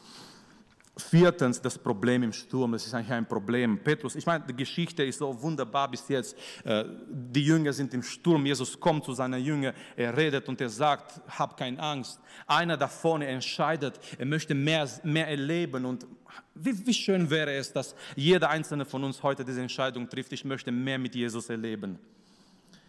Viertens, 0.99 1.61
das 1.61 1.79
Problem 1.79 2.25
im 2.25 2.33
Sturm, 2.33 2.73
das 2.73 2.85
ist 2.85 2.93
eigentlich 2.93 3.13
ein 3.13 3.27
Problem. 3.27 3.79
Petrus, 3.79 4.17
ich 4.17 4.27
meine, 4.27 4.45
die 4.45 4.55
Geschichte 4.55 5.05
ist 5.05 5.19
so 5.19 5.41
wunderbar 5.41 5.89
bis 5.89 6.09
jetzt. 6.09 6.37
Äh, 6.65 6.85
die 7.09 7.45
Jünger 7.45 7.73
sind 7.73 7.95
im 7.95 8.03
Sturm, 8.03 8.45
Jesus 8.45 8.79
kommt 8.79 9.05
zu 9.05 9.13
seinen 9.13 9.43
Jüngern, 9.43 9.75
er 9.97 10.17
redet 10.17 10.49
und 10.49 10.61
er 10.61 10.69
sagt, 10.69 11.21
hab 11.29 11.57
keine 11.57 11.81
Angst. 11.81 12.21
Einer 12.47 12.77
da 12.77 12.89
vorne 12.89 13.27
entscheidet, 13.27 14.01
er 14.19 14.27
möchte 14.27 14.55
mehr, 14.55 14.89
mehr 15.05 15.29
erleben 15.29 15.85
und 15.85 16.07
wie, 16.55 16.87
wie 16.87 16.95
schön 16.95 17.31
wäre 17.31 17.53
es, 17.53 17.73
dass 17.73 17.95
jeder 18.17 18.51
einzelne 18.51 18.85
von 18.85 19.05
uns 19.05 19.23
heute 19.23 19.45
diese 19.45 19.61
Entscheidung 19.61 20.09
trifft, 20.09 20.33
ich 20.33 20.45
möchte 20.45 20.73
mehr 20.73 20.99
mit 20.99 21.15
Jesus 21.15 21.49
erleben. 21.49 21.99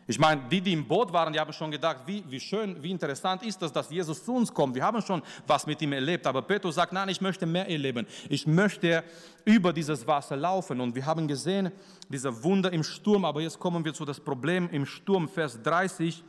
Ich 0.10 0.18
meine, 0.18 0.42
die, 0.50 0.60
die 0.60 0.74
im 0.74 0.88
Boot 0.88 1.14
waren, 1.14 1.32
die 1.32 1.40
haben 1.40 1.54
schon 1.54 1.70
gedacht, 1.70 1.98
wie, 2.08 2.24
wie 2.28 2.40
schön, 2.40 2.82
wie 2.82 2.90
interessant 2.90 3.44
ist 3.44 3.62
das, 3.62 3.72
dass 3.72 3.92
Jesus 3.92 4.26
zu 4.26 4.34
uns 4.34 4.52
kommt. 4.52 4.74
Wir 4.74 4.84
haben 4.84 5.00
schon 5.04 5.22
was 5.46 5.68
mit 5.68 5.80
ihm 5.84 5.94
erlebt. 5.94 6.26
Aber 6.26 6.42
Petrus 6.42 6.74
sagt, 6.74 6.94
nein, 6.94 7.10
ich 7.10 7.22
möchte 7.22 7.46
mehr 7.46 7.70
erleben. 7.70 8.08
Ich 8.28 8.48
möchte 8.48 9.04
über 9.46 9.72
dieses 9.72 10.08
Wasser 10.08 10.36
laufen. 10.36 10.82
Und 10.82 10.96
wir 10.96 11.06
haben 11.06 11.28
gesehen, 11.28 11.72
diese 12.08 12.44
Wunder 12.44 12.74
im 12.74 12.84
Sturm. 12.84 13.24
Aber 13.24 13.40
jetzt 13.40 13.60
kommen 13.60 13.86
wir 13.86 13.94
zu 13.94 14.04
das 14.04 14.20
Problem 14.20 14.68
im 14.72 14.84
Sturm, 14.88 15.30
Vers 15.30 15.62
30. 15.62 16.24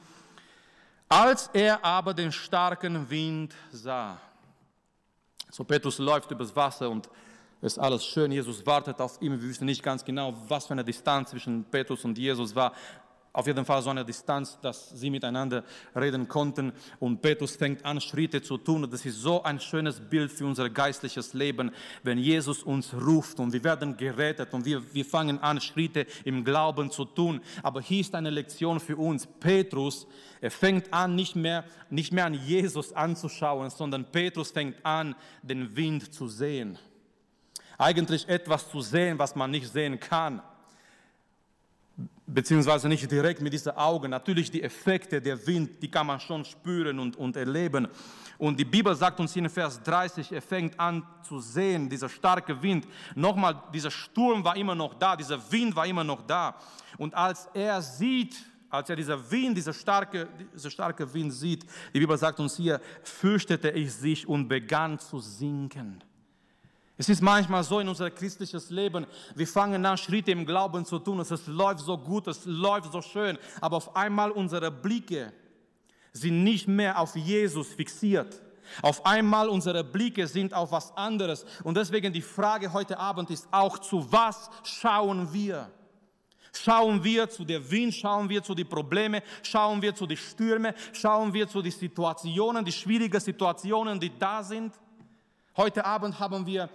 Als 1.08 1.48
er 1.54 1.82
aber 1.82 2.12
den 2.12 2.32
starken 2.32 3.08
Wind 3.08 3.54
sah. 3.72 4.20
So 5.50 5.64
Petrus 5.64 5.96
läuft 5.96 6.30
übers 6.30 6.54
Wasser 6.54 6.90
und 6.90 7.08
ist 7.62 7.78
alles 7.78 8.04
schön. 8.04 8.30
Jesus 8.30 8.66
wartet 8.66 9.00
auf 9.00 9.22
ihn. 9.22 9.40
Wir 9.40 9.48
wissen 9.48 9.64
nicht 9.64 9.82
ganz 9.82 10.04
genau, 10.04 10.34
was 10.48 10.66
für 10.66 10.74
eine 10.74 10.84
Distanz 10.84 11.30
zwischen 11.30 11.64
Petrus 11.64 12.04
und 12.04 12.18
Jesus 12.18 12.54
war. 12.54 12.74
Auf 13.32 13.46
jeden 13.46 13.64
Fall 13.64 13.80
so 13.80 13.90
eine 13.90 14.04
Distanz, 14.04 14.58
dass 14.60 14.90
sie 14.90 15.08
miteinander 15.08 15.62
reden 15.94 16.26
konnten. 16.26 16.72
Und 16.98 17.22
Petrus 17.22 17.54
fängt 17.54 17.84
an, 17.84 18.00
Schritte 18.00 18.42
zu 18.42 18.58
tun. 18.58 18.88
Das 18.90 19.06
ist 19.06 19.20
so 19.20 19.44
ein 19.44 19.60
schönes 19.60 20.00
Bild 20.00 20.32
für 20.32 20.46
unser 20.46 20.68
geistliches 20.68 21.32
Leben, 21.32 21.70
wenn 22.02 22.18
Jesus 22.18 22.64
uns 22.64 22.92
ruft 22.92 23.38
und 23.38 23.52
wir 23.52 23.62
werden 23.62 23.96
gerettet 23.96 24.52
und 24.52 24.64
wir, 24.64 24.82
wir 24.92 25.04
fangen 25.04 25.38
an, 25.38 25.60
Schritte 25.60 26.06
im 26.24 26.44
Glauben 26.44 26.90
zu 26.90 27.04
tun. 27.04 27.40
Aber 27.62 27.80
hier 27.80 28.00
ist 28.00 28.16
eine 28.16 28.30
Lektion 28.30 28.80
für 28.80 28.96
uns. 28.96 29.28
Petrus, 29.28 30.08
er 30.40 30.50
fängt 30.50 30.92
an, 30.92 31.14
nicht 31.14 31.36
mehr, 31.36 31.64
nicht 31.88 32.12
mehr 32.12 32.26
an 32.26 32.34
Jesus 32.34 32.92
anzuschauen, 32.92 33.70
sondern 33.70 34.10
Petrus 34.10 34.50
fängt 34.50 34.84
an, 34.84 35.14
den 35.42 35.76
Wind 35.76 36.12
zu 36.12 36.26
sehen. 36.26 36.78
Eigentlich 37.78 38.28
etwas 38.28 38.68
zu 38.68 38.80
sehen, 38.80 39.20
was 39.20 39.36
man 39.36 39.52
nicht 39.52 39.68
sehen 39.72 40.00
kann 40.00 40.42
beziehungsweise 42.26 42.88
nicht 42.88 43.10
direkt 43.10 43.40
mit 43.40 43.52
diesen 43.52 43.76
Augen. 43.76 44.10
Natürlich 44.10 44.50
die 44.50 44.62
Effekte, 44.62 45.20
der 45.20 45.46
Wind, 45.46 45.82
die 45.82 45.90
kann 45.90 46.06
man 46.06 46.20
schon 46.20 46.44
spüren 46.44 46.98
und, 46.98 47.16
und 47.16 47.36
erleben. 47.36 47.88
Und 48.38 48.58
die 48.58 48.64
Bibel 48.64 48.94
sagt 48.94 49.20
uns 49.20 49.36
in 49.36 49.48
Vers 49.50 49.82
30, 49.82 50.32
er 50.32 50.40
fängt 50.40 50.78
an 50.78 51.02
zu 51.22 51.40
sehen, 51.40 51.88
dieser 51.88 52.08
starke 52.08 52.60
Wind. 52.62 52.86
Nochmal, 53.14 53.62
dieser 53.74 53.90
Sturm 53.90 54.42
war 54.44 54.56
immer 54.56 54.74
noch 54.74 54.94
da, 54.94 55.16
dieser 55.16 55.40
Wind 55.52 55.76
war 55.76 55.86
immer 55.86 56.04
noch 56.04 56.22
da. 56.26 56.56
Und 56.96 57.14
als 57.14 57.48
er 57.52 57.82
sieht, 57.82 58.36
als 58.70 58.88
er 58.88 58.96
dieser 58.96 59.30
Wind, 59.30 59.56
dieser 59.56 59.74
starke, 59.74 60.28
dieser 60.54 60.70
starke 60.70 61.12
Wind 61.12 61.32
sieht, 61.32 61.66
die 61.92 61.98
Bibel 61.98 62.16
sagt 62.16 62.40
uns 62.40 62.56
hier, 62.56 62.80
fürchtete 63.02 63.70
ich 63.70 63.92
sich 63.92 64.26
und 64.26 64.48
begann 64.48 64.98
zu 64.98 65.18
sinken. 65.18 66.02
Es 67.00 67.08
ist 67.08 67.22
manchmal 67.22 67.64
so 67.64 67.80
in 67.80 67.88
unser 67.88 68.10
christliches 68.10 68.68
Leben, 68.68 69.06
wir 69.34 69.46
fangen 69.46 69.86
an, 69.86 69.96
Schritte 69.96 70.32
im 70.32 70.44
Glauben 70.44 70.84
zu 70.84 70.98
tun, 70.98 71.18
es 71.20 71.46
läuft 71.46 71.80
so 71.80 71.96
gut, 71.96 72.26
es 72.26 72.44
läuft 72.44 72.92
so 72.92 73.00
schön, 73.00 73.38
aber 73.58 73.78
auf 73.78 73.96
einmal 73.96 74.30
unsere 74.30 74.70
Blicke 74.70 75.32
sind 76.12 76.44
nicht 76.44 76.68
mehr 76.68 76.98
auf 76.98 77.16
Jesus 77.16 77.68
fixiert. 77.68 78.42
Auf 78.82 79.06
einmal 79.06 79.48
unsere 79.48 79.82
Blicke 79.82 80.26
sind 80.26 80.52
auf 80.52 80.72
was 80.72 80.94
anderes. 80.94 81.46
Und 81.64 81.78
deswegen 81.78 82.12
die 82.12 82.20
Frage 82.20 82.70
heute 82.70 82.98
Abend 82.98 83.30
ist 83.30 83.48
auch, 83.50 83.78
zu 83.78 84.12
was 84.12 84.50
schauen 84.62 85.32
wir? 85.32 85.70
Schauen 86.52 87.02
wir 87.02 87.30
zu 87.30 87.46
der 87.46 87.70
Wind, 87.70 87.94
schauen 87.94 88.28
wir 88.28 88.42
zu 88.42 88.54
den 88.54 88.68
Problemen, 88.68 89.22
schauen 89.42 89.80
wir 89.80 89.94
zu 89.94 90.06
den 90.06 90.18
Stürmen, 90.18 90.74
schauen 90.92 91.32
wir 91.32 91.48
zu 91.48 91.62
den 91.62 91.72
Situationen, 91.72 92.62
die 92.62 92.72
schwierigen 92.72 93.20
Situationen, 93.20 93.98
die 93.98 94.12
da 94.18 94.42
sind. 94.42 94.74
Heute 95.56 95.84
Abend 95.84 96.18
haben 96.20 96.46
wir 96.46 96.70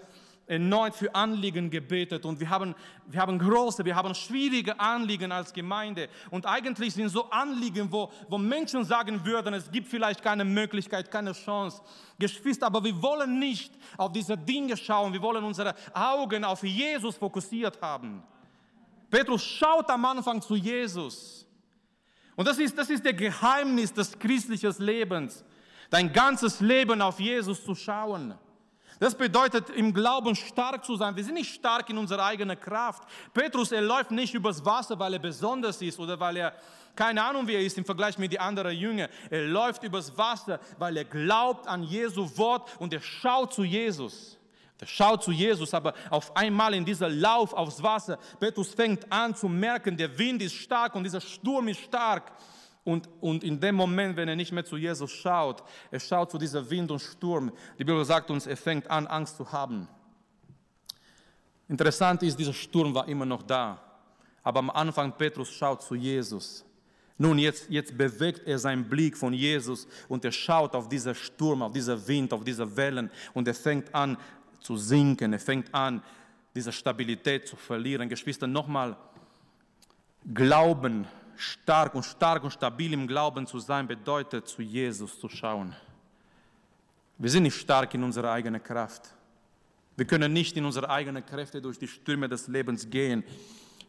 erneut 0.48 0.96
für 0.96 1.14
Anliegen 1.16 1.70
gebetet 1.70 2.26
und 2.26 2.40
wir 2.40 2.50
haben, 2.50 2.76
wir 3.08 3.20
haben 3.20 3.40
große, 3.40 3.84
wir 3.84 3.96
haben 3.96 4.14
schwierige 4.14 4.80
Anliegen 4.80 5.32
als 5.32 5.52
Gemeinde. 5.52 6.08
Und 6.30 6.46
eigentlich 6.46 6.94
sind 6.94 7.10
so 7.10 7.30
Anliegen, 7.32 7.92
wo, 7.92 8.12
wo 8.30 8.38
Menschen 8.38 8.84
sagen 8.84 9.26
würden, 9.26 9.56
es 9.56 9.72
gibt 9.72 9.88
vielleicht 9.88 10.22
keine 10.22 10.46
Möglichkeit, 10.46 11.10
keine 11.10 11.34
Chance. 11.34 11.82
Geschwister, 12.20 12.68
aber 12.68 12.84
wir 12.84 13.02
wollen 13.02 13.40
nicht 13.40 13.74
auf 13.98 14.12
diese 14.12 14.38
Dinge 14.38 14.78
schauen, 14.78 15.12
wir 15.14 15.22
wollen 15.22 15.44
unsere 15.44 15.74
Augen 15.94 16.44
auf 16.44 16.64
Jesus 16.64 17.18
fokussiert 17.18 17.82
haben. 17.82 18.22
Petrus 19.10 19.44
schaut 19.44 19.90
am 19.90 20.06
Anfang 20.06 20.42
zu 20.42 20.56
Jesus. 20.56 21.48
Und 22.36 22.48
das 22.48 22.60
ist, 22.60 22.78
das 22.78 22.90
ist 22.90 23.04
der 23.04 23.14
Geheimnis 23.14 23.94
des 23.94 24.18
christlichen 24.18 24.74
Lebens, 24.80 25.44
dein 25.90 26.12
ganzes 26.12 26.60
Leben 26.60 27.02
auf 27.02 27.20
Jesus 27.20 27.64
zu 27.64 27.74
schauen. 27.74 28.36
Das 29.00 29.16
bedeutet, 29.16 29.70
im 29.72 29.94
Glauben 29.94 30.36
stark 30.36 30.86
zu 30.86 30.96
sein. 30.96 31.16
Wir 31.16 31.24
sind 31.24 31.34
nicht 31.34 31.54
stark 31.54 31.90
in 31.90 31.98
unserer 31.98 32.26
eigenen 32.26 32.60
Kraft. 32.60 33.04
Petrus, 33.34 33.72
er 33.72 33.82
läuft 33.82 34.12
nicht 34.12 34.34
übers 34.34 34.64
Wasser, 34.64 34.98
weil 34.98 35.14
er 35.14 35.20
besonders 35.20 35.82
ist 35.82 36.00
oder 36.00 36.20
weil 36.20 36.38
er 36.38 36.54
keine 36.96 37.22
Ahnung, 37.22 37.46
wie 37.46 37.56
er 37.56 37.62
ist 37.62 37.78
im 37.78 37.84
Vergleich 37.84 38.18
mit 38.18 38.32
den 38.32 38.40
anderen 38.40 38.76
Jüngern. 38.76 39.10
Er 39.30 39.48
läuft 39.48 39.84
übers 39.84 40.18
Wasser, 40.18 40.60
weil 40.78 40.96
er 40.96 41.04
glaubt 41.04 41.68
an 41.68 41.84
Jesu 41.84 42.30
Wort 42.38 42.70
und 42.80 42.94
er 42.94 43.02
schaut 43.02 43.54
zu 43.54 43.64
Jesus. 43.64 44.38
Er 44.80 44.88
schaut 44.88 45.24
zu 45.24 45.32
Jesus, 45.32 45.74
aber 45.74 45.94
auf 46.10 46.36
einmal 46.36 46.74
in 46.74 46.86
dieser 46.86 47.10
Lauf 47.10 47.54
aufs 47.54 47.82
Wasser, 47.82 48.18
Petrus 48.40 48.74
fängt 48.74 49.12
an 49.12 49.36
zu 49.36 49.48
merken, 49.48 49.96
der 49.96 50.18
Wind 50.18 50.42
ist 50.42 50.56
stark 50.56 50.96
und 50.96 51.04
dieser 51.04 51.22
Sturm 51.22 51.68
ist 51.68 51.82
stark. 51.82 52.32
Und, 52.86 53.10
und 53.20 53.44
in 53.44 53.60
dem 53.60 53.76
Moment, 53.76 54.16
wenn 54.16 54.30
er 54.30 54.36
nicht 54.36 54.52
mehr 54.52 54.64
zu 54.64 54.78
Jesus 54.78 55.12
schaut, 55.12 55.64
er 55.90 56.00
schaut 56.00 56.32
zu 56.32 56.38
dieser 56.38 56.70
Wind 56.70 56.92
und 56.92 57.00
Sturm. 57.00 57.52
Die 57.80 57.84
Bibel 57.84 58.06
sagt 58.06 58.30
uns, 58.30 58.46
er 58.46 58.56
fängt 58.56 58.90
an, 58.90 59.08
Angst 59.08 59.36
zu 59.38 59.52
haben. 59.52 59.88
Interessant 61.68 62.22
ist, 62.22 62.38
dieser 62.38 62.54
Sturm 62.54 62.94
war 62.94 63.08
immer 63.08 63.26
noch 63.26 63.42
da. 63.42 63.82
Aber 64.44 64.60
am 64.60 64.70
Anfang 64.70 65.12
Petrus 65.18 65.50
schaut 65.50 65.82
zu 65.82 65.96
Jesus. 65.96 66.64
Nun, 67.18 67.40
jetzt, 67.40 67.70
jetzt 67.70 67.98
bewegt 67.98 68.48
er 68.48 68.60
seinen 68.60 68.88
Blick 68.88 69.18
von 69.18 69.34
Jesus 69.34 69.88
und 70.08 70.24
er 70.24 70.32
schaut 70.32 70.76
auf 70.76 70.88
diesen 70.88 71.16
Sturm, 71.16 71.64
auf 71.64 71.72
diesen 71.72 72.08
Wind, 72.08 72.34
auf 72.34 72.44
diese 72.44 72.78
Wellen 72.78 73.10
und 73.34 73.48
er 73.48 73.56
fängt 73.56 73.94
an 73.96 74.16
zu 74.60 74.78
sinken. 74.78 75.34
Er 75.34 75.40
fängt 75.40 75.74
an, 75.74 76.04
diese 76.54 76.72
Stabilität 76.72 77.48
zu 77.48 77.56
verlieren. 77.56 78.10
Geschwister, 78.10 78.46
nochmal, 78.46 78.96
Glauben 80.34 81.08
stark 81.38 81.96
und 81.96 82.04
stark 82.04 82.44
und 82.44 82.52
stabil 82.52 82.94
im 82.94 83.08
Glauben 83.08 83.48
zu 83.48 83.60
sein, 83.60 83.88
bedeutet, 83.88 84.48
zu 84.48 84.62
Jesus 84.62 85.20
zu 85.20 85.30
schauen. 85.30 85.76
Wir 87.18 87.30
sind 87.30 87.44
nicht 87.44 87.60
stark 87.60 87.94
in 87.94 88.04
unserer 88.04 88.32
eigenen 88.32 88.62
Kraft. 88.62 89.14
Wir 89.96 90.06
können 90.06 90.34
nicht 90.34 90.58
in 90.58 90.66
unsere 90.66 90.90
eigenen 90.90 91.26
Kräfte 91.26 91.62
durch 91.62 91.80
die 91.80 91.88
Stürme 91.88 92.28
des 92.28 92.48
Lebens 92.48 92.90
gehen. 92.90 93.24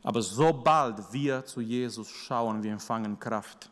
Aber 0.03 0.23
sobald 0.23 1.13
wir 1.13 1.45
zu 1.45 1.61
Jesus 1.61 2.09
schauen, 2.09 2.63
wir 2.63 2.73
empfangen 2.73 3.19
Kraft. 3.19 3.71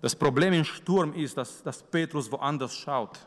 Das 0.00 0.16
Problem 0.16 0.54
im 0.54 0.64
Sturm 0.64 1.12
ist, 1.12 1.36
dass, 1.36 1.62
dass 1.62 1.82
Petrus 1.82 2.32
woanders 2.32 2.74
schaut. 2.74 3.18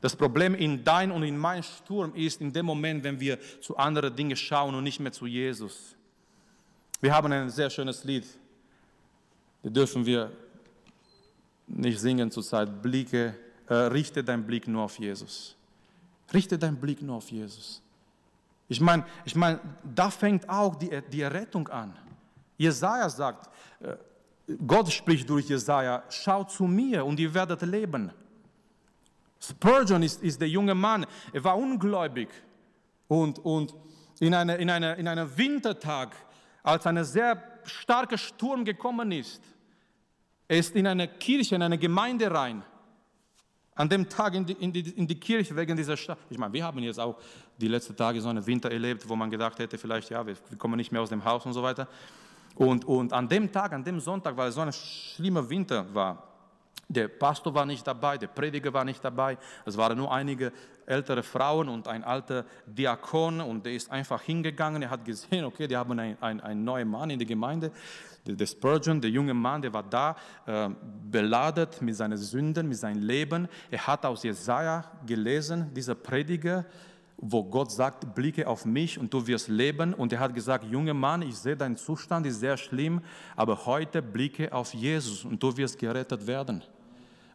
Das 0.00 0.16
Problem 0.16 0.54
in 0.54 0.82
dein 0.82 1.10
und 1.10 1.22
in 1.22 1.36
mein 1.36 1.62
Sturm 1.62 2.14
ist 2.14 2.40
in 2.40 2.52
dem 2.52 2.64
Moment, 2.64 3.04
wenn 3.04 3.20
wir 3.20 3.38
zu 3.60 3.76
anderen 3.76 4.16
Dingen 4.16 4.36
schauen 4.36 4.74
und 4.74 4.82
nicht 4.82 4.98
mehr 4.98 5.12
zu 5.12 5.26
Jesus. 5.26 5.94
Wir 7.02 7.14
haben 7.14 7.30
ein 7.32 7.50
sehr 7.50 7.68
schönes 7.68 8.02
Lied 8.04 8.24
die 9.62 9.70
dürfen 9.70 10.04
wir 10.04 10.32
nicht 11.66 12.00
singen 12.00 12.30
zurzeit. 12.30 12.82
Blicke, 12.82 13.34
äh, 13.68 13.74
richte 13.74 14.24
deinen 14.24 14.44
Blick 14.44 14.66
nur 14.66 14.84
auf 14.84 14.98
Jesus. 14.98 15.56
Richte 16.32 16.58
deinen 16.58 16.76
Blick 16.76 17.02
nur 17.02 17.16
auf 17.16 17.30
Jesus. 17.30 17.82
Ich 18.68 18.80
meine, 18.80 19.04
ich 19.24 19.34
mein, 19.34 19.58
da 19.82 20.10
fängt 20.10 20.48
auch 20.48 20.76
die, 20.76 20.90
die 21.10 21.22
Errettung 21.22 21.68
an. 21.68 21.96
Jesaja 22.56 23.08
sagt, 23.08 23.50
äh, 23.80 23.96
Gott 24.66 24.90
spricht 24.92 25.28
durch 25.28 25.48
Jesaja, 25.48 26.02
schaut 26.08 26.50
zu 26.50 26.64
mir 26.64 27.04
und 27.04 27.18
ihr 27.20 27.32
werdet 27.32 27.62
leben. 27.62 28.12
Spurgeon 29.40 30.02
ist, 30.02 30.22
ist 30.22 30.40
der 30.40 30.48
junge 30.48 30.74
Mann, 30.74 31.06
er 31.32 31.42
war 31.44 31.56
ungläubig 31.56 32.28
und, 33.08 33.38
und 33.38 33.74
in, 34.20 34.34
eine, 34.34 34.56
in, 34.56 34.68
eine, 34.68 34.94
in 34.94 35.08
einem 35.08 35.36
Wintertag, 35.36 36.14
als 36.62 36.86
ein 36.86 37.02
sehr 37.04 37.36
starker 37.64 38.18
Sturm 38.18 38.64
gekommen 38.64 39.12
ist, 39.12 39.42
er 40.48 40.58
ist 40.58 40.74
in 40.74 40.86
eine 40.86 41.06
Kirche, 41.06 41.54
in 41.54 41.62
eine 41.62 41.78
Gemeinde 41.78 42.30
rein. 42.30 42.62
An 43.74 43.88
dem 43.88 44.08
Tag 44.08 44.34
in 44.34 44.44
die, 44.44 44.52
in 44.54 44.72
die, 44.72 44.80
in 44.80 45.06
die 45.06 45.18
Kirche 45.18 45.54
wegen 45.56 45.76
dieser 45.76 45.96
Stadt. 45.96 46.18
Ich 46.28 46.36
meine, 46.36 46.52
wir 46.52 46.64
haben 46.64 46.80
jetzt 46.80 46.98
auch 46.98 47.16
die 47.56 47.68
letzten 47.68 47.96
Tage 47.96 48.20
so 48.20 48.28
einen 48.28 48.44
Winter 48.44 48.70
erlebt, 48.70 49.08
wo 49.08 49.16
man 49.16 49.30
gedacht 49.30 49.58
hätte, 49.58 49.78
vielleicht, 49.78 50.10
ja, 50.10 50.26
wir, 50.26 50.36
wir 50.48 50.58
kommen 50.58 50.76
nicht 50.76 50.90
mehr 50.90 51.00
aus 51.00 51.08
dem 51.08 51.24
Haus 51.24 51.46
und 51.46 51.52
so 51.52 51.62
weiter. 51.62 51.86
Und, 52.56 52.84
und 52.84 53.12
an 53.12 53.28
dem 53.28 53.50
Tag, 53.50 53.72
an 53.72 53.84
dem 53.84 54.00
Sonntag, 54.00 54.36
weil 54.36 54.48
es 54.48 54.54
so 54.54 54.60
ein 54.60 54.72
schlimmer 54.72 55.48
Winter 55.48 55.86
war, 55.94 56.30
der 56.88 57.06
Pastor 57.06 57.54
war 57.54 57.64
nicht 57.64 57.86
dabei, 57.86 58.18
der 58.18 58.26
Prediger 58.26 58.72
war 58.72 58.84
nicht 58.84 59.02
dabei. 59.04 59.38
Es 59.64 59.76
waren 59.76 59.96
nur 59.96 60.12
einige 60.12 60.52
ältere 60.90 61.22
Frauen 61.22 61.68
und 61.68 61.88
ein 61.88 62.04
alter 62.04 62.44
Diakon 62.66 63.40
und 63.40 63.64
der 63.64 63.72
ist 63.72 63.90
einfach 63.90 64.20
hingegangen. 64.22 64.82
Er 64.82 64.90
hat 64.90 65.04
gesehen, 65.04 65.44
okay, 65.44 65.66
die 65.66 65.76
haben 65.76 65.98
einen, 65.98 66.20
einen, 66.20 66.40
einen 66.40 66.64
neuen 66.64 66.88
Mann 66.88 67.10
in 67.10 67.18
der 67.18 67.26
Gemeinde 67.26 67.70
der 68.26 68.46
Spurgeon, 68.46 69.00
der 69.00 69.10
junge 69.10 69.34
Mann, 69.34 69.62
der 69.62 69.72
war 69.72 69.82
da, 69.82 70.16
äh, 70.46 70.68
beladet 71.10 71.80
mit 71.80 71.96
seinen 71.96 72.18
Sünden, 72.18 72.68
mit 72.68 72.78
seinem 72.78 73.02
Leben. 73.02 73.48
Er 73.70 73.86
hat 73.86 74.04
aus 74.04 74.22
Jesaja 74.22 74.84
gelesen, 75.06 75.72
dieser 75.74 75.94
Prediger, 75.94 76.64
wo 77.16 77.44
Gott 77.44 77.70
sagt, 77.70 78.14
blicke 78.14 78.46
auf 78.46 78.64
mich 78.64 78.98
und 78.98 79.12
du 79.12 79.26
wirst 79.26 79.48
leben. 79.48 79.92
Und 79.94 80.12
er 80.12 80.20
hat 80.20 80.34
gesagt, 80.34 80.64
junger 80.64 80.94
Mann, 80.94 81.22
ich 81.22 81.36
sehe, 81.36 81.56
dein 81.56 81.76
Zustand 81.76 82.26
ist 82.26 82.40
sehr 82.40 82.56
schlimm, 82.56 83.00
aber 83.36 83.66
heute 83.66 84.00
blicke 84.00 84.52
auf 84.52 84.72
Jesus 84.72 85.24
und 85.24 85.42
du 85.42 85.54
wirst 85.56 85.78
gerettet 85.78 86.26
werden. 86.26 86.62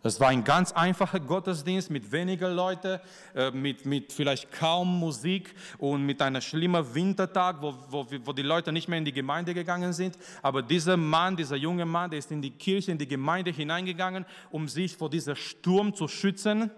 Es 0.05 0.19
war 0.19 0.27
ein 0.27 0.43
ganz 0.43 0.71
einfacher 0.71 1.19
Gottesdienst 1.19 1.89
mit 1.89 2.11
weniger 2.11 2.47
Leuten, 2.47 2.99
äh, 3.33 3.49
mit, 3.49 3.87
mit 3.87 4.13
vielleicht 4.13 4.51
kaum 4.51 4.99
Musik 4.99 5.55
und 5.79 6.05
mit 6.05 6.21
einem 6.21 6.41
schlimmen 6.41 6.93
Wintertag, 6.93 7.59
wo, 7.59 7.73
wo, 7.89 8.05
wo 8.23 8.31
die 8.31 8.43
Leute 8.43 8.71
nicht 8.71 8.87
mehr 8.87 8.99
in 8.99 9.05
die 9.05 9.11
Gemeinde 9.11 9.55
gegangen 9.55 9.93
sind. 9.93 10.15
Aber 10.43 10.61
dieser 10.61 10.95
Mann, 10.95 11.35
dieser 11.35 11.55
junge 11.55 11.85
Mann, 11.85 12.11
der 12.11 12.19
ist 12.19 12.29
in 12.29 12.39
die 12.39 12.51
Kirche, 12.51 12.91
in 12.91 12.99
die 12.99 13.07
Gemeinde 13.07 13.49
hineingegangen, 13.49 14.27
um 14.51 14.67
sich 14.67 14.95
vor 14.95 15.09
diesem 15.09 15.35
Sturm 15.35 15.91
zu 15.95 16.07
schützen. 16.07 16.69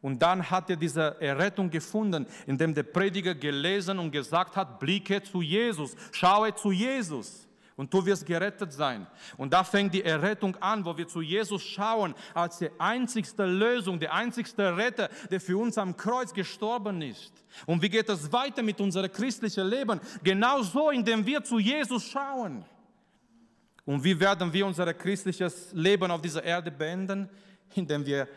Und 0.00 0.22
dann 0.22 0.50
hat 0.50 0.70
er 0.70 0.76
diese 0.76 1.20
Errettung 1.20 1.68
gefunden, 1.68 2.26
indem 2.46 2.72
der 2.72 2.84
Prediger 2.84 3.34
gelesen 3.34 3.98
und 3.98 4.12
gesagt 4.12 4.56
hat, 4.56 4.80
blicke 4.80 5.22
zu 5.22 5.42
Jesus, 5.42 5.94
schaue 6.10 6.54
zu 6.54 6.72
Jesus. 6.72 7.46
Und 7.82 7.92
du 7.92 8.06
wirst 8.06 8.24
gerettet 8.24 8.72
sein. 8.72 9.08
Und 9.36 9.52
da 9.52 9.64
fängt 9.64 9.92
die 9.92 10.04
Errettung 10.04 10.54
an, 10.60 10.84
wo 10.84 10.96
wir 10.96 11.08
zu 11.08 11.20
Jesus 11.20 11.64
schauen, 11.64 12.14
als 12.32 12.58
die 12.58 12.70
einzigste 12.78 13.44
Lösung, 13.44 13.98
der 13.98 14.14
einzigste 14.14 14.76
Retter, 14.76 15.08
der 15.32 15.40
für 15.40 15.58
uns 15.58 15.76
am 15.76 15.96
Kreuz 15.96 16.32
gestorben 16.32 17.02
ist. 17.02 17.32
Und 17.66 17.82
wie 17.82 17.88
geht 17.88 18.08
es 18.08 18.32
weiter 18.32 18.62
mit 18.62 18.80
unserem 18.80 19.10
christlichen 19.10 19.66
Leben? 19.66 19.98
Genauso, 20.22 20.90
indem 20.90 21.26
wir 21.26 21.42
zu 21.42 21.58
Jesus 21.58 22.04
schauen. 22.04 22.64
Und 23.84 24.04
wie 24.04 24.20
werden 24.20 24.52
wir 24.52 24.64
unser 24.64 24.94
christliches 24.94 25.72
Leben 25.72 26.08
auf 26.12 26.20
dieser 26.20 26.44
Erde 26.44 26.70
beenden? 26.70 27.28
Indem 27.74 28.06
wir 28.06 28.28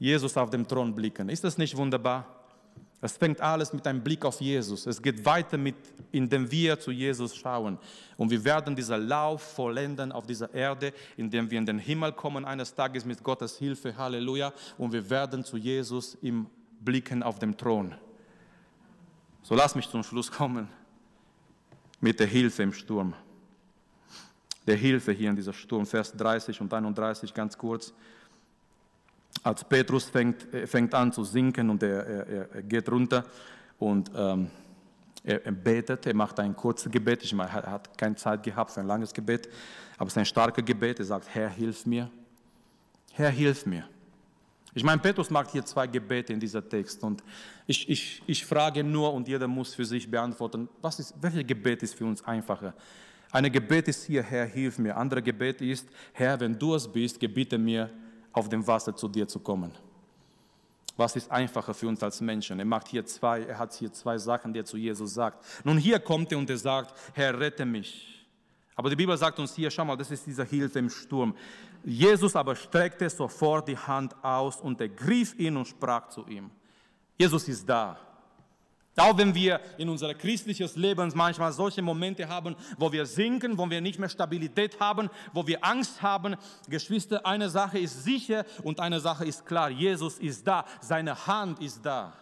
Jesus 0.00 0.36
auf 0.36 0.50
dem 0.50 0.66
Thron 0.66 0.92
blicken. 0.92 1.28
Ist 1.28 1.44
das 1.44 1.56
nicht 1.58 1.76
wunderbar? 1.76 2.39
Es 3.02 3.16
fängt 3.16 3.40
alles 3.40 3.72
mit 3.72 3.86
einem 3.86 4.02
Blick 4.02 4.24
auf 4.26 4.40
Jesus. 4.40 4.86
Es 4.86 5.00
geht 5.00 5.24
weiter 5.24 5.56
mit, 5.56 5.76
indem 6.12 6.50
wir 6.50 6.78
zu 6.78 6.90
Jesus 6.90 7.34
schauen. 7.34 7.78
Und 8.18 8.30
wir 8.30 8.44
werden 8.44 8.76
diesen 8.76 9.08
Lauf 9.08 9.42
vollenden 9.42 10.12
auf 10.12 10.26
dieser 10.26 10.52
Erde, 10.52 10.92
indem 11.16 11.50
wir 11.50 11.58
in 11.58 11.64
den 11.64 11.78
Himmel 11.78 12.12
kommen 12.12 12.44
eines 12.44 12.74
Tages 12.74 13.06
mit 13.06 13.22
Gottes 13.22 13.56
Hilfe. 13.56 13.96
Halleluja. 13.96 14.52
Und 14.76 14.92
wir 14.92 15.08
werden 15.08 15.44
zu 15.44 15.56
Jesus 15.56 16.18
im 16.20 16.46
Blicken 16.80 17.22
auf 17.22 17.38
dem 17.38 17.56
Thron. 17.56 17.94
So 19.42 19.54
lass 19.54 19.74
mich 19.74 19.88
zum 19.88 20.02
Schluss 20.02 20.30
kommen 20.30 20.68
mit 22.00 22.20
der 22.20 22.26
Hilfe 22.26 22.62
im 22.62 22.74
Sturm. 22.74 23.14
Der 24.66 24.76
Hilfe 24.76 25.12
hier 25.12 25.30
in 25.30 25.36
dieser 25.36 25.54
Sturm, 25.54 25.86
Vers 25.86 26.12
30 26.12 26.60
und 26.60 26.72
31 26.72 27.32
ganz 27.32 27.56
kurz 27.56 27.94
als 29.42 29.64
Petrus 29.64 30.04
fängt, 30.04 30.52
äh, 30.52 30.66
fängt 30.66 30.94
an 30.94 31.12
zu 31.12 31.24
sinken 31.24 31.70
und 31.70 31.82
er, 31.82 32.06
er, 32.06 32.54
er 32.54 32.62
geht 32.62 32.90
runter 32.90 33.24
und 33.78 34.10
ähm, 34.14 34.50
er, 35.22 35.52
betet, 35.52 36.06
er 36.06 36.14
macht 36.14 36.40
ein 36.40 36.56
kurzes 36.56 36.90
Gebet. 36.90 37.22
Ich 37.22 37.32
meine, 37.34 37.50
er 37.50 37.72
hat 37.72 37.96
keine 37.96 38.16
Zeit 38.16 38.42
gehabt 38.42 38.70
für 38.70 38.80
ein 38.80 38.86
langes 38.86 39.12
Gebet, 39.12 39.48
aber 39.98 40.06
es 40.06 40.14
ist 40.14 40.18
ein 40.18 40.26
starkes 40.26 40.64
Gebet. 40.64 40.98
Er 40.98 41.04
sagt, 41.04 41.28
Herr, 41.34 41.50
hilf 41.50 41.84
mir. 41.84 42.10
Herr, 43.12 43.30
hilf 43.30 43.66
mir. 43.66 43.86
Ich 44.72 44.84
meine, 44.84 45.00
Petrus 45.00 45.30
macht 45.30 45.50
hier 45.50 45.64
zwei 45.64 45.86
Gebete 45.86 46.32
in 46.32 46.38
dieser 46.38 46.66
Text 46.66 47.02
und 47.02 47.24
ich, 47.66 47.88
ich, 47.88 48.22
ich 48.26 48.46
frage 48.46 48.84
nur 48.84 49.12
und 49.12 49.26
jeder 49.26 49.48
muss 49.48 49.74
für 49.74 49.84
sich 49.84 50.08
beantworten, 50.08 50.68
was 50.80 51.00
ist, 51.00 51.14
welches 51.20 51.46
Gebet 51.46 51.82
ist 51.82 51.94
für 51.94 52.04
uns 52.04 52.24
einfacher? 52.24 52.72
Eine 53.32 53.50
Gebet 53.50 53.88
ist 53.88 54.04
hier, 54.04 54.22
Herr, 54.22 54.46
hilf 54.46 54.78
mir. 54.78 54.96
Andere 54.96 55.22
Gebet 55.22 55.60
ist, 55.60 55.88
Herr, 56.12 56.38
wenn 56.38 56.58
du 56.58 56.74
es 56.74 56.86
bist, 56.86 57.18
gebiete 57.18 57.58
mir, 57.58 57.90
auf 58.32 58.48
dem 58.48 58.66
Wasser 58.66 58.94
zu 58.94 59.08
dir 59.08 59.26
zu 59.26 59.40
kommen. 59.40 59.72
Was 60.96 61.16
ist 61.16 61.30
einfacher 61.30 61.72
für 61.72 61.88
uns 61.88 62.02
als 62.02 62.20
Menschen? 62.20 62.58
Er 62.58 62.64
macht 62.64 62.88
hier 62.88 63.04
zwei, 63.06 63.42
er 63.42 63.58
hat 63.58 63.72
hier 63.72 63.92
zwei 63.92 64.18
Sachen, 64.18 64.52
die 64.52 64.60
er 64.60 64.64
zu 64.64 64.76
Jesus 64.76 65.14
sagt. 65.14 65.44
Nun 65.64 65.78
hier 65.78 65.98
kommt 65.98 66.30
er 66.32 66.38
und 66.38 66.50
er 66.50 66.58
sagt, 66.58 66.94
Herr, 67.14 67.38
rette 67.38 67.64
mich. 67.64 68.26
Aber 68.76 68.90
die 68.90 68.96
Bibel 68.96 69.16
sagt 69.16 69.38
uns 69.38 69.54
hier, 69.54 69.70
schau 69.70 69.84
mal, 69.84 69.96
das 69.96 70.10
ist 70.10 70.26
diese 70.26 70.44
Hilfe 70.44 70.78
im 70.78 70.90
Sturm. 70.90 71.34
Jesus 71.84 72.36
aber 72.36 72.54
streckte 72.54 73.08
sofort 73.08 73.68
die 73.68 73.76
Hand 73.76 74.14
aus 74.22 74.60
und 74.60 74.80
er 74.80 74.88
griff 74.88 75.38
ihn 75.38 75.56
und 75.56 75.66
sprach 75.66 76.08
zu 76.08 76.26
ihm. 76.26 76.50
Jesus 77.16 77.48
ist 77.48 77.68
da. 77.68 77.98
Auch 78.96 79.16
wenn 79.16 79.34
wir 79.34 79.60
in 79.78 79.88
unser 79.88 80.12
christliches 80.14 80.74
Leben 80.76 81.12
manchmal 81.14 81.52
solche 81.52 81.80
Momente 81.80 82.28
haben, 82.28 82.56
wo 82.76 82.90
wir 82.90 83.06
sinken, 83.06 83.56
wo 83.56 83.70
wir 83.70 83.80
nicht 83.80 83.98
mehr 83.98 84.08
Stabilität 84.08 84.78
haben, 84.80 85.08
wo 85.32 85.46
wir 85.46 85.64
Angst 85.64 86.02
haben, 86.02 86.36
Geschwister, 86.68 87.24
eine 87.24 87.48
Sache 87.48 87.78
ist 87.78 88.04
sicher 88.04 88.44
und 88.64 88.80
eine 88.80 88.98
Sache 88.98 89.24
ist 89.24 89.46
klar. 89.46 89.70
Jesus 89.70 90.18
ist 90.18 90.46
da, 90.46 90.64
seine 90.80 91.26
Hand 91.26 91.60
ist 91.60 91.84
da. 91.84 92.12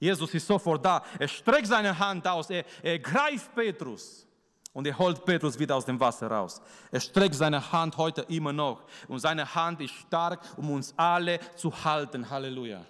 Jesus 0.00 0.34
ist 0.34 0.46
sofort 0.46 0.84
da. 0.84 1.04
Er 1.18 1.28
streckt 1.28 1.68
seine 1.68 1.96
Hand 1.96 2.26
aus, 2.26 2.50
er, 2.50 2.64
er 2.82 2.98
greift 2.98 3.54
Petrus 3.54 4.26
und 4.72 4.84
er 4.86 4.98
holt 4.98 5.24
Petrus 5.24 5.56
wieder 5.56 5.76
aus 5.76 5.84
dem 5.84 6.00
Wasser 6.00 6.26
raus. 6.26 6.60
Er 6.90 7.00
streckt 7.00 7.36
seine 7.36 7.70
Hand 7.70 7.96
heute 7.96 8.22
immer 8.22 8.52
noch 8.52 8.82
und 9.06 9.20
seine 9.20 9.54
Hand 9.54 9.80
ist 9.80 9.94
stark, 9.94 10.40
um 10.56 10.72
uns 10.72 10.92
alle 10.96 11.38
zu 11.54 11.72
halten. 11.84 12.28
Halleluja 12.28 12.84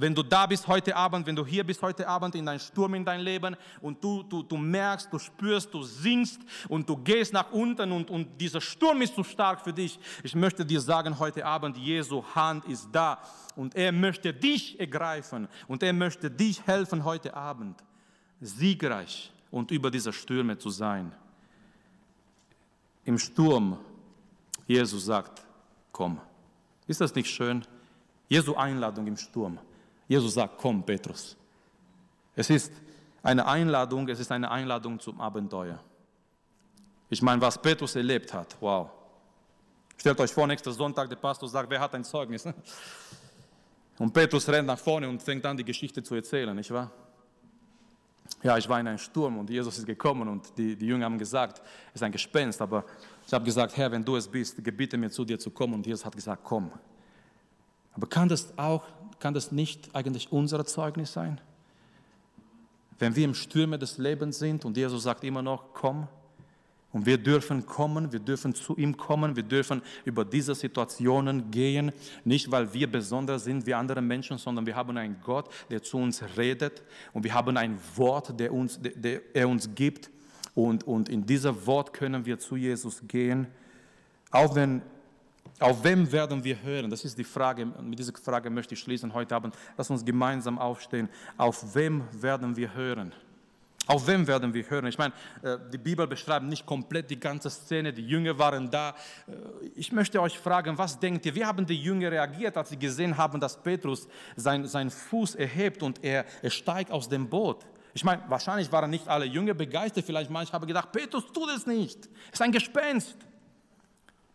wenn 0.00 0.14
du 0.14 0.22
da 0.22 0.46
bist 0.46 0.66
heute 0.68 0.94
Abend, 0.94 1.26
wenn 1.26 1.34
du 1.34 1.44
hier 1.44 1.64
bist 1.64 1.82
heute 1.82 2.06
Abend 2.06 2.34
in 2.36 2.46
deinem 2.46 2.60
Sturm 2.60 2.94
in 2.94 3.04
dein 3.04 3.20
Leben 3.20 3.56
und 3.80 4.02
du, 4.02 4.22
du, 4.22 4.44
du 4.44 4.56
merkst, 4.56 5.12
du 5.12 5.18
spürst, 5.18 5.74
du 5.74 5.82
singst 5.82 6.40
und 6.68 6.88
du 6.88 6.96
gehst 6.96 7.32
nach 7.32 7.50
unten 7.50 7.90
und, 7.90 8.08
und 8.08 8.40
dieser 8.40 8.60
Sturm 8.60 9.02
ist 9.02 9.16
zu 9.16 9.24
stark 9.24 9.60
für 9.60 9.72
dich. 9.72 9.98
Ich 10.22 10.36
möchte 10.36 10.64
dir 10.64 10.80
sagen 10.80 11.18
heute 11.18 11.44
Abend, 11.44 11.76
Jesu 11.76 12.22
Hand 12.34 12.64
ist 12.66 12.88
da 12.92 13.18
und 13.56 13.74
er 13.74 13.90
möchte 13.90 14.32
dich 14.32 14.78
ergreifen 14.78 15.48
und 15.66 15.82
er 15.82 15.92
möchte 15.92 16.30
dich 16.30 16.64
helfen 16.64 17.02
heute 17.02 17.34
Abend, 17.34 17.82
siegreich 18.40 19.32
und 19.50 19.72
über 19.72 19.90
diese 19.90 20.12
Stürme 20.12 20.56
zu 20.56 20.70
sein. 20.70 21.12
Im 23.04 23.18
Sturm, 23.18 23.78
Jesus 24.66 25.06
sagt, 25.06 25.42
komm. 25.90 26.20
Ist 26.86 27.00
das 27.00 27.14
nicht 27.14 27.28
schön? 27.28 27.64
Jesu 28.28 28.54
Einladung 28.54 29.06
im 29.08 29.16
Sturm. 29.16 29.58
Jesus 30.08 30.34
sagt, 30.34 30.58
komm, 30.58 30.82
Petrus. 30.82 31.36
Es 32.34 32.50
ist 32.50 32.72
eine 33.22 33.46
Einladung, 33.46 34.08
es 34.08 34.18
ist 34.18 34.32
eine 34.32 34.50
Einladung 34.50 34.98
zum 34.98 35.20
Abenteuer. 35.20 35.78
Ich 37.10 37.22
meine, 37.22 37.40
was 37.40 37.60
Petrus 37.60 37.94
erlebt 37.94 38.32
hat, 38.32 38.56
wow. 38.60 38.90
Stellt 39.96 40.18
euch 40.20 40.32
vor, 40.32 40.46
nächster 40.46 40.72
Sonntag, 40.72 41.08
der 41.08 41.16
Pastor 41.16 41.48
sagt, 41.48 41.68
wer 41.70 41.80
hat 41.80 41.94
ein 41.94 42.04
Zeugnis? 42.04 42.48
Und 43.98 44.12
Petrus 44.12 44.48
rennt 44.48 44.68
nach 44.68 44.78
vorne 44.78 45.08
und 45.08 45.20
fängt 45.20 45.44
an, 45.44 45.56
die 45.56 45.64
Geschichte 45.64 46.00
zu 46.04 46.14
erzählen, 46.14 46.54
nicht 46.54 46.70
wahr? 46.70 46.88
Ja, 48.44 48.56
ich 48.56 48.68
war 48.68 48.78
in 48.78 48.86
einem 48.86 48.98
Sturm 48.98 49.38
und 49.38 49.50
Jesus 49.50 49.78
ist 49.78 49.86
gekommen 49.86 50.28
und 50.28 50.56
die, 50.56 50.76
die 50.76 50.86
Jünger 50.86 51.06
haben 51.06 51.18
gesagt, 51.18 51.60
es 51.88 51.96
ist 51.96 52.02
ein 52.04 52.12
Gespenst, 52.12 52.62
aber 52.62 52.84
ich 53.26 53.32
habe 53.32 53.44
gesagt, 53.44 53.76
Herr, 53.76 53.90
wenn 53.90 54.04
du 54.04 54.14
es 54.14 54.28
bist, 54.28 54.62
gebiete 54.62 54.96
mir 54.96 55.10
zu 55.10 55.24
dir 55.24 55.36
zu 55.36 55.50
kommen 55.50 55.74
und 55.74 55.84
Jesus 55.84 56.04
hat 56.04 56.14
gesagt, 56.14 56.42
komm. 56.44 56.70
Aber 57.94 58.06
kann 58.06 58.28
das 58.28 58.56
auch 58.58 58.84
kann 59.20 59.34
das 59.34 59.52
nicht 59.52 59.94
eigentlich 59.94 60.32
unser 60.32 60.64
Zeugnis 60.64 61.12
sein? 61.12 61.40
Wenn 62.98 63.14
wir 63.14 63.24
im 63.24 63.34
Stürme 63.34 63.78
des 63.78 63.98
Lebens 63.98 64.38
sind 64.38 64.64
und 64.64 64.76
Jesus 64.76 65.04
sagt 65.04 65.24
immer 65.24 65.42
noch, 65.42 65.72
komm, 65.72 66.08
und 66.90 67.04
wir 67.04 67.18
dürfen 67.18 67.66
kommen, 67.66 68.12
wir 68.12 68.18
dürfen 68.18 68.54
zu 68.54 68.74
ihm 68.76 68.96
kommen, 68.96 69.36
wir 69.36 69.42
dürfen 69.42 69.82
über 70.06 70.24
diese 70.24 70.54
Situationen 70.54 71.50
gehen, 71.50 71.92
nicht 72.24 72.50
weil 72.50 72.72
wir 72.72 72.90
besonders 72.90 73.44
sind 73.44 73.66
wie 73.66 73.74
andere 73.74 74.00
Menschen, 74.00 74.38
sondern 74.38 74.64
wir 74.64 74.74
haben 74.74 74.96
einen 74.96 75.20
Gott, 75.22 75.50
der 75.68 75.82
zu 75.82 75.98
uns 75.98 76.22
redet 76.38 76.82
und 77.12 77.24
wir 77.24 77.34
haben 77.34 77.58
ein 77.58 77.78
Wort, 77.96 78.40
der, 78.40 78.54
uns, 78.54 78.80
der, 78.80 78.92
der 78.92 79.20
er 79.34 79.48
uns 79.50 79.68
gibt 79.74 80.10
und, 80.54 80.82
und 80.84 81.10
in 81.10 81.26
dieser 81.26 81.66
Wort 81.66 81.92
können 81.92 82.24
wir 82.24 82.38
zu 82.38 82.56
Jesus 82.56 83.02
gehen, 83.06 83.48
auch 84.30 84.54
wenn 84.54 84.80
auf 85.60 85.82
wem 85.82 86.10
werden 86.10 86.42
wir 86.44 86.62
hören? 86.62 86.88
Das 86.88 87.04
ist 87.04 87.18
die 87.18 87.24
Frage. 87.24 87.66
Mit 87.66 87.98
dieser 87.98 88.12
Frage 88.12 88.48
möchte 88.48 88.74
ich 88.74 88.80
schließen 88.80 89.12
heute 89.12 89.34
Abend. 89.34 89.56
Lass 89.76 89.90
uns 89.90 90.04
gemeinsam 90.04 90.58
aufstehen. 90.58 91.08
Auf 91.36 91.74
wem 91.74 92.04
werden 92.12 92.56
wir 92.56 92.74
hören? 92.74 93.12
Auf 93.88 94.06
wem 94.06 94.26
werden 94.26 94.52
wir 94.52 94.68
hören? 94.68 94.86
Ich 94.86 94.98
meine, 94.98 95.14
äh, 95.42 95.56
die 95.72 95.78
Bibel 95.78 96.06
beschreibt 96.06 96.44
nicht 96.44 96.66
komplett 96.66 97.10
die 97.10 97.18
ganze 97.18 97.48
Szene. 97.48 97.92
Die 97.92 98.06
Jünger 98.06 98.38
waren 98.38 98.70
da. 98.70 98.90
Äh, 99.26 99.32
ich 99.74 99.90
möchte 99.92 100.20
euch 100.20 100.38
fragen, 100.38 100.76
was 100.76 101.00
denkt 101.00 101.24
ihr? 101.24 101.34
Wie 101.34 101.44
haben 101.44 101.64
die 101.66 101.82
Jünger 101.82 102.12
reagiert, 102.12 102.56
als 102.58 102.68
sie 102.68 102.78
gesehen 102.78 103.16
haben, 103.16 103.40
dass 103.40 103.60
Petrus 103.60 104.06
seinen 104.36 104.66
sein 104.66 104.90
Fuß 104.90 105.36
erhebt 105.36 105.82
und 105.82 106.04
er, 106.04 106.26
er 106.42 106.50
steigt 106.50 106.90
aus 106.90 107.08
dem 107.08 107.28
Boot? 107.28 107.66
Ich 107.94 108.04
meine, 108.04 108.22
wahrscheinlich 108.28 108.70
waren 108.70 108.90
nicht 108.90 109.08
alle 109.08 109.24
Jünger 109.24 109.54
begeistert. 109.54 110.04
Vielleicht 110.04 110.30
manche 110.30 110.52
haben 110.52 110.66
gedacht, 110.66 110.92
Petrus, 110.92 111.24
tu 111.32 111.46
das 111.46 111.66
nicht. 111.66 112.10
Es 112.26 112.34
ist 112.34 112.42
ein 112.42 112.52
Gespenst. 112.52 113.16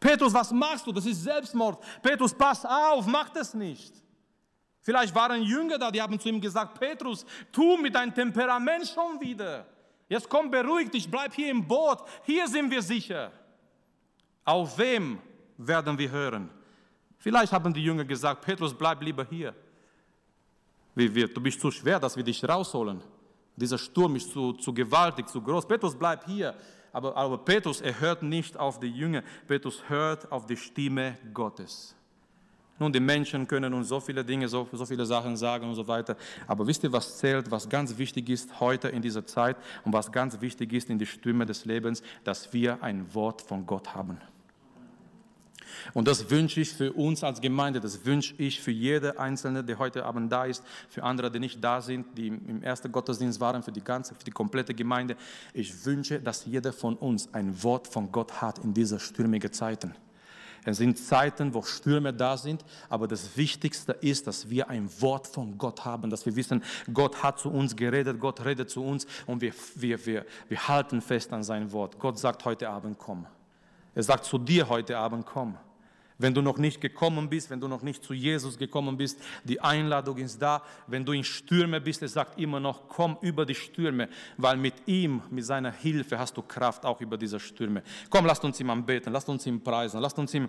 Petrus, 0.03 0.33
was 0.33 0.51
machst 0.51 0.85
du? 0.85 0.91
Das 0.91 1.05
ist 1.05 1.23
Selbstmord. 1.23 1.81
Petrus, 2.01 2.33
pass 2.33 2.65
auf, 2.65 3.05
mach 3.05 3.29
das 3.29 3.53
nicht. 3.53 3.93
Vielleicht 4.81 5.15
waren 5.15 5.41
Jünger 5.41 5.77
da, 5.77 5.89
die 5.89 6.01
haben 6.01 6.19
zu 6.19 6.27
ihm 6.27 6.41
gesagt, 6.41 6.77
Petrus, 6.77 7.25
tu 7.53 7.77
mit 7.77 7.95
deinem 7.95 8.13
Temperament 8.13 8.85
schon 8.85 9.21
wieder. 9.21 9.65
Jetzt 10.09 10.27
komm, 10.27 10.51
beruhig 10.51 10.91
dich, 10.91 11.09
bleib 11.09 11.33
hier 11.33 11.49
im 11.49 11.65
Boot. 11.65 11.99
Hier 12.23 12.45
sind 12.49 12.69
wir 12.69 12.81
sicher. 12.81 13.31
Auf 14.43 14.77
wem 14.77 15.19
werden 15.57 15.97
wir 15.97 16.11
hören? 16.11 16.49
Vielleicht 17.17 17.53
haben 17.53 17.73
die 17.73 17.85
Jünger 17.85 18.03
gesagt, 18.03 18.41
Petrus, 18.41 18.73
bleib 18.73 19.01
lieber 19.01 19.25
hier. 19.29 19.55
Wie 20.93 21.15
wir, 21.15 21.33
du 21.33 21.39
bist 21.39 21.61
zu 21.61 21.71
schwer, 21.71 21.97
dass 21.97 22.17
wir 22.17 22.23
dich 22.23 22.43
rausholen. 22.43 23.01
Dieser 23.55 23.77
Sturm 23.77 24.17
ist 24.17 24.29
zu, 24.33 24.51
zu 24.51 24.73
gewaltig, 24.73 25.29
zu 25.29 25.41
groß. 25.41 25.65
Petrus, 25.65 25.97
bleib 25.97 26.25
hier. 26.25 26.53
Aber, 26.93 27.17
aber 27.17 27.39
Petrus, 27.39 27.81
er 27.81 27.99
hört 27.99 28.21
nicht 28.23 28.55
auf 28.55 28.79
die 28.79 28.87
Jünger. 28.87 29.23
Petrus 29.47 29.83
hört 29.89 30.31
auf 30.31 30.45
die 30.45 30.55
Stimme 30.55 31.17
Gottes. 31.33 31.95
Nun, 32.79 32.93
die 32.93 32.99
Menschen 32.99 33.47
können 33.47 33.73
uns 33.73 33.87
so 33.89 33.99
viele 33.99 34.23
Dinge, 34.23 34.47
so, 34.47 34.67
so 34.71 34.85
viele 34.85 35.05
Sachen 35.05 35.35
sagen 35.35 35.67
und 35.67 35.75
so 35.75 35.87
weiter. 35.87 36.15
Aber 36.47 36.65
wisst 36.65 36.83
ihr, 36.83 36.91
was 36.91 37.17
zählt, 37.17 37.49
was 37.49 37.67
ganz 37.67 37.97
wichtig 37.97 38.29
ist 38.29 38.59
heute 38.59 38.89
in 38.89 39.01
dieser 39.01 39.25
Zeit 39.25 39.57
und 39.83 39.93
was 39.93 40.11
ganz 40.11 40.39
wichtig 40.41 40.71
ist 40.73 40.89
in 40.89 40.99
die 40.99 41.05
Stimme 41.05 41.45
des 41.45 41.65
Lebens, 41.65 42.03
dass 42.23 42.53
wir 42.53 42.81
ein 42.81 43.13
Wort 43.13 43.41
von 43.41 43.65
Gott 43.65 43.93
haben. 43.93 44.19
Und 45.93 46.07
das 46.07 46.29
wünsche 46.29 46.61
ich 46.61 46.73
für 46.73 46.93
uns 46.93 47.23
als 47.23 47.41
Gemeinde, 47.41 47.79
das 47.79 48.05
wünsche 48.05 48.33
ich 48.37 48.61
für 48.61 48.71
jede 48.71 49.19
Einzelne, 49.19 49.63
der 49.63 49.79
heute 49.79 50.05
Abend 50.05 50.31
da 50.31 50.45
ist, 50.45 50.63
für 50.89 51.03
andere, 51.03 51.31
die 51.31 51.39
nicht 51.39 51.63
da 51.63 51.81
sind, 51.81 52.17
die 52.17 52.27
im 52.27 52.63
ersten 52.63 52.91
Gottesdienst 52.91 53.39
waren, 53.39 53.63
für 53.63 53.71
die 53.71 53.83
ganze, 53.83 54.15
für 54.15 54.23
die 54.23 54.31
komplette 54.31 54.73
Gemeinde. 54.73 55.15
Ich 55.53 55.85
wünsche, 55.85 56.19
dass 56.19 56.45
jeder 56.45 56.73
von 56.73 56.95
uns 56.95 57.33
ein 57.33 57.63
Wort 57.63 57.87
von 57.87 58.11
Gott 58.11 58.41
hat 58.41 58.59
in 58.59 58.73
dieser 58.73 58.99
stürmigen 58.99 59.51
Zeiten. 59.51 59.93
Es 60.65 60.77
sind 60.77 60.97
Zeiten, 60.97 61.53
wo 61.53 61.61
Stürme 61.61 62.13
da 62.13 62.37
sind, 62.37 62.63
aber 62.89 63.07
das 63.07 63.35
Wichtigste 63.35 63.93
ist, 63.93 64.27
dass 64.27 64.49
wir 64.49 64.69
ein 64.69 64.89
Wort 65.01 65.27
von 65.27 65.57
Gott 65.57 65.83
haben, 65.83 66.09
dass 66.09 66.25
wir 66.25 66.35
wissen, 66.35 66.63
Gott 66.93 67.21
hat 67.21 67.39
zu 67.39 67.49
uns 67.49 67.75
geredet, 67.75 68.19
Gott 68.19 68.43
redet 68.45 68.69
zu 68.69 68.83
uns 68.83 69.05
und 69.25 69.41
wir, 69.41 69.53
wir, 69.75 70.05
wir, 70.05 70.25
wir 70.47 70.67
halten 70.67 71.01
fest 71.01 71.33
an 71.33 71.43
sein 71.43 71.71
Wort. 71.71 71.99
Gott 71.99 72.17
sagt 72.17 72.45
heute 72.45 72.69
Abend, 72.69 72.97
komm. 72.97 73.25
Er 73.95 74.03
sagt 74.03 74.25
zu 74.25 74.37
dir 74.37 74.67
heute 74.69 74.97
Abend, 74.97 75.25
komm. 75.25 75.57
Wenn 76.17 76.33
du 76.33 76.41
noch 76.41 76.57
nicht 76.57 76.79
gekommen 76.79 77.29
bist, 77.29 77.49
wenn 77.49 77.59
du 77.59 77.67
noch 77.67 77.81
nicht 77.81 78.03
zu 78.03 78.13
Jesus 78.13 78.57
gekommen 78.57 78.95
bist, 78.95 79.19
die 79.43 79.59
Einladung 79.59 80.17
ist 80.17 80.41
da. 80.41 80.61
Wenn 80.87 81.03
du 81.03 81.11
in 81.11 81.23
Stürme 81.23 81.81
bist, 81.81 82.01
er 82.01 82.07
sagt 82.07 82.39
immer 82.39 82.59
noch, 82.59 82.87
komm 82.87 83.17
über 83.21 83.45
die 83.45 83.55
Stürme, 83.55 84.07
weil 84.37 84.55
mit 84.57 84.75
ihm, 84.85 85.21
mit 85.31 85.43
seiner 85.43 85.71
Hilfe 85.71 86.17
hast 86.17 86.37
du 86.37 86.41
Kraft 86.41 86.85
auch 86.85 87.01
über 87.01 87.17
diese 87.17 87.39
Stürme. 87.39 87.83
Komm, 88.09 88.25
lasst 88.25 88.43
uns 88.45 88.59
ihm 88.59 88.69
anbeten, 88.69 89.11
lasst 89.11 89.27
uns 89.27 89.45
ihm 89.47 89.61
preisen, 89.61 89.99
lasst 89.99 90.17
uns 90.19 90.33
ihm, 90.33 90.47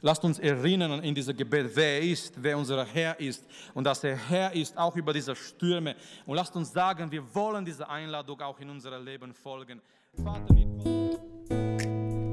lasst 0.00 0.24
uns 0.24 0.38
erinnern 0.38 1.02
in 1.04 1.14
diesem 1.14 1.36
Gebet, 1.36 1.70
wer 1.74 2.00
er 2.00 2.02
ist, 2.02 2.34
wer 2.42 2.56
unser 2.56 2.84
Herr 2.84 3.20
ist 3.20 3.44
und 3.74 3.84
dass 3.84 4.02
er 4.02 4.16
Herr 4.16 4.52
ist 4.54 4.76
auch 4.78 4.96
über 4.96 5.12
diese 5.12 5.36
Stürme. 5.36 5.94
Und 6.26 6.36
lasst 6.36 6.56
uns 6.56 6.72
sagen, 6.72 7.12
wir 7.12 7.22
wollen 7.34 7.64
dieser 7.64 7.88
Einladung 7.88 8.40
auch 8.40 8.58
in 8.60 8.70
unserem 8.70 9.04
Leben 9.04 9.34
folgen. 9.34 9.80
Vater, 10.16 10.54
wir 10.56 10.66
kommen. 10.82 11.01